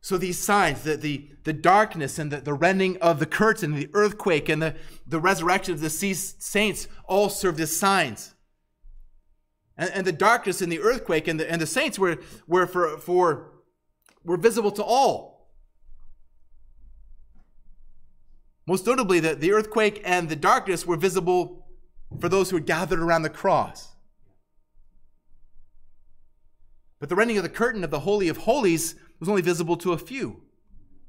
So 0.09 0.17
these 0.17 0.39
signs, 0.39 0.81
the, 0.81 0.97
the, 0.97 1.29
the 1.43 1.53
darkness 1.53 2.17
and 2.17 2.31
the, 2.31 2.37
the 2.37 2.55
rending 2.55 2.97
of 2.97 3.19
the 3.19 3.27
curtain, 3.27 3.75
the 3.75 3.91
earthquake 3.93 4.49
and 4.49 4.59
the, 4.59 4.73
the 5.05 5.19
resurrection 5.19 5.75
of 5.75 5.81
the 5.81 5.89
saints 5.91 6.87
all 7.05 7.29
served 7.29 7.59
as 7.59 7.77
signs. 7.77 8.33
And, 9.77 9.91
and 9.91 10.07
the 10.07 10.11
darkness 10.11 10.63
and 10.63 10.71
the 10.71 10.79
earthquake 10.79 11.27
and 11.27 11.39
the, 11.39 11.47
and 11.47 11.61
the 11.61 11.67
saints 11.67 11.99
were, 11.99 12.17
were, 12.47 12.65
for, 12.65 12.97
for, 12.97 13.51
were 14.23 14.37
visible 14.37 14.71
to 14.71 14.83
all. 14.83 15.51
Most 18.65 18.87
notably, 18.87 19.19
the, 19.19 19.35
the 19.35 19.51
earthquake 19.51 20.01
and 20.03 20.27
the 20.27 20.35
darkness 20.35 20.87
were 20.87 20.97
visible 20.97 21.67
for 22.19 22.29
those 22.29 22.49
who 22.49 22.55
had 22.55 22.65
gathered 22.65 22.97
around 22.97 23.21
the 23.21 23.29
cross. 23.29 23.89
But 26.99 27.09
the 27.09 27.15
rending 27.15 27.37
of 27.37 27.43
the 27.43 27.49
curtain 27.49 27.83
of 27.83 27.91
the 27.91 27.99
Holy 27.99 28.27
of 28.27 28.37
Holies 28.37 28.95
was 29.19 29.29
only 29.29 29.41
visible 29.41 29.77
to 29.77 29.93
a 29.93 29.97
few. 29.97 30.41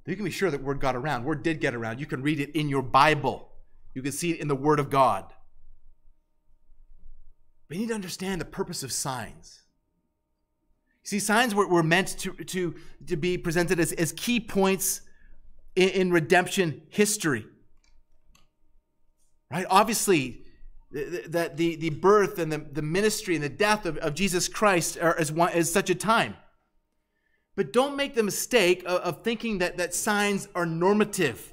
You 0.07 0.17
can 0.17 0.25
be 0.25 0.31
sure 0.31 0.51
that 0.51 0.63
word 0.63 0.81
got 0.81 0.97
around. 0.97 1.25
Word 1.25 1.43
did 1.43 1.61
get 1.61 1.75
around. 1.75 2.01
You 2.01 2.07
can 2.07 2.23
read 2.23 2.41
it 2.41 2.51
in 2.59 2.69
your 2.69 2.83
Bible. 2.83 3.53
You 3.95 4.03
can 4.03 4.13
see 4.13 4.33
it 4.33 4.41
in 4.41 4.49
the 4.49 4.57
Word 4.57 4.81
of 4.81 4.91
God. 4.91 5.33
We 7.69 7.79
need 7.79 7.89
to 7.89 7.95
understand 7.95 8.41
the 8.41 8.47
purpose 8.47 8.83
of 8.83 8.91
signs. 8.91 9.61
See, 11.05 11.21
signs 11.21 11.55
were, 11.55 11.67
were 11.67 11.85
meant 11.85 12.19
to, 12.19 12.33
to, 12.33 12.75
to 13.07 13.17
be 13.17 13.39
presented 13.39 13.79
as, 13.79 13.93
as 13.93 14.13
key 14.13 14.41
points 14.41 15.03
in, 15.77 15.89
in 15.91 16.11
redemption 16.11 16.83
history. 16.89 17.47
Right? 19.51 19.67
Obviously, 19.71 20.45
that 20.91 21.57
the, 21.57 21.77
the 21.77 21.91
birth 21.91 22.41
and 22.41 22.51
the, 22.51 22.59
the 22.59 22.83
ministry 22.83 23.37
and 23.37 23.45
the 23.45 23.49
death 23.49 23.87
of, 23.87 23.97
of 23.99 24.15
Jesus 24.15 24.49
Christ 24.49 24.99
are 25.01 25.17
as, 25.17 25.31
one, 25.31 25.53
as 25.53 25.73
such 25.73 25.89
a 25.89 25.95
time. 25.95 26.35
But 27.57 27.73
don't 27.73 27.97
make 27.97 28.15
the 28.15 28.23
mistake 28.23 28.83
of, 28.87 29.01
of 29.01 29.23
thinking 29.23 29.59
that, 29.59 29.77
that 29.77 29.95
signs 29.95 30.49
are 30.55 30.67
normative 30.67 31.53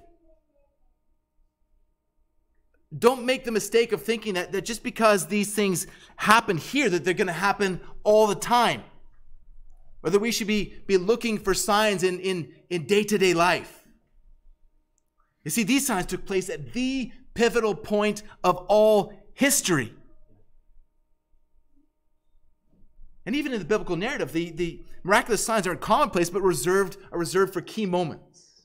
don't 2.97 3.25
make 3.25 3.43
the 3.43 3.51
mistake 3.51 3.91
of 3.91 4.01
thinking 4.01 4.35
that, 4.35 4.51
that 4.53 4.63
just 4.63 4.81
because 4.81 5.27
these 5.27 5.53
things 5.53 5.87
happen 6.15 6.57
here, 6.57 6.89
that 6.89 7.03
they're 7.03 7.13
going 7.13 7.27
to 7.27 7.33
happen 7.33 7.81
all 8.03 8.27
the 8.27 8.35
time. 8.35 8.83
Or 10.03 10.09
that 10.09 10.19
we 10.19 10.31
should 10.31 10.47
be, 10.47 10.75
be 10.85 10.97
looking 10.97 11.37
for 11.37 11.53
signs 11.53 12.03
in, 12.03 12.19
in, 12.19 12.53
in 12.69 12.85
day-to-day 12.85 13.33
life. 13.33 13.83
You 15.43 15.51
see, 15.51 15.63
these 15.63 15.85
signs 15.85 16.05
took 16.05 16.25
place 16.25 16.49
at 16.49 16.73
the 16.73 17.11
pivotal 17.33 17.75
point 17.75 18.23
of 18.43 18.57
all 18.67 19.13
history. 19.33 19.93
And 23.25 23.35
even 23.35 23.51
in 23.51 23.59
the 23.59 23.65
biblical 23.65 23.97
narrative, 23.97 24.31
the, 24.31 24.51
the 24.51 24.81
miraculous 25.07 25.43
signs 25.43 25.65
aren't 25.65 25.81
commonplace, 25.81 26.29
but 26.29 26.41
reserved, 26.41 26.97
are 27.11 27.17
reserved 27.17 27.53
for 27.53 27.61
key 27.61 27.85
moments. 27.85 28.63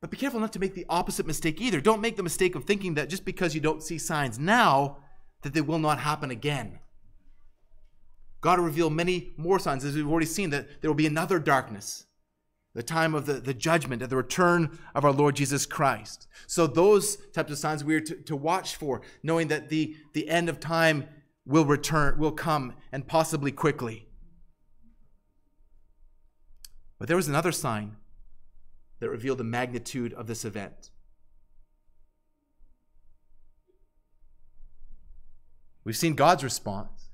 But 0.00 0.10
be 0.10 0.16
careful 0.16 0.40
not 0.40 0.52
to 0.54 0.58
make 0.58 0.74
the 0.74 0.84
opposite 0.88 1.26
mistake 1.26 1.60
either. 1.60 1.80
Don't 1.80 2.00
make 2.00 2.16
the 2.16 2.24
mistake 2.24 2.56
of 2.56 2.64
thinking 2.64 2.94
that 2.94 3.08
just 3.08 3.24
because 3.24 3.54
you 3.54 3.60
don't 3.60 3.84
see 3.84 3.98
signs 3.98 4.38
now, 4.38 4.98
that 5.42 5.54
they 5.54 5.60
will 5.60 5.78
not 5.78 6.00
happen 6.00 6.32
again. 6.32 6.80
God 8.40 8.58
will 8.58 8.66
reveal 8.66 8.90
many 8.90 9.32
more 9.36 9.60
signs, 9.60 9.84
as 9.84 9.94
we've 9.94 10.10
already 10.10 10.26
seen, 10.26 10.50
that 10.50 10.80
there 10.80 10.90
will 10.90 10.96
be 10.96 11.06
another 11.06 11.38
darkness, 11.38 12.06
the 12.74 12.82
time 12.82 13.14
of 13.14 13.26
the, 13.26 13.34
the 13.34 13.54
judgment 13.54 14.02
and 14.02 14.10
the 14.10 14.16
return 14.16 14.76
of 14.96 15.04
our 15.04 15.12
Lord 15.12 15.36
Jesus 15.36 15.66
Christ. 15.66 16.26
So 16.48 16.66
those 16.66 17.16
types 17.32 17.52
of 17.52 17.58
signs 17.58 17.84
we 17.84 17.94
are 17.94 18.00
to, 18.00 18.16
to 18.16 18.34
watch 18.34 18.74
for, 18.74 19.02
knowing 19.22 19.46
that 19.48 19.68
the, 19.68 19.94
the 20.14 20.28
end 20.28 20.48
of 20.48 20.58
time 20.58 21.06
will 21.46 21.64
return, 21.64 22.18
will 22.18 22.32
come, 22.32 22.74
and 22.90 23.06
possibly 23.06 23.52
quickly. 23.52 24.08
But 27.02 27.08
there 27.08 27.16
was 27.16 27.26
another 27.26 27.50
sign 27.50 27.96
that 29.00 29.10
revealed 29.10 29.38
the 29.38 29.42
magnitude 29.42 30.12
of 30.12 30.28
this 30.28 30.44
event. 30.44 30.90
We've 35.82 35.96
seen 35.96 36.14
God's 36.14 36.44
response. 36.44 37.10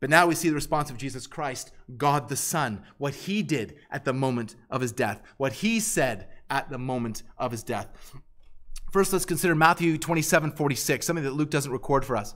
But 0.00 0.10
now 0.10 0.26
we 0.26 0.34
see 0.34 0.48
the 0.48 0.56
response 0.56 0.90
of 0.90 0.96
Jesus 0.96 1.28
Christ, 1.28 1.70
God 1.96 2.28
the 2.28 2.34
Son, 2.34 2.82
what 2.98 3.14
he 3.14 3.44
did 3.44 3.76
at 3.92 4.04
the 4.04 4.12
moment 4.12 4.56
of 4.68 4.80
his 4.80 4.90
death, 4.90 5.22
what 5.36 5.52
he 5.52 5.78
said 5.78 6.26
at 6.50 6.68
the 6.68 6.76
moment 6.76 7.22
of 7.38 7.52
his 7.52 7.62
death. 7.62 8.16
First, 8.90 9.12
let's 9.12 9.24
consider 9.24 9.54
Matthew 9.54 9.98
27 9.98 10.50
46, 10.50 11.06
something 11.06 11.24
that 11.24 11.34
Luke 11.34 11.50
doesn't 11.50 11.70
record 11.70 12.04
for 12.04 12.16
us. 12.16 12.34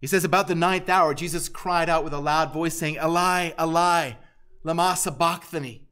He 0.00 0.06
says, 0.06 0.22
About 0.22 0.46
the 0.46 0.54
ninth 0.54 0.88
hour, 0.88 1.12
Jesus 1.12 1.48
cried 1.48 1.88
out 1.88 2.04
with 2.04 2.12
a 2.12 2.20
loud 2.20 2.52
voice, 2.52 2.78
saying, 2.78 2.98
Eli, 3.02 3.50
Eli, 3.60 4.12
lama 4.64 4.96
sabachthani 4.96 5.84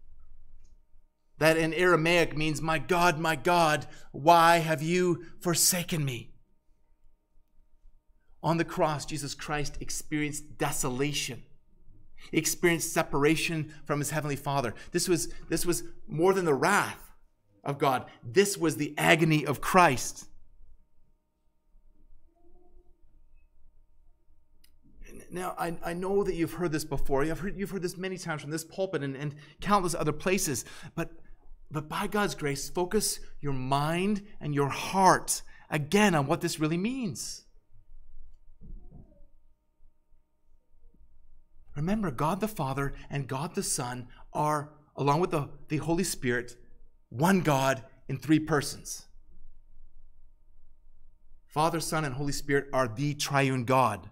that 1.43 1.57
in 1.57 1.75
Aramaic 1.75 2.37
means, 2.37 2.63
My 2.63 2.79
God, 2.79 3.19
my 3.19 3.35
God, 3.35 3.87
why 4.13 4.59
have 4.59 4.81
you 4.81 5.25
forsaken 5.41 6.05
me? 6.05 6.31
On 8.45 8.59
the 8.59 8.65
cross, 8.65 9.05
Jesus 9.05 9.35
Christ 9.35 9.77
experienced 9.81 10.57
desolation. 10.57 11.43
He 12.31 12.39
experienced 12.39 12.93
separation 12.93 13.75
from 13.85 13.99
his 13.99 14.11
heavenly 14.11 14.37
Father. 14.37 14.73
This 14.93 15.09
was, 15.09 15.33
this 15.49 15.67
was 15.67 15.83
more 16.07 16.33
than 16.33 16.45
the 16.45 16.55
wrath 16.55 17.11
of 17.65 17.77
God, 17.77 18.07
this 18.23 18.57
was 18.57 18.77
the 18.77 18.95
agony 18.97 19.45
of 19.45 19.61
Christ. 19.61 20.29
Now, 25.33 25.55
I, 25.59 25.77
I 25.83 25.95
know 25.95 26.23
that 26.23 26.35
you've 26.35 26.53
heard 26.53 26.73
this 26.73 26.85
before. 26.85 27.25
You've 27.25 27.41
heard, 27.41 27.57
you've 27.57 27.71
heard 27.71 27.83
this 27.83 27.97
many 27.97 28.19
times 28.19 28.43
from 28.43 28.51
this 28.51 28.65
pulpit 28.65 29.03
and, 29.03 29.17
and 29.17 29.35
countless 29.61 29.95
other 29.95 30.13
places, 30.13 30.65
but 30.95 31.11
but 31.73 31.89
by 31.89 32.07
God's 32.07 32.35
grace, 32.35 32.69
focus 32.69 33.19
your 33.41 33.55
mind 33.55 34.23
and 34.43 34.55
your 34.55 34.69
heart 34.69 35.41
again 35.71 36.15
on 36.15 36.27
what 36.27 36.43
this 36.43 36.61
really 36.61 36.77
means. 36.77 37.45
Remember, 41.75 42.11
God 42.11 42.41
the 42.41 42.49
Father 42.49 42.93
and 43.09 43.27
God 43.27 43.55
the 43.55 43.63
Son 43.63 44.09
are, 44.35 44.75
along 44.95 45.21
with 45.21 45.31
the, 45.31 45.49
the 45.69 45.79
Holy 45.79 46.05
Spirit, 46.05 46.57
one 47.09 47.41
God 47.41 47.83
in 48.07 48.19
three 48.19 48.39
persons. 48.39 49.07
Father, 51.47 51.81
Son, 51.81 52.05
and 52.05 52.15
Holy 52.15 52.33
Spirit 52.33 52.67
are 52.75 52.89
the 52.89 53.15
triune 53.15 53.65
God. 53.65 54.11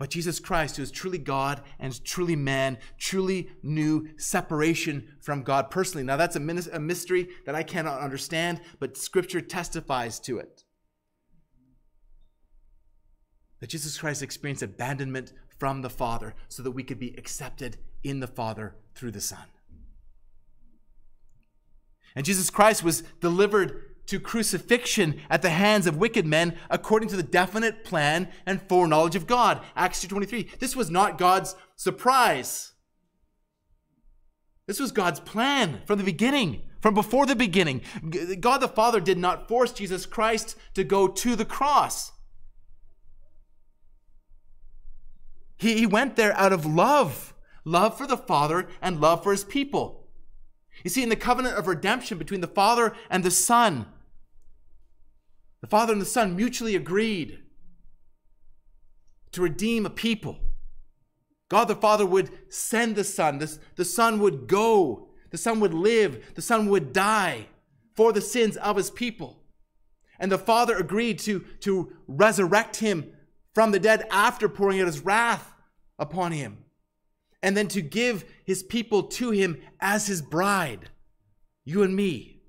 But 0.00 0.08
Jesus 0.08 0.40
Christ, 0.40 0.78
who 0.78 0.82
is 0.82 0.90
truly 0.90 1.18
God 1.18 1.60
and 1.78 2.02
truly 2.06 2.34
man, 2.34 2.78
truly 2.96 3.50
knew 3.62 4.08
separation 4.16 5.06
from 5.20 5.42
God 5.42 5.70
personally. 5.70 6.04
Now, 6.04 6.16
that's 6.16 6.36
a, 6.36 6.40
a 6.72 6.80
mystery 6.80 7.28
that 7.44 7.54
I 7.54 7.62
cannot 7.62 8.00
understand, 8.00 8.62
but 8.78 8.96
Scripture 8.96 9.42
testifies 9.42 10.18
to 10.20 10.38
it. 10.38 10.64
That 13.60 13.68
Jesus 13.68 13.98
Christ 13.98 14.22
experienced 14.22 14.62
abandonment 14.62 15.34
from 15.58 15.82
the 15.82 15.90
Father 15.90 16.34
so 16.48 16.62
that 16.62 16.70
we 16.70 16.82
could 16.82 16.98
be 16.98 17.14
accepted 17.18 17.76
in 18.02 18.20
the 18.20 18.26
Father 18.26 18.76
through 18.94 19.10
the 19.10 19.20
Son. 19.20 19.44
And 22.16 22.24
Jesus 22.24 22.48
Christ 22.48 22.82
was 22.82 23.02
delivered 23.20 23.89
to 24.10 24.18
crucifixion 24.18 25.20
at 25.30 25.40
the 25.40 25.50
hands 25.50 25.86
of 25.86 25.96
wicked 25.96 26.26
men 26.26 26.56
according 26.68 27.08
to 27.08 27.16
the 27.16 27.22
definite 27.22 27.84
plan 27.84 28.28
and 28.44 28.60
foreknowledge 28.68 29.14
of 29.14 29.28
God. 29.28 29.60
Acts 29.76 30.04
2.23. 30.04 30.58
This 30.58 30.74
was 30.74 30.90
not 30.90 31.16
God's 31.16 31.54
surprise. 31.76 32.72
This 34.66 34.80
was 34.80 34.90
God's 34.90 35.20
plan 35.20 35.82
from 35.86 35.98
the 35.98 36.04
beginning, 36.04 36.62
from 36.80 36.92
before 36.92 37.24
the 37.24 37.36
beginning. 37.36 37.82
God 38.40 38.58
the 38.58 38.68
Father 38.68 38.98
did 38.98 39.16
not 39.16 39.46
force 39.46 39.72
Jesus 39.72 40.06
Christ 40.06 40.56
to 40.74 40.82
go 40.82 41.06
to 41.06 41.36
the 41.36 41.44
cross. 41.44 42.10
He, 45.56 45.78
he 45.78 45.86
went 45.86 46.16
there 46.16 46.36
out 46.36 46.52
of 46.52 46.66
love, 46.66 47.32
love 47.64 47.96
for 47.96 48.08
the 48.08 48.16
Father 48.16 48.66
and 48.82 49.00
love 49.00 49.22
for 49.22 49.30
his 49.30 49.44
people. 49.44 50.08
You 50.82 50.90
see, 50.90 51.04
in 51.04 51.10
the 51.10 51.16
covenant 51.16 51.56
of 51.56 51.68
redemption 51.68 52.18
between 52.18 52.40
the 52.40 52.48
Father 52.48 52.92
and 53.08 53.22
the 53.22 53.30
Son, 53.30 53.86
the 55.60 55.66
Father 55.66 55.92
and 55.92 56.00
the 56.00 56.06
Son 56.06 56.36
mutually 56.36 56.74
agreed 56.74 57.40
to 59.32 59.42
redeem 59.42 59.86
a 59.86 59.90
people. 59.90 60.38
God 61.48 61.66
the 61.66 61.74
Father 61.74 62.06
would 62.06 62.30
send 62.52 62.96
the 62.96 63.04
Son. 63.04 63.38
The, 63.38 63.58
the 63.76 63.84
Son 63.84 64.20
would 64.20 64.46
go. 64.46 65.08
The 65.30 65.38
Son 65.38 65.60
would 65.60 65.74
live. 65.74 66.32
The 66.34 66.42
Son 66.42 66.68
would 66.68 66.92
die 66.92 67.46
for 67.94 68.12
the 68.12 68.20
sins 68.20 68.56
of 68.56 68.76
his 68.76 68.90
people. 68.90 69.42
And 70.18 70.30
the 70.30 70.38
Father 70.38 70.76
agreed 70.76 71.18
to, 71.20 71.40
to 71.60 71.92
resurrect 72.06 72.76
him 72.76 73.12
from 73.54 73.72
the 73.72 73.80
dead 73.80 74.06
after 74.10 74.48
pouring 74.48 74.80
out 74.80 74.86
his 74.86 75.00
wrath 75.00 75.52
upon 75.98 76.32
him. 76.32 76.58
And 77.42 77.56
then 77.56 77.68
to 77.68 77.80
give 77.80 78.24
his 78.44 78.62
people 78.62 79.04
to 79.04 79.30
him 79.30 79.60
as 79.80 80.06
his 80.06 80.22
bride. 80.22 80.90
You 81.64 81.82
and 81.82 81.96
me 81.96 82.42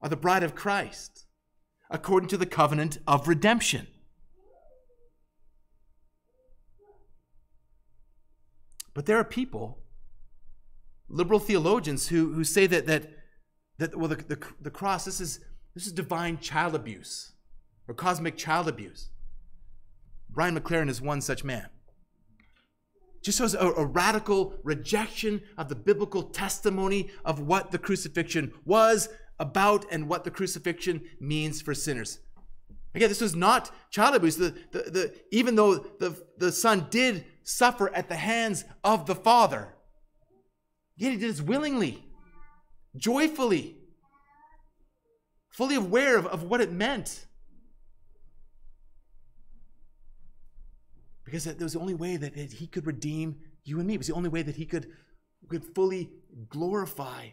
are 0.00 0.08
the 0.08 0.16
bride 0.16 0.42
of 0.42 0.54
Christ, 0.54 1.26
according 1.90 2.28
to 2.28 2.36
the 2.36 2.46
covenant 2.46 2.98
of 3.06 3.28
redemption. 3.28 3.86
But 8.94 9.06
there 9.06 9.16
are 9.16 9.24
people, 9.24 9.78
liberal 11.08 11.38
theologians, 11.38 12.08
who, 12.08 12.32
who 12.32 12.44
say 12.44 12.66
that, 12.66 12.86
that, 12.86 13.10
that 13.78 13.96
well, 13.96 14.08
the, 14.08 14.16
the, 14.16 14.38
the 14.60 14.70
cross, 14.70 15.04
this 15.04 15.20
is, 15.20 15.40
this 15.74 15.86
is 15.86 15.92
divine 15.92 16.38
child 16.38 16.74
abuse 16.74 17.32
or 17.86 17.94
cosmic 17.94 18.36
child 18.36 18.68
abuse. 18.68 19.10
Brian 20.28 20.58
McLaren 20.58 20.88
is 20.88 21.00
one 21.00 21.20
such 21.20 21.44
man. 21.44 21.68
Just 23.22 23.38
shows 23.38 23.54
a, 23.54 23.58
a, 23.58 23.84
radical 23.84 24.54
rejection 24.62 25.42
of 25.56 25.68
the 25.68 25.74
biblical 25.74 26.22
testimony 26.22 27.10
of 27.24 27.40
what 27.40 27.72
the 27.72 27.78
crucifixion 27.78 28.52
was 28.64 29.08
about 29.38 29.84
and 29.90 30.08
what 30.08 30.24
the 30.24 30.30
crucifixion 30.30 31.02
means 31.20 31.60
for 31.62 31.74
sinners. 31.74 32.20
Again, 32.94 33.08
this 33.08 33.20
was 33.20 33.36
not 33.36 33.70
child 33.90 34.16
abuse. 34.16 34.36
The, 34.36 34.54
the, 34.72 34.78
the, 34.78 35.14
even 35.30 35.54
though 35.54 35.76
the, 35.76 36.20
the 36.38 36.50
son 36.50 36.86
did 36.90 37.24
suffer 37.44 37.94
at 37.94 38.08
the 38.08 38.16
hands 38.16 38.64
of 38.82 39.06
the 39.06 39.14
Father. 39.14 39.74
Yet 40.96 41.12
he 41.12 41.18
did 41.18 41.30
this 41.30 41.40
willingly, 41.40 42.04
joyfully, 42.96 43.76
fully 45.50 45.76
aware 45.76 46.16
of, 46.18 46.26
of 46.26 46.42
what 46.42 46.60
it 46.60 46.72
meant. 46.72 47.26
Because 51.24 51.44
that 51.44 51.60
was 51.60 51.74
the 51.74 51.80
only 51.80 51.94
way 51.94 52.16
that 52.16 52.34
he 52.34 52.66
could 52.66 52.86
redeem 52.86 53.36
you 53.62 53.78
and 53.78 53.86
me. 53.86 53.94
It 53.94 53.98
was 53.98 54.06
the 54.06 54.14
only 54.14 54.30
way 54.30 54.42
that 54.42 54.56
he 54.56 54.64
could, 54.64 54.88
could 55.48 55.62
fully 55.74 56.10
glorify 56.48 57.28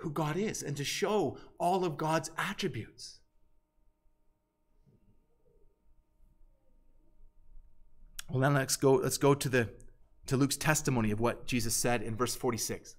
who 0.00 0.10
God 0.10 0.36
is 0.36 0.62
and 0.62 0.76
to 0.76 0.84
show 0.84 1.38
all 1.58 1.84
of 1.84 1.96
God's 1.96 2.30
attributes. 2.36 3.20
Well, 8.30 8.40
then 8.40 8.54
let's 8.54 8.76
go, 8.76 8.94
let's 8.94 9.18
go 9.18 9.34
to, 9.34 9.48
the, 9.48 9.68
to 10.26 10.36
Luke's 10.36 10.56
testimony 10.56 11.10
of 11.10 11.20
what 11.20 11.46
Jesus 11.46 11.74
said 11.74 12.02
in 12.02 12.16
verse 12.16 12.34
46. 12.34 12.96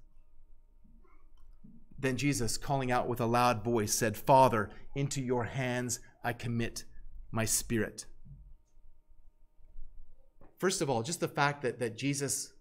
Then 1.99 2.17
Jesus, 2.17 2.57
calling 2.57 2.91
out 2.91 3.07
with 3.07 3.19
a 3.19 3.25
loud 3.25 3.63
voice, 3.63 3.93
said, 3.93 4.15
Father, 4.15 4.69
into 4.95 5.21
your 5.21 5.43
hands 5.45 5.99
I 6.23 6.33
commit 6.33 6.85
my 7.31 7.45
spirit. 7.45 8.05
First 10.59 10.81
of 10.81 10.89
all, 10.89 11.03
just 11.03 11.19
the 11.19 11.27
fact 11.27 11.61
that, 11.63 11.79
that 11.79 11.97
Jesus 11.97 12.53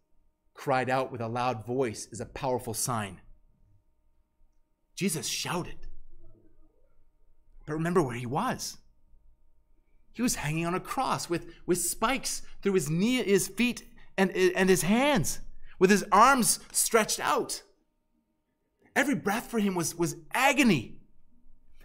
cried 0.55 0.91
out 0.91 1.12
with 1.12 1.20
a 1.20 1.28
loud 1.28 1.66
voice 1.66 2.09
is 2.11 2.20
a 2.20 2.26
powerful 2.26 2.74
sign. 2.74 3.20
Jesus 4.97 5.26
shouted. 5.26 5.76
But 7.66 7.74
remember 7.74 8.03
where 8.03 8.16
he 8.16 8.26
was. 8.26 8.78
He 10.12 10.22
was 10.22 10.36
hanging 10.36 10.66
on 10.66 10.74
a 10.74 10.80
cross 10.80 11.28
with, 11.28 11.55
with 11.66 11.78
spikes 11.78 12.42
through 12.62 12.72
his 12.72 12.88
knee, 12.88 13.22
his 13.22 13.49
feet, 13.49 13.84
and, 14.16 14.30
and 14.30 14.68
his 14.68 14.82
hands, 14.82 15.40
with 15.78 15.90
his 15.90 16.05
arms 16.11 16.59
stretched 16.72 17.20
out. 17.20 17.62
Every 18.94 19.14
breath 19.14 19.51
for 19.51 19.59
him 19.59 19.74
was, 19.74 19.94
was 19.94 20.16
agony. 20.32 21.01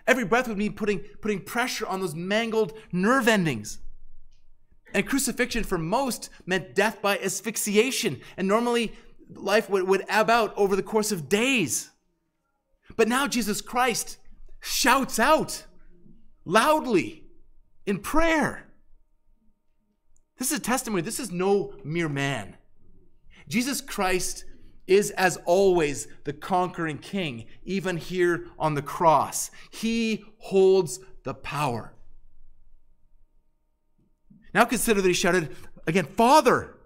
Every 0.08 0.24
breath 0.24 0.48
would 0.48 0.58
mean 0.58 0.74
putting, 0.74 1.00
putting 1.22 1.42
pressure 1.42 1.86
on 1.86 2.00
those 2.00 2.16
mangled 2.16 2.74
nerve 2.94 3.28
endings. 3.28 3.80
And 4.94 5.06
crucifixion 5.06 5.64
for 5.64 5.78
most 5.78 6.30
meant 6.46 6.74
death 6.74 7.02
by 7.02 7.18
asphyxiation. 7.18 8.22
And 8.38 8.48
normally 8.48 8.94
life 9.34 9.70
would, 9.70 9.88
would 9.88 10.06
ebb 10.08 10.30
out 10.30 10.54
over 10.56 10.76
the 10.76 10.84
course 10.84 11.12
of 11.12 11.28
days. 11.28 11.91
But 12.96 13.08
now 13.08 13.28
Jesus 13.28 13.62
Christ 13.62 14.18
shouts 14.60 15.20
out 15.20 15.66
loudly 16.46 17.24
in 17.86 18.00
prayer. 18.00 18.68
This 20.38 20.52
is 20.52 20.58
a 20.58 20.62
testimony. 20.62 21.02
This 21.02 21.20
is 21.20 21.32
no 21.32 21.74
mere 21.84 22.10
man. 22.10 22.58
Jesus 23.48 23.82
Christ 23.82 24.46
is, 24.88 25.12
as 25.12 25.38
always, 25.46 26.08
the 26.24 26.34
conquering 26.34 26.98
king, 26.98 27.46
even 27.64 27.98
here 27.98 28.48
on 28.58 28.74
the 28.74 28.82
cross. 28.82 29.52
He 29.70 30.24
holds 30.40 31.00
the 31.24 31.34
power. 31.34 31.94
Now 34.54 34.66
consider 34.66 35.02
that 35.02 35.08
he 35.08 35.14
shouted 35.14 35.56
again, 35.88 36.06
Father, 36.06 36.78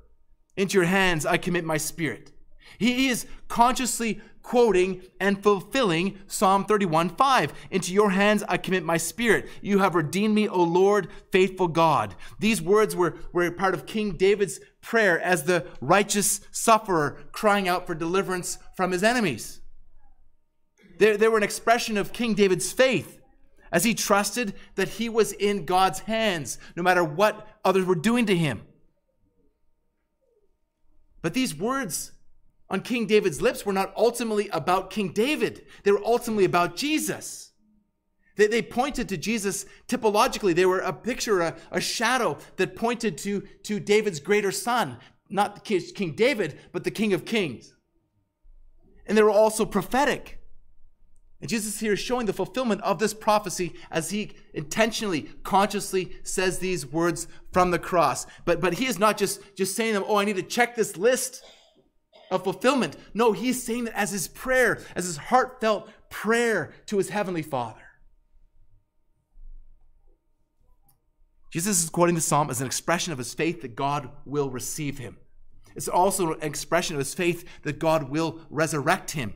into 0.57 0.77
your 0.77 0.85
hands 0.85 1.25
I 1.25 1.37
commit 1.37 1.63
my 1.63 1.77
spirit. 1.77 2.31
He 2.77 3.07
is 3.07 3.25
consciously 3.47 4.21
quoting 4.45 5.01
and 5.19 5.41
fulfilling 5.41 6.19
Psalm 6.27 6.65
31 6.65 7.09
5. 7.09 7.53
Into 7.71 7.91
your 7.91 8.11
hands 8.11 8.43
I 8.47 8.57
commit 8.57 8.83
my 8.83 8.95
spirit. 8.95 9.49
You 9.63 9.79
have 9.79 9.95
redeemed 9.95 10.35
me, 10.35 10.47
O 10.47 10.61
Lord, 10.61 11.07
faithful 11.31 11.67
God. 11.67 12.13
These 12.39 12.61
words 12.61 12.95
were, 12.95 13.17
were 13.33 13.49
part 13.49 13.73
of 13.73 13.87
King 13.87 14.17
David's 14.17 14.59
prayer 14.81 15.19
as 15.19 15.43
the 15.43 15.65
righteous 15.81 16.41
sufferer 16.51 17.23
crying 17.31 17.67
out 17.67 17.87
for 17.87 17.95
deliverance 17.95 18.59
from 18.77 18.91
his 18.91 19.03
enemies. 19.03 19.61
They, 20.99 21.17
they 21.17 21.27
were 21.27 21.37
an 21.37 21.43
expression 21.43 21.97
of 21.97 22.13
King 22.13 22.35
David's 22.35 22.71
faith 22.71 23.19
as 23.71 23.83
he 23.83 23.95
trusted 23.95 24.53
that 24.75 24.89
he 24.89 25.09
was 25.09 25.31
in 25.31 25.65
God's 25.65 26.01
hands 26.01 26.59
no 26.75 26.83
matter 26.83 27.03
what 27.03 27.47
others 27.65 27.85
were 27.85 27.95
doing 27.95 28.27
to 28.27 28.37
him. 28.37 28.61
But 31.23 31.33
these 31.33 31.55
words 31.55 32.11
on 32.69 32.81
King 32.81 33.05
David's 33.05 33.41
lips 33.41 33.65
were 33.65 33.73
not 33.73 33.93
ultimately 33.95 34.49
about 34.49 34.89
King 34.89 35.13
David, 35.13 35.65
they 35.83 35.91
were 35.91 36.03
ultimately 36.03 36.45
about 36.45 36.75
Jesus. 36.75 37.51
They, 38.35 38.47
they 38.47 38.61
pointed 38.61 39.07
to 39.09 39.17
Jesus 39.17 39.65
typologically. 39.87 40.53
They 40.53 40.65
were 40.65 40.79
a 40.79 40.91
picture, 40.91 41.41
a, 41.41 41.55
a 41.71 41.79
shadow 41.79 42.37
that 42.57 42.75
pointed 42.75 43.17
to, 43.19 43.41
to 43.63 43.79
David's 43.79 44.19
greater 44.19 44.51
son, 44.51 44.97
not 45.29 45.63
King 45.63 46.15
David, 46.15 46.59
but 46.71 46.83
the 46.83 46.91
King 46.91 47.13
of 47.13 47.25
Kings. 47.25 47.73
And 49.05 49.17
they 49.17 49.23
were 49.23 49.29
also 49.29 49.65
prophetic. 49.65 50.41
And 51.39 51.49
Jesus 51.49 51.79
here 51.79 51.93
is 51.93 51.99
showing 51.99 52.25
the 52.25 52.33
fulfillment 52.33 52.81
of 52.81 52.97
this 52.97 53.13
prophecy 53.13 53.73
as 53.91 54.09
he 54.09 54.31
intentionally, 54.53 55.29
consciously 55.43 56.15
says 56.23 56.59
these 56.59 56.85
words 56.85 57.27
from 57.51 57.71
the 57.71 57.79
cross. 57.79 58.25
But, 58.45 58.59
but 58.59 58.73
he 58.75 58.85
is 58.85 58.97
not 58.97 59.17
just, 59.17 59.55
just 59.55 59.75
saying 59.75 59.93
them, 59.93 60.03
oh, 60.07 60.15
I 60.15 60.25
need 60.25 60.37
to 60.37 60.43
check 60.43 60.75
this 60.75 60.97
list 60.97 61.43
of 62.31 62.43
fulfillment. 62.43 62.95
No, 63.13 63.31
he's 63.31 63.61
saying 63.61 63.85
that 63.85 63.97
as 63.97 64.11
his 64.11 64.27
prayer, 64.27 64.81
as 64.95 65.05
his 65.05 65.17
heartfelt 65.17 65.89
prayer 66.09 66.73
to 66.87 66.97
his 66.97 67.09
heavenly 67.09 67.41
Father. 67.41 67.81
Jesus 71.51 71.83
is 71.83 71.89
quoting 71.89 72.15
the 72.15 72.21
psalm 72.21 72.49
as 72.49 72.59
an 72.59 72.67
expression 72.67 73.13
of 73.13 73.17
his 73.17 73.33
faith 73.33 73.61
that 73.61 73.75
God 73.75 74.09
will 74.25 74.49
receive 74.49 74.97
him. 74.97 75.17
It's 75.75 75.87
also 75.87 76.33
an 76.33 76.41
expression 76.41 76.95
of 76.95 76.99
his 76.99 77.13
faith 77.13 77.47
that 77.63 77.79
God 77.79 78.09
will 78.09 78.41
resurrect 78.49 79.11
him. 79.11 79.33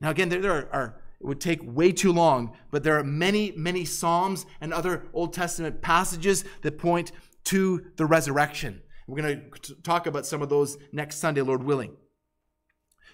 Now, 0.00 0.10
again, 0.10 0.28
there, 0.28 0.40
there 0.40 0.52
are, 0.52 0.68
are, 0.72 1.00
it 1.20 1.26
would 1.26 1.40
take 1.40 1.60
way 1.62 1.92
too 1.92 2.12
long, 2.12 2.56
but 2.70 2.82
there 2.82 2.98
are 2.98 3.04
many, 3.04 3.52
many 3.56 3.84
Psalms 3.84 4.46
and 4.60 4.72
other 4.72 5.04
Old 5.12 5.32
Testament 5.32 5.80
passages 5.80 6.44
that 6.62 6.78
point 6.78 7.12
to 7.44 7.86
the 7.96 8.06
resurrection. 8.06 8.82
We're 9.06 9.22
going 9.22 9.50
to 9.62 9.74
talk 9.82 10.06
about 10.06 10.26
some 10.26 10.42
of 10.42 10.48
those 10.48 10.78
next 10.92 11.16
Sunday, 11.16 11.42
Lord 11.42 11.62
willing. 11.62 11.96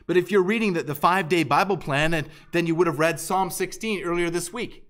But 0.07 0.16
if 0.16 0.30
you're 0.30 0.43
reading 0.43 0.72
the, 0.72 0.82
the 0.82 0.95
five 0.95 1.28
day 1.28 1.43
Bible 1.43 1.76
plan, 1.76 2.14
and 2.14 2.28
then 2.53 2.66
you 2.66 2.74
would 2.74 2.86
have 2.86 2.99
read 2.99 3.20
Psalm 3.20 3.51
16 3.51 4.03
earlier 4.03 4.30
this 4.30 4.53
week. 4.53 4.86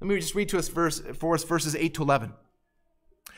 Let 0.00 0.08
me 0.08 0.18
just 0.18 0.34
read 0.34 0.48
to 0.48 0.58
us 0.58 0.68
verse, 0.68 1.00
for 1.18 1.34
us 1.34 1.44
verses 1.44 1.76
8 1.76 1.94
to 1.94 2.02
11. 2.02 2.32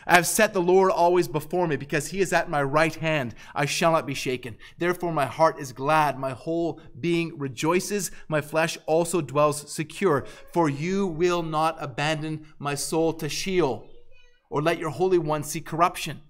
I 0.06 0.14
have 0.14 0.26
set 0.26 0.52
the 0.52 0.62
Lord 0.62 0.90
always 0.90 1.28
before 1.28 1.68
me, 1.68 1.76
because 1.76 2.08
he 2.08 2.20
is 2.20 2.32
at 2.32 2.50
my 2.50 2.62
right 2.62 2.94
hand. 2.94 3.34
I 3.54 3.66
shall 3.66 3.92
not 3.92 4.06
be 4.06 4.14
shaken. 4.14 4.56
Therefore, 4.78 5.12
my 5.12 5.26
heart 5.26 5.60
is 5.60 5.72
glad, 5.72 6.18
my 6.18 6.32
whole 6.32 6.80
being 6.98 7.38
rejoices, 7.38 8.10
my 8.28 8.40
flesh 8.40 8.78
also 8.86 9.20
dwells 9.20 9.72
secure. 9.72 10.24
For 10.52 10.68
you 10.68 11.06
will 11.06 11.42
not 11.42 11.76
abandon 11.80 12.46
my 12.58 12.74
soul 12.74 13.12
to 13.14 13.28
Sheol, 13.28 13.88
or 14.50 14.62
let 14.62 14.78
your 14.78 14.90
Holy 14.90 15.18
One 15.18 15.44
see 15.44 15.60
corruption. 15.60 16.22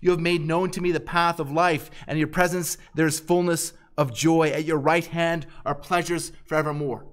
You 0.00 0.10
have 0.10 0.20
made 0.20 0.46
known 0.46 0.70
to 0.70 0.80
me 0.80 0.92
the 0.92 1.00
path 1.00 1.40
of 1.40 1.50
life, 1.50 1.90
and 2.06 2.16
in 2.16 2.18
your 2.18 2.28
presence 2.28 2.78
there 2.94 3.06
is 3.06 3.20
fullness 3.20 3.72
of 3.96 4.14
joy. 4.14 4.50
At 4.50 4.64
your 4.64 4.78
right 4.78 5.06
hand 5.06 5.46
are 5.64 5.74
pleasures 5.74 6.32
forevermore. 6.44 7.06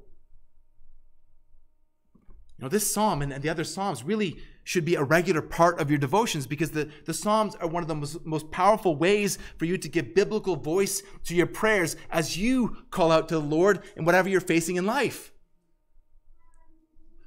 You 2.57 2.63
know, 2.63 2.69
this 2.69 2.91
psalm 2.91 3.21
and 3.21 3.41
the 3.41 3.49
other 3.49 3.65
psalms 3.65 4.03
really 4.03 4.37
should 4.63 4.85
be 4.85 4.95
a 4.95 5.03
regular 5.03 5.41
part 5.41 5.79
of 5.79 5.89
your 5.89 5.99
devotions 5.99 6.47
because 6.47 6.71
the, 6.71 6.89
the 7.05 7.13
psalms 7.13 7.55
are 7.55 7.67
one 7.67 7.83
of 7.83 7.87
the 7.87 7.95
most, 7.95 8.25
most 8.25 8.49
powerful 8.49 8.95
ways 8.95 9.37
for 9.57 9.65
you 9.65 9.77
to 9.77 9.89
give 9.89 10.15
biblical 10.15 10.55
voice 10.55 11.03
to 11.23 11.35
your 11.35 11.47
prayers 11.47 11.95
as 12.09 12.37
you 12.37 12.77
call 12.91 13.11
out 13.11 13.29
to 13.29 13.35
the 13.35 13.41
Lord 13.41 13.81
in 13.95 14.05
whatever 14.05 14.27
you're 14.29 14.41
facing 14.41 14.77
in 14.77 14.85
life. 14.85 15.31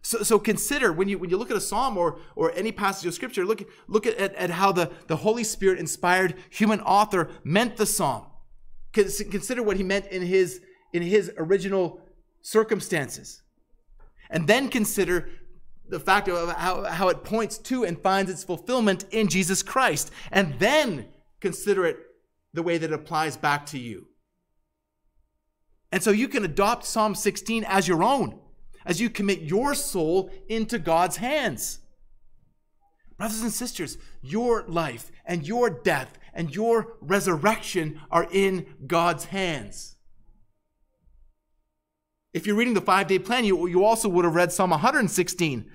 So, 0.02 0.22
so 0.22 0.38
consider 0.38 0.92
when 0.92 1.08
you 1.08 1.18
when 1.18 1.30
you 1.30 1.36
look 1.36 1.50
at 1.50 1.56
a 1.56 1.60
psalm 1.60 1.96
or 1.96 2.18
or 2.36 2.52
any 2.52 2.72
passage 2.72 3.06
of 3.06 3.14
scripture, 3.14 3.44
look 3.44 3.62
look 3.88 4.06
at, 4.06 4.16
at, 4.16 4.50
how 4.50 4.72
the, 4.72 4.90
the 5.06 5.16
Holy 5.16 5.44
Spirit 5.44 5.78
inspired 5.78 6.34
human 6.50 6.80
author 6.80 7.28
meant 7.44 7.76
the 7.76 7.86
psalm. 7.86 8.26
Consider 8.92 9.62
what 9.62 9.76
he 9.76 9.82
meant 9.82 10.06
in 10.06 10.22
his 10.22 10.60
in 10.92 11.02
his 11.02 11.30
original 11.36 12.00
circumstances. 12.42 13.42
And 14.30 14.46
then 14.46 14.68
consider 14.68 15.30
the 15.88 16.00
fact 16.00 16.28
of 16.28 16.52
how, 16.52 16.84
how 16.84 17.08
it 17.08 17.24
points 17.24 17.58
to 17.58 17.84
and 17.84 18.00
finds 18.00 18.30
its 18.30 18.44
fulfillment 18.44 19.04
in 19.10 19.28
Jesus 19.28 19.62
Christ. 19.62 20.10
And 20.30 20.58
then 20.58 21.08
consider 21.40 21.86
it 21.86 21.98
the 22.52 22.62
way 22.62 22.78
that 22.78 22.90
it 22.90 22.94
applies 22.94 23.36
back 23.36 23.66
to 23.66 23.78
you. 23.78 24.06
And 25.90 26.02
so 26.02 26.10
you 26.10 26.28
can 26.28 26.44
adopt 26.44 26.84
Psalm 26.84 27.14
16 27.14 27.64
as 27.64 27.88
your 27.88 28.02
own, 28.02 28.38
as 28.84 29.00
you 29.00 29.10
commit 29.10 29.42
your 29.42 29.74
soul 29.74 30.30
into 30.48 30.78
God's 30.78 31.16
hands. 31.16 31.80
Brothers 33.16 33.42
and 33.42 33.52
sisters, 33.52 33.98
your 34.22 34.64
life 34.68 35.10
and 35.24 35.46
your 35.46 35.68
death 35.68 36.18
and 36.32 36.54
your 36.54 36.96
resurrection 37.00 38.00
are 38.10 38.28
in 38.30 38.66
God's 38.86 39.26
hands. 39.26 39.96
If 42.32 42.46
you're 42.46 42.56
reading 42.56 42.74
the 42.74 42.80
five 42.80 43.08
day 43.08 43.18
plan, 43.18 43.44
you, 43.44 43.66
you 43.66 43.84
also 43.84 44.08
would 44.08 44.24
have 44.24 44.34
read 44.34 44.52
Psalm 44.52 44.70
116 44.70 45.68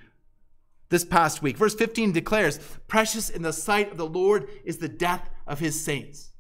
this 0.90 1.04
past 1.04 1.42
week. 1.42 1.58
Verse 1.58 1.76
15 1.76 2.14
declares, 2.14 2.60
Precious 2.88 3.30
in 3.30 3.42
the 3.42 3.52
sight 3.52 3.92
of 3.92 3.98
the 3.98 4.06
Lord 4.06 4.48
is 4.64 4.78
the 4.78 4.88
death 4.88 5.30
of 5.46 5.60
his 5.60 5.84
saints. 5.84 6.32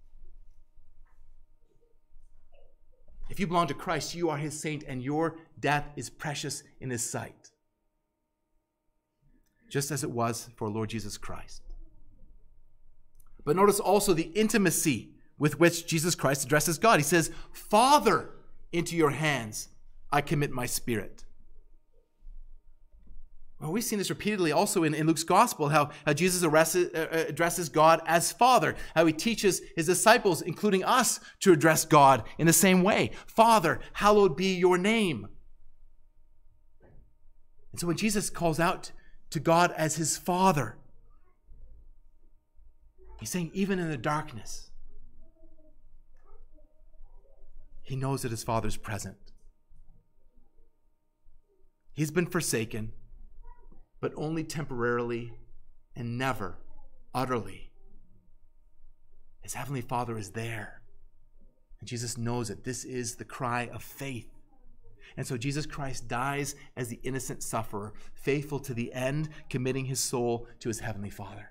If 3.30 3.40
you 3.40 3.48
belong 3.48 3.68
to 3.68 3.74
Christ, 3.74 4.14
you 4.14 4.30
are 4.30 4.38
his 4.38 4.60
saint, 4.60 4.84
and 4.84 5.02
your 5.02 5.38
death 5.64 5.86
is 5.96 6.10
precious 6.10 6.62
in 6.82 6.90
his 6.90 7.10
sight. 7.10 7.52
Just 9.72 9.90
as 9.90 10.04
it 10.04 10.12
was 10.12 10.50
for 10.58 10.70
Lord 10.70 10.90
Jesus 10.90 11.18
Christ. 11.18 11.64
But 13.46 13.56
notice 13.56 13.80
also 13.80 14.14
the 14.14 14.30
intimacy 14.36 15.10
with 15.40 15.60
which 15.60 15.88
Jesus 15.88 16.16
Christ 16.16 16.44
addresses 16.44 16.78
God. 16.78 17.00
He 17.00 17.04
says, 17.04 17.32
Father, 17.52 18.30
into 18.72 18.96
your 18.96 19.12
hands 19.12 19.70
I 20.12 20.22
commit 20.22 20.52
my 20.52 20.66
spirit. 20.66 21.24
Well, 23.60 23.72
we've 23.72 23.84
seen 23.84 24.00
this 24.00 24.10
repeatedly 24.10 24.52
also 24.52 24.84
in, 24.84 24.94
in 24.94 25.08
Luke's 25.08 25.24
gospel, 25.24 25.70
how, 25.70 25.92
how 26.06 26.12
Jesus 26.12 26.44
arrested, 26.44 26.94
uh, 26.94 27.08
uh, 27.10 27.26
addresses 27.30 27.70
God 27.70 28.02
as 28.06 28.34
Father, 28.34 28.76
how 28.94 29.06
he 29.06 29.14
teaches 29.14 29.62
his 29.78 29.86
disciples, 29.86 30.42
including 30.42 30.84
us, 30.84 31.22
to 31.40 31.54
address 31.54 31.86
God 31.86 32.24
in 32.38 32.48
the 32.48 32.54
same 32.54 32.84
way 32.84 33.12
Father, 33.26 33.80
hallowed 33.94 34.36
be 34.36 34.56
your 34.56 34.78
name. 34.78 35.30
And 37.74 37.82
so 37.82 37.88
when 37.88 37.98
Jesus 37.98 38.30
calls 38.30 38.60
out 38.60 38.92
to 39.32 39.40
God 39.42 39.74
as 39.76 39.96
his 39.96 40.16
Father, 40.16 40.78
he's 43.20 43.32
saying, 43.32 43.52
even 43.54 43.80
in 43.80 43.90
the 43.90 43.98
darkness, 43.98 44.70
he 47.82 47.96
knows 47.96 48.22
that 48.22 48.32
his 48.32 48.44
Father's 48.44 48.78
present. 48.78 49.18
He's 51.94 52.12
been 52.12 52.28
forsaken, 52.28 52.94
but 54.00 54.14
only 54.16 54.44
temporarily 54.44 55.34
and 55.96 56.18
never 56.18 56.60
utterly. 57.14 57.72
His 59.42 59.56
Heavenly 59.56 59.82
Father 59.82 60.18
is 60.18 60.32
there. 60.32 60.82
And 61.80 61.90
Jesus 61.90 62.18
knows 62.18 62.48
that 62.48 62.64
this 62.64 62.86
is 62.86 63.16
the 63.16 63.26
cry 63.26 63.68
of 63.74 63.84
faith. 63.84 64.30
And 65.18 65.28
so 65.28 65.38
Jesus 65.38 65.66
Christ 65.66 66.08
dies 66.08 66.56
as 66.76 66.88
the 66.88 67.00
innocent 67.04 67.44
sufferer, 67.44 67.94
faithful 68.14 68.60
to 68.62 68.74
the 68.74 68.94
end, 68.94 69.30
committing 69.50 69.86
his 69.86 70.00
soul 70.00 70.48
to 70.60 70.70
his 70.70 70.80
Heavenly 70.80 71.10
Father. 71.10 71.50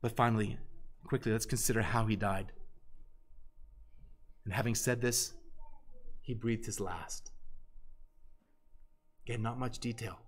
But 0.00 0.16
finally, 0.16 0.58
quickly, 1.04 1.32
let's 1.32 1.46
consider 1.46 1.82
how 1.82 2.06
he 2.06 2.16
died. 2.16 2.52
And 4.44 4.52
having 4.52 4.74
said 4.74 5.00
this, 5.00 5.34
he 6.20 6.34
breathed 6.34 6.66
his 6.66 6.80
last. 6.80 7.30
Again, 9.24 9.42
not 9.42 9.58
much 9.58 9.78
detail. 9.78 10.18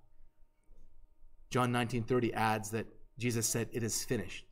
John 1.51 1.73
19:30 1.73 2.33
adds 2.33 2.71
that 2.71 2.87
Jesus 3.19 3.49
said, 3.49 3.69
"It 3.73 3.83
is 3.83 4.05
finished." 4.05 4.47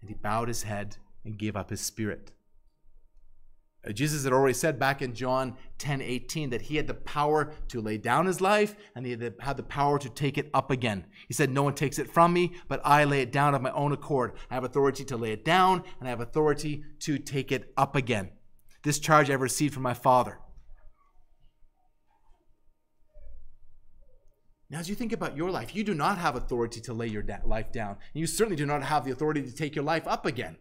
And 0.00 0.10
he 0.10 0.14
bowed 0.14 0.48
his 0.48 0.64
head 0.64 0.98
and 1.24 1.38
gave 1.38 1.56
up 1.56 1.70
his 1.70 1.80
spirit. 1.80 2.32
Uh, 3.86 3.92
Jesus 3.92 4.24
had 4.24 4.32
already 4.32 4.54
said 4.54 4.78
back 4.78 5.02
in 5.02 5.14
John 5.14 5.56
10 5.78 6.02
18 6.02 6.50
that 6.50 6.62
he 6.62 6.76
had 6.76 6.86
the 6.86 6.94
power 6.94 7.52
to 7.68 7.80
lay 7.80 7.98
down 7.98 8.26
his 8.26 8.40
life 8.40 8.74
and 8.94 9.06
he 9.06 9.12
had 9.12 9.56
the 9.56 9.62
power 9.62 9.98
to 9.98 10.08
take 10.08 10.38
it 10.38 10.50
up 10.54 10.70
again. 10.70 11.04
He 11.28 11.34
said, 11.34 11.50
No 11.50 11.62
one 11.62 11.74
takes 11.74 11.98
it 11.98 12.10
from 12.10 12.32
me, 12.32 12.56
but 12.68 12.80
I 12.84 13.04
lay 13.04 13.20
it 13.22 13.32
down 13.32 13.54
of 13.54 13.62
my 13.62 13.70
own 13.72 13.92
accord. 13.92 14.32
I 14.50 14.54
have 14.54 14.64
authority 14.64 15.04
to 15.04 15.16
lay 15.16 15.32
it 15.32 15.44
down 15.44 15.84
and 15.98 16.08
I 16.08 16.10
have 16.10 16.20
authority 16.20 16.84
to 17.00 17.18
take 17.18 17.52
it 17.52 17.72
up 17.76 17.94
again. 17.94 18.30
This 18.82 18.98
charge 18.98 19.30
I've 19.30 19.40
received 19.40 19.74
from 19.74 19.82
my 19.82 19.94
Father. 19.94 20.38
Now, 24.68 24.80
as 24.80 24.88
you 24.88 24.96
think 24.96 25.12
about 25.12 25.36
your 25.36 25.50
life, 25.50 25.76
you 25.76 25.84
do 25.84 25.94
not 25.94 26.18
have 26.18 26.34
authority 26.34 26.80
to 26.82 26.92
lay 26.92 27.06
your 27.06 27.24
life 27.44 27.70
down. 27.70 27.90
And 27.90 28.20
you 28.20 28.26
certainly 28.26 28.56
do 28.56 28.66
not 28.66 28.82
have 28.82 29.04
the 29.04 29.12
authority 29.12 29.42
to 29.42 29.54
take 29.54 29.76
your 29.76 29.84
life 29.84 30.08
up 30.08 30.26
again. 30.26 30.56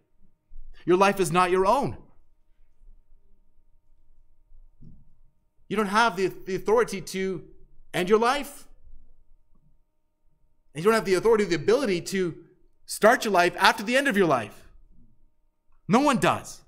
Your 0.85 0.97
life 0.97 1.19
is 1.19 1.31
not 1.31 1.49
your 1.49 1.65
own. 1.65 1.97
You 5.67 5.75
don't 5.75 5.87
have 5.87 6.15
the, 6.15 6.27
the 6.27 6.55
authority 6.55 7.01
to 7.01 7.43
end 7.93 8.09
your 8.09 8.19
life. 8.19 8.67
And 10.73 10.83
you 10.83 10.89
don't 10.89 10.95
have 10.95 11.05
the 11.05 11.15
authority, 11.15 11.45
the 11.45 11.55
ability 11.55 12.01
to 12.01 12.35
start 12.85 13.25
your 13.25 13.31
life 13.31 13.55
after 13.57 13.83
the 13.83 13.95
end 13.95 14.07
of 14.07 14.17
your 14.17 14.27
life. 14.27 14.69
No 15.87 15.99
one 16.01 16.17
does. 16.17 16.61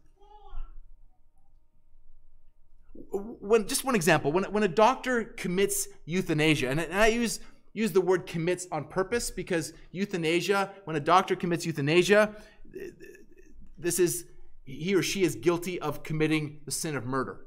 when 3.47 3.67
just 3.67 3.83
one 3.83 3.95
example, 3.95 4.31
when, 4.31 4.43
when 4.45 4.63
a 4.63 4.67
doctor 4.67 5.23
commits 5.23 5.87
euthanasia, 6.05 6.69
and 6.69 6.81
I 6.93 7.07
use 7.07 7.39
use 7.73 7.91
the 7.91 8.01
word 8.01 8.25
commits 8.25 8.67
on 8.71 8.85
purpose 8.85 9.29
because 9.29 9.71
euthanasia, 9.91 10.71
when 10.85 10.95
a 10.95 10.99
doctor 10.99 11.35
commits 11.35 11.63
euthanasia, 11.65 12.35
this 13.77 13.99
is 13.99 14.25
he 14.65 14.95
or 14.95 15.03
she 15.03 15.23
is 15.23 15.35
guilty 15.35 15.79
of 15.79 16.03
committing 16.03 16.59
the 16.65 16.71
sin 16.71 16.95
of 16.95 17.05
murder. 17.05 17.46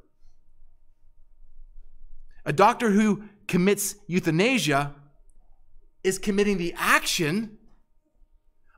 A 2.45 2.53
doctor 2.53 2.91
who 2.91 3.25
commits 3.47 3.97
euthanasia 4.07 4.95
is 6.03 6.19
committing 6.19 6.59
the 6.59 6.75
action, 6.77 7.59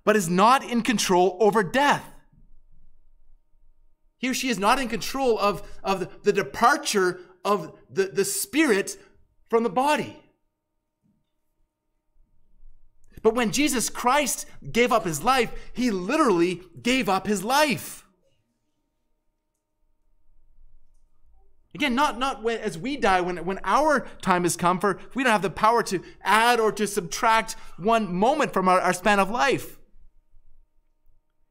but 0.04 0.16
is 0.16 0.28
not 0.28 0.64
in 0.64 0.82
control 0.82 1.36
over 1.40 1.62
death. 1.62 2.04
He 4.18 4.28
or 4.28 4.34
she 4.34 4.48
is 4.48 4.58
not 4.58 4.80
in 4.80 4.88
control 4.88 5.38
of, 5.38 5.62
of 5.82 6.22
the 6.22 6.32
departure 6.32 7.20
of 7.44 7.76
the, 7.90 8.04
the 8.04 8.24
spirit 8.24 8.96
from 9.48 9.62
the 9.62 9.70
body. 9.70 10.18
But 13.22 13.34
when 13.34 13.52
Jesus 13.52 13.88
Christ 13.88 14.46
gave 14.70 14.92
up 14.92 15.04
his 15.04 15.22
life, 15.22 15.52
he 15.72 15.90
literally 15.90 16.62
gave 16.80 17.08
up 17.08 17.26
his 17.26 17.44
life. 17.44 18.01
Again, 21.74 21.94
not, 21.94 22.18
not 22.18 22.42
when, 22.42 22.58
as 22.58 22.76
we 22.76 22.96
die, 22.96 23.20
when, 23.22 23.38
when 23.44 23.58
our 23.64 24.06
time 24.20 24.42
has 24.42 24.56
come, 24.56 24.78
for 24.78 25.00
we 25.14 25.22
don't 25.22 25.32
have 25.32 25.42
the 25.42 25.50
power 25.50 25.82
to 25.84 26.02
add 26.22 26.60
or 26.60 26.70
to 26.72 26.86
subtract 26.86 27.56
one 27.78 28.12
moment 28.14 28.52
from 28.52 28.68
our, 28.68 28.80
our 28.80 28.92
span 28.92 29.18
of 29.18 29.30
life. 29.30 29.78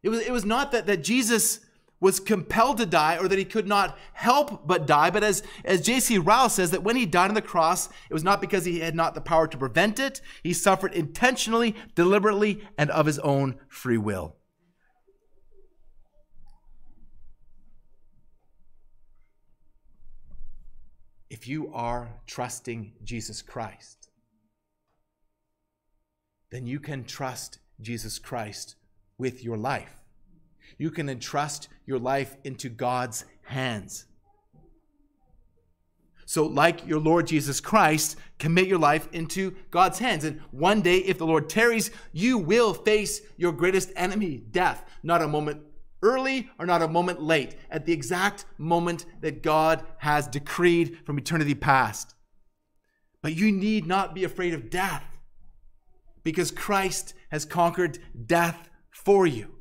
It 0.04 0.10
was, 0.10 0.20
it 0.22 0.32
was 0.32 0.46
not 0.46 0.72
that, 0.72 0.86
that 0.86 1.04
Jesus 1.04 1.62
was 2.00 2.20
compelled 2.20 2.78
to 2.78 2.86
die 2.86 3.18
or 3.18 3.28
that 3.28 3.38
he 3.38 3.46
could 3.46 3.68
not 3.68 3.98
help 4.14 4.68
but 4.68 4.88
die. 4.88 5.12
But 5.12 5.24
as, 5.24 5.44
as 5.64 5.82
J.C. 5.82 6.18
Ryle 6.18 6.50
says, 6.50 6.72
that 6.72 6.84
when 6.84 6.96
he 6.96 7.06
died 7.06 7.30
on 7.30 7.36
the 7.36 7.42
cross, 7.42 7.88
it 8.10 8.14
was 8.14 8.24
not 8.24 8.42
because 8.42 8.66
he 8.66 8.80
had 8.80 8.96
not 8.96 9.14
the 9.14 9.22
power 9.22 9.48
to 9.48 9.58
prevent 9.58 10.00
it. 10.00 10.20
He 10.44 10.54
suffered 10.54 10.94
intentionally, 10.94 11.76
deliberately, 11.96 12.68
and 12.78 12.90
of 12.90 13.06
his 13.06 13.20
own 13.20 13.60
free 13.68 14.00
will. 14.00 14.36
If 21.32 21.48
you 21.48 21.74
are 21.74 22.14
trusting 22.28 22.94
Jesus 23.04 23.42
Christ, 23.42 24.10
then 26.52 26.68
you 26.68 26.80
can 26.80 27.06
trust 27.06 27.58
Jesus 27.82 28.20
Christ 28.20 28.76
with 29.18 29.44
your 29.44 29.58
life 29.58 30.02
you 30.78 30.92
can 30.92 31.10
entrust 31.10 31.70
your 31.86 32.00
life 32.00 32.36
into 32.44 32.68
God's 32.70 33.26
hands. 33.44 34.06
So, 36.26 36.46
like 36.48 36.88
your 36.88 37.00
Lord 37.00 37.28
Jesus 37.28 37.60
Christ, 37.60 38.18
commit 38.40 38.68
your 38.68 38.80
life 38.80 39.10
into 39.12 39.56
God's 39.70 40.00
hands. 40.00 40.24
And 40.24 40.40
one 40.52 40.82
day, 40.82 40.98
if 40.98 41.18
the 41.18 41.26
Lord 41.26 41.50
tarries, 41.50 41.92
you 42.14 42.38
will 42.38 42.74
face 42.74 43.22
your 43.38 43.52
greatest 43.52 43.92
enemy, 43.96 44.42
death. 44.52 44.84
Not 45.04 45.22
a 45.22 45.28
moment 45.28 45.62
early 46.02 46.50
or 46.60 46.66
not 46.66 46.82
a 46.82 46.88
moment 46.88 47.22
late, 47.22 47.56
at 47.70 47.86
the 47.86 47.94
exact 47.94 48.46
moment 48.58 49.06
that 49.22 49.44
God 49.44 49.84
has 50.00 50.28
decreed 50.28 51.00
from 51.06 51.18
eternity 51.18 51.56
past. 51.56 52.16
But 53.22 53.36
you 53.36 53.52
need 53.52 53.86
not 53.86 54.16
be 54.16 54.24
afraid 54.24 54.54
of 54.54 54.70
death 54.70 55.06
because 56.24 56.52
Christ 56.52 57.14
has 57.30 57.46
conquered 57.46 58.00
death 58.26 58.70
for 58.90 59.26
you. 59.26 59.56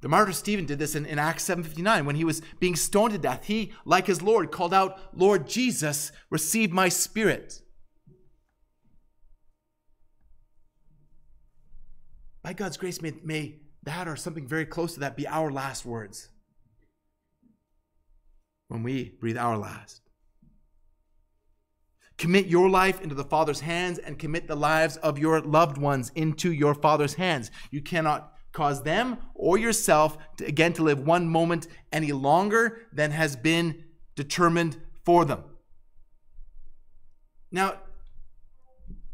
The 0.00 0.08
martyr 0.08 0.32
Stephen 0.32 0.64
did 0.64 0.78
this 0.78 0.94
in, 0.94 1.06
in 1.06 1.18
Acts 1.18 1.44
7:59 1.48 2.06
when 2.06 2.16
he 2.16 2.24
was 2.24 2.40
being 2.60 2.76
stoned 2.76 3.12
to 3.12 3.18
death. 3.18 3.46
He, 3.46 3.72
like 3.84 4.06
his 4.06 4.22
Lord, 4.22 4.52
called 4.52 4.72
out, 4.72 4.98
Lord 5.12 5.48
Jesus, 5.48 6.12
receive 6.30 6.70
my 6.70 6.88
spirit. 6.88 7.62
By 12.48 12.54
God's 12.54 12.78
grace, 12.78 13.02
may, 13.02 13.12
may 13.22 13.56
that 13.82 14.08
or 14.08 14.16
something 14.16 14.48
very 14.48 14.64
close 14.64 14.94
to 14.94 15.00
that 15.00 15.18
be 15.18 15.28
our 15.28 15.50
last 15.52 15.84
words 15.84 16.30
when 18.68 18.82
we 18.82 19.16
breathe 19.20 19.36
our 19.36 19.58
last. 19.58 20.00
Commit 22.16 22.46
your 22.46 22.70
life 22.70 23.02
into 23.02 23.14
the 23.14 23.22
Father's 23.22 23.60
hands 23.60 23.98
and 23.98 24.18
commit 24.18 24.48
the 24.48 24.56
lives 24.56 24.96
of 24.96 25.18
your 25.18 25.42
loved 25.42 25.76
ones 25.76 26.10
into 26.14 26.50
your 26.50 26.74
Father's 26.74 27.12
hands. 27.12 27.50
You 27.70 27.82
cannot 27.82 28.32
cause 28.52 28.82
them 28.82 29.18
or 29.34 29.58
yourself 29.58 30.16
to, 30.38 30.46
again 30.46 30.72
to 30.72 30.82
live 30.82 31.00
one 31.06 31.28
moment 31.28 31.66
any 31.92 32.12
longer 32.12 32.86
than 32.94 33.10
has 33.10 33.36
been 33.36 33.84
determined 34.16 34.80
for 35.04 35.26
them. 35.26 35.44
Now, 37.52 37.74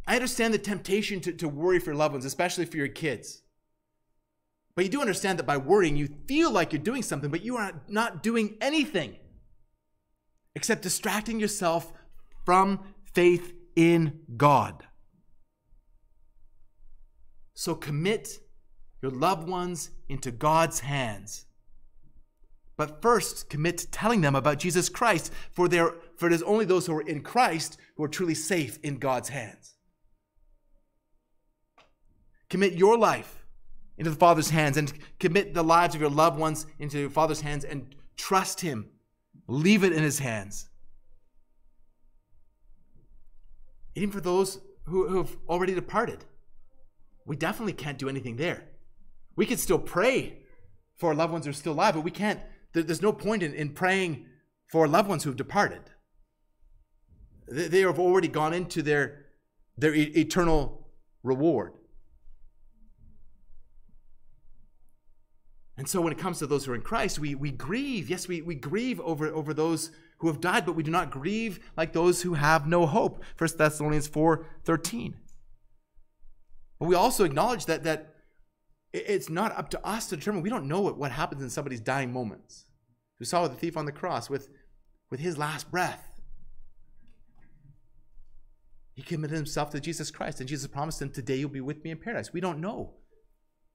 I 0.06 0.14
understand 0.16 0.52
the 0.52 0.58
temptation 0.58 1.20
to, 1.20 1.32
to 1.32 1.48
worry 1.48 1.78
for 1.78 1.90
your 1.90 1.96
loved 1.96 2.12
ones, 2.12 2.24
especially 2.24 2.66
for 2.66 2.76
your 2.76 2.88
kids. 2.88 3.42
But 4.74 4.84
you 4.84 4.90
do 4.90 5.00
understand 5.00 5.38
that 5.38 5.46
by 5.46 5.56
worrying, 5.56 5.96
you 5.96 6.08
feel 6.26 6.50
like 6.50 6.72
you're 6.72 6.82
doing 6.82 7.02
something, 7.02 7.30
but 7.30 7.44
you 7.44 7.56
are 7.56 7.82
not 7.88 8.22
doing 8.22 8.56
anything 8.60 9.16
except 10.54 10.82
distracting 10.82 11.40
yourself 11.40 11.92
from 12.44 12.80
faith 13.12 13.54
in 13.76 14.20
God. 14.36 14.84
So 17.54 17.74
commit 17.74 18.40
your 19.00 19.12
loved 19.12 19.48
ones 19.48 19.90
into 20.08 20.30
God's 20.30 20.80
hands. 20.80 21.46
But 22.76 23.00
first, 23.00 23.48
commit 23.48 23.78
to 23.78 23.90
telling 23.90 24.20
them 24.20 24.34
about 24.34 24.58
Jesus 24.58 24.88
Christ, 24.88 25.32
for, 25.52 25.68
for 26.16 26.26
it 26.26 26.32
is 26.32 26.42
only 26.42 26.64
those 26.64 26.86
who 26.86 26.96
are 26.96 27.02
in 27.02 27.22
Christ 27.22 27.78
who 27.96 28.02
are 28.02 28.08
truly 28.08 28.34
safe 28.34 28.78
in 28.82 28.98
God's 28.98 29.28
hands. 29.28 29.73
Commit 32.54 32.74
your 32.74 32.96
life 32.96 33.44
into 33.98 34.12
the 34.12 34.16
Father's 34.16 34.50
hands 34.50 34.76
and 34.76 34.92
commit 35.18 35.54
the 35.54 35.64
lives 35.64 35.96
of 35.96 36.00
your 36.00 36.08
loved 36.08 36.38
ones 36.38 36.66
into 36.78 37.00
your 37.00 37.10
Father's 37.10 37.40
hands 37.40 37.64
and 37.64 37.96
trust 38.16 38.60
Him. 38.60 38.90
Leave 39.48 39.82
it 39.82 39.92
in 39.92 40.04
His 40.04 40.20
hands. 40.20 40.68
Even 43.96 44.12
for 44.12 44.20
those 44.20 44.60
who, 44.84 45.08
who 45.08 45.16
have 45.16 45.36
already 45.48 45.74
departed, 45.74 46.24
we 47.26 47.34
definitely 47.34 47.72
can't 47.72 47.98
do 47.98 48.08
anything 48.08 48.36
there. 48.36 48.62
We 49.34 49.46
can 49.46 49.56
still 49.56 49.80
pray 49.80 50.44
for 50.94 51.08
our 51.08 51.16
loved 51.16 51.32
ones 51.32 51.46
who 51.46 51.50
are 51.50 51.54
still 51.54 51.72
alive, 51.72 51.94
but 51.94 52.04
we 52.04 52.12
can't, 52.12 52.38
there's 52.72 53.02
no 53.02 53.12
point 53.12 53.42
in, 53.42 53.52
in 53.52 53.70
praying 53.70 54.26
for 54.68 54.86
loved 54.86 55.08
ones 55.08 55.24
who 55.24 55.30
have 55.30 55.36
departed. 55.36 55.82
They, 57.48 57.66
they 57.66 57.80
have 57.80 57.98
already 57.98 58.28
gone 58.28 58.54
into 58.54 58.80
their, 58.80 59.24
their 59.76 59.92
e- 59.92 60.12
eternal 60.14 60.86
reward. 61.24 61.72
And 65.76 65.88
so 65.88 66.00
when 66.00 66.12
it 66.12 66.18
comes 66.18 66.38
to 66.38 66.46
those 66.46 66.64
who 66.64 66.72
are 66.72 66.76
in 66.76 66.82
Christ, 66.82 67.18
we, 67.18 67.34
we 67.34 67.50
grieve. 67.50 68.08
Yes, 68.08 68.28
we, 68.28 68.42
we 68.42 68.54
grieve 68.54 69.00
over, 69.00 69.26
over 69.28 69.52
those 69.52 69.90
who 70.18 70.28
have 70.28 70.40
died, 70.40 70.64
but 70.64 70.76
we 70.76 70.84
do 70.84 70.90
not 70.90 71.10
grieve 71.10 71.58
like 71.76 71.92
those 71.92 72.22
who 72.22 72.34
have 72.34 72.66
no 72.66 72.86
hope. 72.86 73.22
1 73.38 73.50
Thessalonians 73.58 74.06
4 74.06 74.46
13. 74.64 75.16
But 76.78 76.86
we 76.86 76.94
also 76.94 77.24
acknowledge 77.24 77.66
that, 77.66 77.82
that 77.84 78.14
it's 78.92 79.28
not 79.28 79.56
up 79.58 79.70
to 79.70 79.86
us 79.86 80.08
to 80.08 80.16
determine. 80.16 80.42
We 80.42 80.50
don't 80.50 80.68
know 80.68 80.80
what, 80.80 80.96
what 80.96 81.10
happens 81.10 81.42
in 81.42 81.50
somebody's 81.50 81.80
dying 81.80 82.12
moments. 82.12 82.66
We 83.18 83.26
saw 83.26 83.46
the 83.48 83.54
thief 83.54 83.76
on 83.76 83.86
the 83.86 83.92
cross 83.92 84.30
with, 84.30 84.48
with 85.10 85.18
his 85.18 85.36
last 85.36 85.70
breath. 85.70 86.20
He 88.94 89.02
committed 89.02 89.36
himself 89.36 89.70
to 89.70 89.80
Jesus 89.80 90.12
Christ, 90.12 90.38
and 90.38 90.48
Jesus 90.48 90.68
promised 90.68 91.02
him, 91.02 91.10
Today 91.10 91.36
you'll 91.36 91.48
be 91.48 91.60
with 91.60 91.82
me 91.82 91.90
in 91.90 91.98
paradise. 91.98 92.32
We 92.32 92.40
don't 92.40 92.60
know 92.60 92.94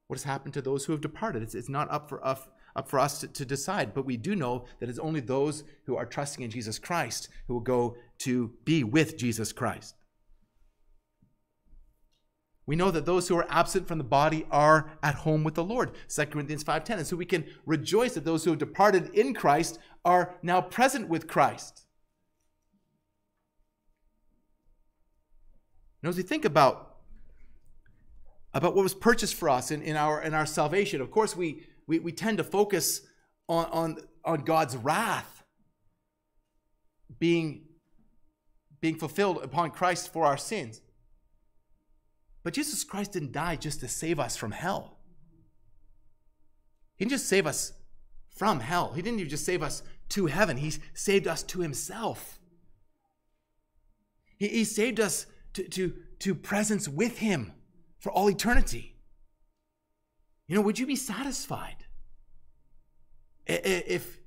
what 0.09 0.17
has 0.17 0.23
happened 0.23 0.55
to 0.55 0.61
those 0.61 0.85
who 0.85 0.91
have 0.91 1.01
departed. 1.01 1.43
It's, 1.43 1.53
it's 1.53 1.69
not 1.69 1.89
up 1.91 2.09
for, 2.09 2.25
up, 2.25 2.57
up 2.75 2.89
for 2.89 2.97
us 2.97 3.19
to, 3.19 3.27
to 3.27 3.45
decide, 3.45 3.93
but 3.93 4.07
we 4.07 4.17
do 4.17 4.35
know 4.35 4.65
that 4.79 4.89
it's 4.89 4.97
only 4.97 5.19
those 5.19 5.63
who 5.85 5.95
are 5.95 6.05
trusting 6.05 6.43
in 6.43 6.49
Jesus 6.49 6.79
Christ 6.79 7.29
who 7.47 7.53
will 7.53 7.61
go 7.61 7.95
to 8.19 8.51
be 8.65 8.83
with 8.83 9.17
Jesus 9.17 9.53
Christ. 9.53 9.93
We 12.65 12.75
know 12.75 12.89
that 12.89 13.05
those 13.05 13.27
who 13.27 13.37
are 13.37 13.45
absent 13.49 13.87
from 13.87 13.99
the 13.99 14.03
body 14.03 14.47
are 14.49 14.97
at 15.03 15.13
home 15.13 15.43
with 15.43 15.53
the 15.53 15.63
Lord. 15.63 15.91
2 16.07 16.25
Corinthians 16.25 16.63
5:10. 16.63 16.97
And 16.97 17.07
so 17.07 17.15
we 17.15 17.25
can 17.25 17.45
rejoice 17.67 18.15
that 18.15 18.25
those 18.25 18.43
who 18.43 18.49
have 18.49 18.59
departed 18.59 19.13
in 19.13 19.35
Christ 19.35 19.77
are 20.03 20.35
now 20.41 20.59
present 20.59 21.07
with 21.07 21.27
Christ. 21.27 21.85
Now, 26.01 26.09
as 26.09 26.17
we 26.17 26.23
think 26.23 26.45
about, 26.45 26.88
about 28.53 28.75
what 28.75 28.83
was 28.83 28.93
purchased 28.93 29.35
for 29.35 29.49
us 29.49 29.71
in, 29.71 29.81
in, 29.81 29.95
our, 29.95 30.21
in 30.21 30.33
our 30.33 30.45
salvation, 30.45 31.01
of 31.01 31.11
course, 31.11 31.35
we, 31.35 31.63
we, 31.87 31.99
we 31.99 32.11
tend 32.11 32.37
to 32.37 32.43
focus 32.43 33.01
on, 33.47 33.65
on, 33.65 33.97
on 34.25 34.41
God's 34.41 34.75
wrath 34.77 35.43
being, 37.19 37.65
being 38.81 38.95
fulfilled 38.95 39.39
upon 39.43 39.71
Christ 39.71 40.11
for 40.11 40.25
our 40.25 40.37
sins. 40.37 40.81
But 42.43 42.53
Jesus 42.53 42.83
Christ 42.83 43.11
didn't 43.11 43.33
die 43.33 43.55
just 43.55 43.81
to 43.81 43.87
save 43.87 44.19
us 44.19 44.35
from 44.35 44.51
hell. 44.51 44.97
He 46.95 47.05
didn't 47.05 47.11
just 47.11 47.27
save 47.27 47.45
us 47.45 47.73
from 48.29 48.61
hell. 48.61 48.93
He 48.93 49.01
didn't 49.01 49.19
even 49.19 49.29
just 49.29 49.45
save 49.45 49.61
us 49.61 49.83
to 50.09 50.25
heaven. 50.25 50.57
He 50.57 50.73
saved 50.93 51.27
us 51.27 51.43
to 51.43 51.59
himself. 51.59 52.39
He, 54.37 54.47
he 54.47 54.63
saved 54.63 54.99
us 54.99 55.27
to, 55.53 55.67
to, 55.69 55.93
to 56.19 56.33
presence 56.33 56.87
with 56.87 57.19
him 57.19 57.53
for 57.99 58.11
all 58.11 58.29
eternity. 58.29 58.95
You 60.47 60.55
know, 60.55 60.61
would 60.61 60.79
you 60.79 60.87
be 60.87 60.95
satisfied 60.95 61.85
if 63.45 64.19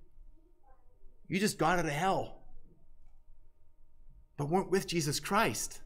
you 1.29 1.41
just 1.41 1.59
got 1.59 1.79
out 1.79 1.85
of 1.85 1.91
hell 1.91 2.39
but 4.37 4.49
weren't 4.49 4.71
with 4.71 4.87
Jesus 4.87 5.19
Christ? 5.21 5.81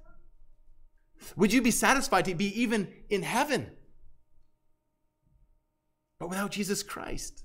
Would 1.36 1.52
you 1.52 1.62
be 1.62 1.70
satisfied 1.70 2.26
to 2.26 2.34
be 2.34 2.60
even 2.60 2.88
in 3.08 3.22
heaven, 3.22 3.70
but 6.18 6.28
without 6.28 6.50
Jesus 6.50 6.82
Christ? 6.82 7.44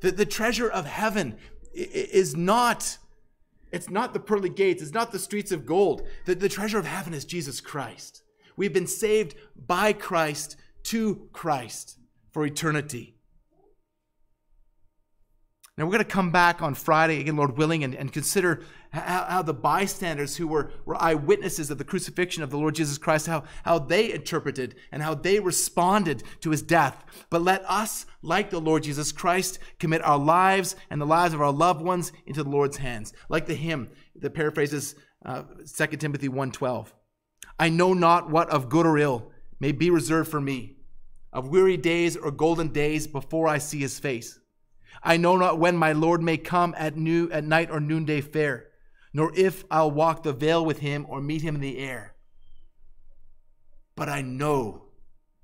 The, 0.00 0.12
the 0.12 0.26
treasure 0.26 0.68
of 0.68 0.86
heaven 0.86 1.36
is 1.74 2.36
not 2.36 2.98
it's 3.70 3.90
not 3.90 4.14
the 4.14 4.20
pearly 4.20 4.48
gates 4.48 4.82
it's 4.82 4.94
not 4.94 5.12
the 5.12 5.18
streets 5.18 5.52
of 5.52 5.66
gold 5.66 6.06
the, 6.24 6.34
the 6.34 6.48
treasure 6.48 6.78
of 6.78 6.86
heaven 6.86 7.12
is 7.12 7.24
jesus 7.24 7.60
christ 7.60 8.22
we've 8.58 8.74
been 8.74 8.86
saved 8.86 9.34
by 9.56 9.92
christ 9.92 10.56
to 10.82 11.28
christ 11.32 11.98
for 12.30 12.44
eternity 12.44 13.18
now, 15.78 15.84
we're 15.84 15.92
going 15.92 16.04
to 16.04 16.10
come 16.10 16.32
back 16.32 16.60
on 16.60 16.74
Friday, 16.74 17.20
again, 17.20 17.36
Lord 17.36 17.56
willing, 17.56 17.84
and, 17.84 17.94
and 17.94 18.12
consider 18.12 18.62
how, 18.90 19.26
how, 19.28 19.42
the 19.42 19.54
bystanders 19.54 20.36
who 20.36 20.48
were, 20.48 20.72
were 20.84 21.00
eyewitnesses 21.00 21.70
of 21.70 21.78
the 21.78 21.84
crucifixion 21.84 22.42
of 22.42 22.50
the 22.50 22.58
Lord 22.58 22.74
Jesus 22.74 22.98
Christ, 22.98 23.28
how, 23.28 23.44
how 23.62 23.78
they 23.78 24.12
interpreted 24.12 24.74
and 24.90 25.04
how 25.04 25.14
they 25.14 25.38
responded 25.38 26.24
to 26.40 26.50
his 26.50 26.62
death. 26.62 27.04
But 27.30 27.42
let 27.42 27.64
us, 27.70 28.06
like 28.22 28.50
the 28.50 28.60
Lord 28.60 28.82
Jesus 28.82 29.12
Christ, 29.12 29.60
commit 29.78 30.02
our 30.02 30.18
lives 30.18 30.74
and 30.90 31.00
the 31.00 31.06
lives 31.06 31.32
of 31.32 31.40
our 31.40 31.52
loved 31.52 31.80
ones 31.80 32.10
into 32.26 32.42
the 32.42 32.50
Lord's 32.50 32.78
hands. 32.78 33.12
Like 33.28 33.46
the 33.46 33.54
hymn 33.54 33.90
that 34.16 34.34
paraphrases 34.34 34.96
uh, 35.24 35.44
2 35.76 35.86
Timothy 35.96 36.28
1.12. 36.28 36.88
I 37.58 37.68
know 37.68 37.92
not 37.92 38.30
what 38.30 38.48
of 38.50 38.68
good 38.68 38.86
or 38.86 38.98
ill 38.98 39.32
may 39.58 39.72
be 39.72 39.90
reserved 39.90 40.30
for 40.30 40.40
me, 40.40 40.76
of 41.32 41.48
weary 41.48 41.76
days 41.76 42.16
or 42.16 42.30
golden 42.30 42.68
days 42.68 43.06
before 43.06 43.48
I 43.48 43.58
see 43.58 43.80
his 43.80 43.98
face. 43.98 44.38
I 45.02 45.16
know 45.16 45.36
not 45.36 45.58
when 45.58 45.76
my 45.76 45.92
Lord 45.92 46.22
may 46.22 46.36
come 46.36 46.74
at 46.78 46.96
new 46.96 47.30
at 47.30 47.44
night 47.44 47.70
or 47.70 47.80
noonday 47.80 48.20
fair, 48.20 48.68
nor 49.12 49.32
if 49.34 49.64
I'll 49.70 49.90
walk 49.90 50.22
the 50.22 50.32
vale 50.32 50.64
with 50.64 50.78
him 50.78 51.06
or 51.08 51.20
meet 51.20 51.42
him 51.42 51.56
in 51.56 51.60
the 51.60 51.78
air. 51.78 52.14
But 53.96 54.08
I 54.08 54.22
know 54.22 54.84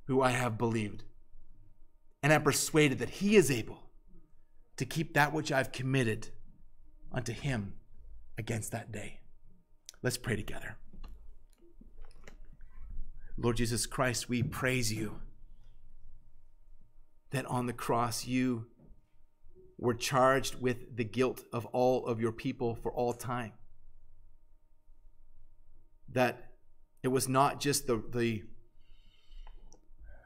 who 0.06 0.22
I 0.22 0.30
have 0.30 0.58
believed, 0.58 1.02
and 2.22 2.32
am 2.32 2.42
persuaded 2.42 2.98
that 3.00 3.10
he 3.10 3.36
is 3.36 3.50
able 3.50 3.90
to 4.76 4.84
keep 4.84 5.14
that 5.14 5.32
which 5.32 5.50
I've 5.50 5.72
committed 5.72 6.28
unto 7.12 7.32
him 7.32 7.74
against 8.36 8.72
that 8.72 8.92
day. 8.92 9.20
Let's 10.02 10.18
pray 10.18 10.36
together. 10.36 10.76
Lord 13.36 13.56
Jesus 13.56 13.86
Christ, 13.86 14.28
we 14.28 14.42
praise 14.42 14.92
you 14.92 15.20
that 17.30 17.46
on 17.46 17.66
the 17.66 17.72
cross 17.72 18.26
you 18.26 18.66
were 19.76 19.94
charged 19.94 20.60
with 20.60 20.96
the 20.96 21.04
guilt 21.04 21.42
of 21.52 21.66
all 21.66 22.06
of 22.06 22.20
your 22.20 22.30
people 22.30 22.76
for 22.76 22.92
all 22.92 23.12
time. 23.12 23.52
That 26.12 26.52
it 27.02 27.08
was 27.08 27.28
not 27.28 27.60
just 27.60 27.88
the, 27.88 28.02
the 28.12 28.44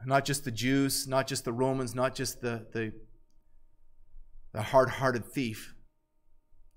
not 0.04 0.24
just 0.24 0.44
the 0.44 0.50
Jews, 0.50 1.08
not 1.08 1.26
just 1.26 1.44
the 1.44 1.52
Romans, 1.52 1.94
not 1.94 2.14
just 2.14 2.40
the, 2.40 2.66
the, 2.72 2.92
the 4.52 4.62
hard 4.62 4.90
hearted 4.90 5.24
thief, 5.24 5.74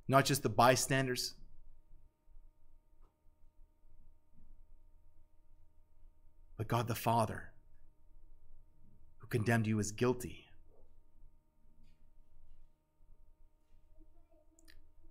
not 0.08 0.26
just 0.26 0.44
the 0.44 0.50
bystanders. 0.50 1.36
But 6.62 6.68
God 6.68 6.88
the 6.88 6.94
Father, 6.94 7.46
who 9.18 9.26
condemned 9.26 9.66
you 9.66 9.80
as 9.80 9.92
guilty. 9.92 10.46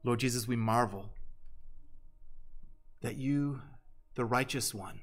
Lord 0.05 0.21
Jesus, 0.21 0.47
we 0.47 0.55
marvel 0.55 1.11
that 3.01 3.17
you, 3.17 3.63
the 4.15 4.25
righteous 4.25 4.73
one, 4.73 5.01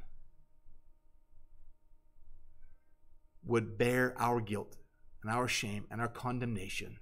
would 3.43 3.77
bear 3.77 4.13
our 4.17 4.39
guilt 4.39 4.77
and 5.23 5.29
our 5.29 5.49
shame 5.49 5.83
and 5.91 5.99
our 5.99 6.07
condemnation 6.07 6.95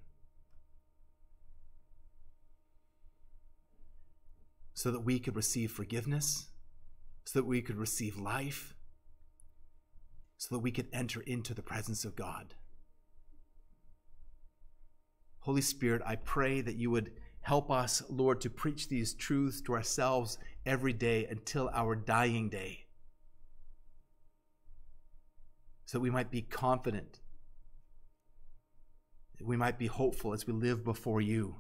so 4.74 4.90
that 4.90 5.02
we 5.02 5.20
could 5.20 5.36
receive 5.36 5.72
forgiveness, 5.72 6.48
so 7.26 7.38
that 7.38 7.46
we 7.46 7.62
could 7.62 7.78
receive 7.78 8.18
life, 8.18 8.75
so 10.46 10.54
that 10.54 10.60
we 10.60 10.70
could 10.70 10.88
enter 10.94 11.22
into 11.22 11.56
the 11.56 11.64
presence 11.64 12.06
of 12.06 12.16
God. 12.16 12.54
Holy 15.40 15.62
Spirit, 15.62 16.04
I 16.06 16.18
pray 16.18 16.62
that 16.62 16.76
you 16.76 16.92
would 16.92 17.14
help 17.42 17.72
us, 17.72 18.04
Lord, 18.10 18.42
to 18.42 18.52
preach 18.52 18.88
these 18.88 19.16
truths 19.16 19.60
to 19.62 19.74
ourselves 19.74 20.38
every 20.64 20.94
day 20.94 21.26
until 21.26 21.72
our 21.74 21.96
dying 21.96 22.50
day, 22.50 22.86
so 25.86 25.98
that 25.98 26.04
we 26.04 26.12
might 26.12 26.30
be 26.30 26.44
confident, 26.44 27.22
that 29.40 29.48
we 29.48 29.58
might 29.58 29.80
be 29.80 29.88
hopeful 29.88 30.32
as 30.32 30.46
we 30.46 30.54
live 30.54 30.84
before 30.84 31.22
you, 31.22 31.56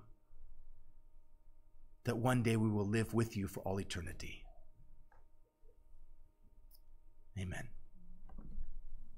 that 2.03 2.17
one 2.17 2.43
day 2.43 2.55
we 2.55 2.69
will 2.69 2.87
live 2.87 3.15
with 3.15 3.35
you 3.35 3.47
for 3.47 3.61
all 3.61 3.79
eternity. 3.79 4.43
Amen. 7.39 7.69